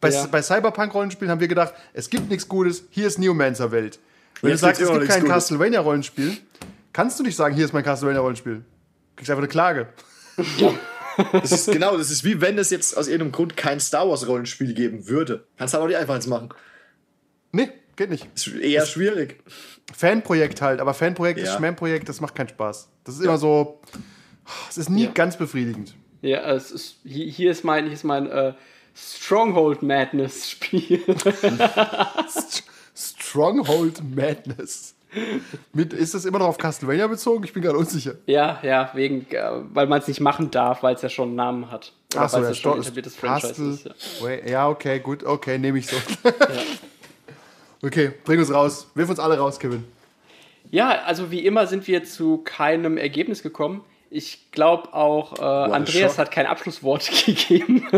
[0.00, 0.26] Bei, ja.
[0.26, 3.98] bei Cyberpunk-Rollenspielen haben wir gedacht, es gibt nichts Gutes, hier ist Neomancer-Welt.
[4.40, 6.36] Wenn Jetzt du sagst, es gibt kein Castlevania-Rollenspiel,
[6.92, 8.64] kannst du nicht sagen, hier ist mein Castlevania-Rollenspiel.
[9.14, 9.88] Kriegst einfach eine Klage.
[10.58, 10.72] Ja.
[11.32, 14.72] Das ist genau, das ist wie wenn es jetzt aus irgendeinem Grund kein Star Wars-Rollenspiel
[14.74, 15.44] geben würde.
[15.58, 16.48] Kannst du aber nicht einfach eins machen.
[17.52, 18.28] Nee, geht nicht.
[18.34, 19.42] Ist eher schwierig.
[19.94, 21.44] Fanprojekt halt, aber Fanprojekt ja.
[21.44, 22.88] ist Schmähprojekt, das macht keinen Spaß.
[23.04, 23.80] Das ist immer so,
[24.70, 25.10] es ist nie ja.
[25.12, 25.94] ganz befriedigend.
[26.22, 28.54] Ja, es ist, hier, ist mein, hier ist mein äh,
[28.94, 31.02] Stronghold Madness Spiel.
[32.94, 34.94] Stronghold Madness.
[35.72, 37.44] Mit, ist das immer noch auf Castlevania bezogen?
[37.44, 38.14] Ich bin gerade unsicher.
[38.26, 41.36] Ja, ja, wegen, äh, weil man es nicht machen darf, weil es ja schon einen
[41.36, 41.92] Namen hat.
[42.14, 43.88] Oder Achso, ja, es schon etabliertes Franchise ist.
[44.22, 44.30] Ja.
[44.46, 44.68] ja.
[44.68, 45.96] okay, gut, okay, nehme ich so.
[46.24, 46.32] ja.
[47.84, 48.86] Okay, bring uns raus.
[48.94, 49.82] Wirf uns alle raus, Kevin.
[50.70, 53.82] Ja, also wie immer sind wir zu keinem Ergebnis gekommen.
[54.14, 57.88] Ich glaube auch, äh, Andreas hat kein Abschlusswort gegeben.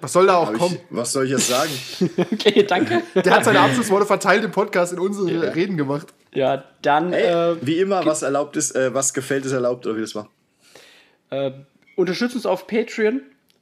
[0.00, 0.76] Was soll da auch kommen?
[0.76, 1.72] Ich, was soll ich jetzt sagen?
[2.32, 3.02] okay, danke.
[3.16, 5.50] Der hat seine Abschlussworte verteilt im Podcast in unsere ja.
[5.50, 6.14] Reden gemacht.
[6.32, 7.12] Ja, dann.
[7.12, 10.14] Ey, äh, wie immer, was erlaubt ist, äh, was gefällt ist erlaubt, oder wie das
[10.14, 10.28] war.
[11.30, 11.50] Äh,
[11.96, 13.20] unterstützt uns auf Patreon,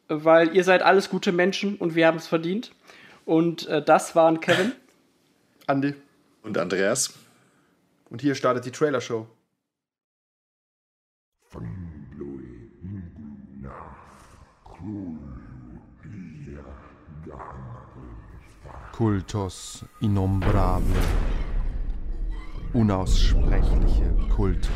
[0.09, 2.71] weil ihr seid alles gute Menschen und wir haben es verdient.
[3.25, 4.73] Und äh, das waren Kevin,
[5.67, 5.95] Andi
[6.43, 7.15] und Andreas.
[8.11, 9.27] Und hier startet die Trailer-Show.
[18.93, 20.85] Kultos innombrable.
[22.75, 24.69] Unaussprechliche Kulte.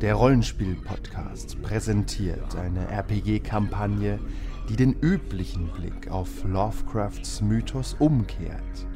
[0.00, 4.20] Der Rollenspiel-Podcast präsentiert eine RPG-Kampagne,
[4.68, 8.86] die den üblichen Blick auf Lovecrafts Mythos umkehrt.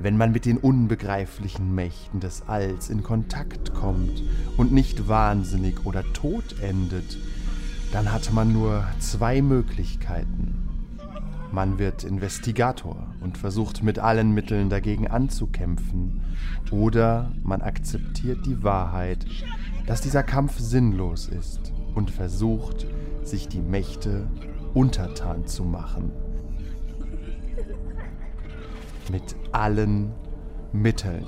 [0.00, 4.22] Wenn man mit den unbegreiflichen Mächten des Alls in Kontakt kommt
[4.56, 7.18] und nicht wahnsinnig oder tot endet,
[7.92, 10.68] dann hat man nur zwei Möglichkeiten.
[11.50, 16.20] Man wird Investigator und versucht mit allen Mitteln dagegen anzukämpfen.
[16.70, 19.26] Oder man akzeptiert die Wahrheit,
[19.86, 22.86] dass dieser Kampf sinnlos ist und versucht,
[23.24, 24.28] sich die Mächte
[24.74, 26.12] untertan zu machen.
[29.10, 30.12] Mit allen
[30.72, 31.26] Mitteln.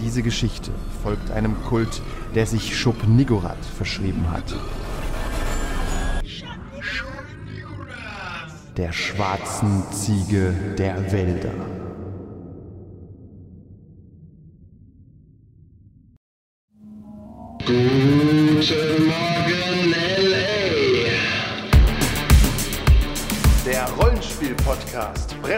[0.00, 0.70] Diese Geschichte
[1.02, 2.02] folgt einem Kult,
[2.34, 4.54] der sich Schub Nigorat verschrieben hat.
[8.76, 11.85] Der schwarzen Ziege der Wälder.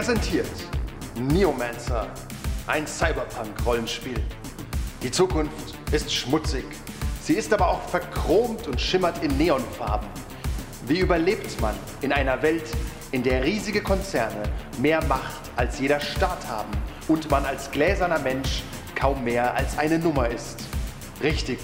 [0.09, 0.49] Präsentiert
[1.19, 2.07] Neomancer
[2.65, 4.19] ein Cyberpunk-Rollenspiel.
[5.03, 6.65] Die Zukunft ist schmutzig.
[7.21, 10.07] Sie ist aber auch verchromt und schimmert in Neonfarben.
[10.87, 12.63] Wie überlebt man in einer Welt,
[13.11, 14.41] in der riesige Konzerne
[14.79, 16.71] mehr Macht als jeder Staat haben
[17.07, 18.63] und man als gläserner Mensch
[18.95, 20.63] kaum mehr als eine Nummer ist?
[21.21, 21.59] Richtig,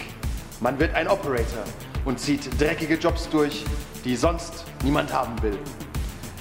[0.60, 1.64] man wird ein Operator
[2.06, 3.66] und zieht dreckige Jobs durch,
[4.04, 5.58] die sonst niemand haben will.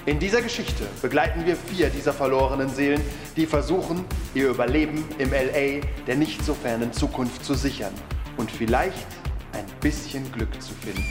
[0.06, 3.00] In dieser Geschichte begleiten wir vier dieser verlorenen Seelen,
[3.36, 7.94] die versuchen, ihr Überleben im LA der nicht so fernen Zukunft zu sichern
[8.36, 9.06] und vielleicht
[9.54, 11.08] ein bisschen Glück zu finden.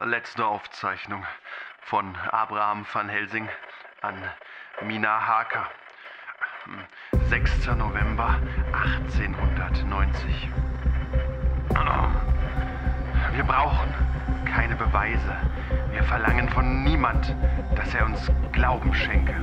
[0.00, 1.26] Letzte Aufzeichnung
[1.82, 3.46] von Abraham van Helsing
[4.00, 4.16] an
[4.80, 5.68] Mina Harker.
[7.28, 7.66] 6.
[7.76, 8.36] November
[8.72, 10.48] 1890.
[13.34, 13.94] Wir brauchen
[14.44, 15.36] keine Beweise.
[15.92, 17.34] Wir verlangen von niemand,
[17.76, 19.34] dass er uns Glauben schenke.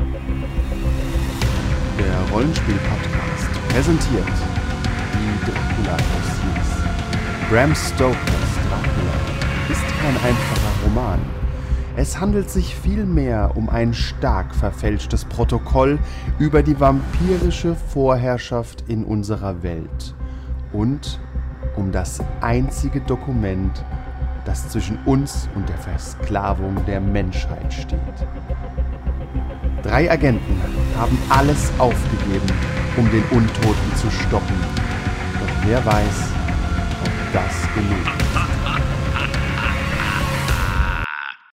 [1.98, 4.28] Der Rollenspiel-Podcast präsentiert
[5.14, 6.70] die Dracula-Dossiers.
[7.49, 9.16] Bram Stokers Dracula
[9.70, 11.36] ist kein einfacher Roman.
[11.99, 15.98] Es handelt sich vielmehr um ein stark verfälschtes Protokoll
[16.38, 20.14] über die vampirische Vorherrschaft in unserer Welt
[20.74, 21.19] und
[21.76, 23.84] um das einzige Dokument,
[24.45, 27.99] das zwischen uns und der Versklavung der Menschheit steht.
[29.82, 30.61] Drei Agenten
[30.99, 32.45] haben alles aufgegeben,
[32.95, 34.56] um den Untoten zu stoppen.
[35.34, 36.30] Doch wer weiß,
[37.03, 38.86] ob das genug.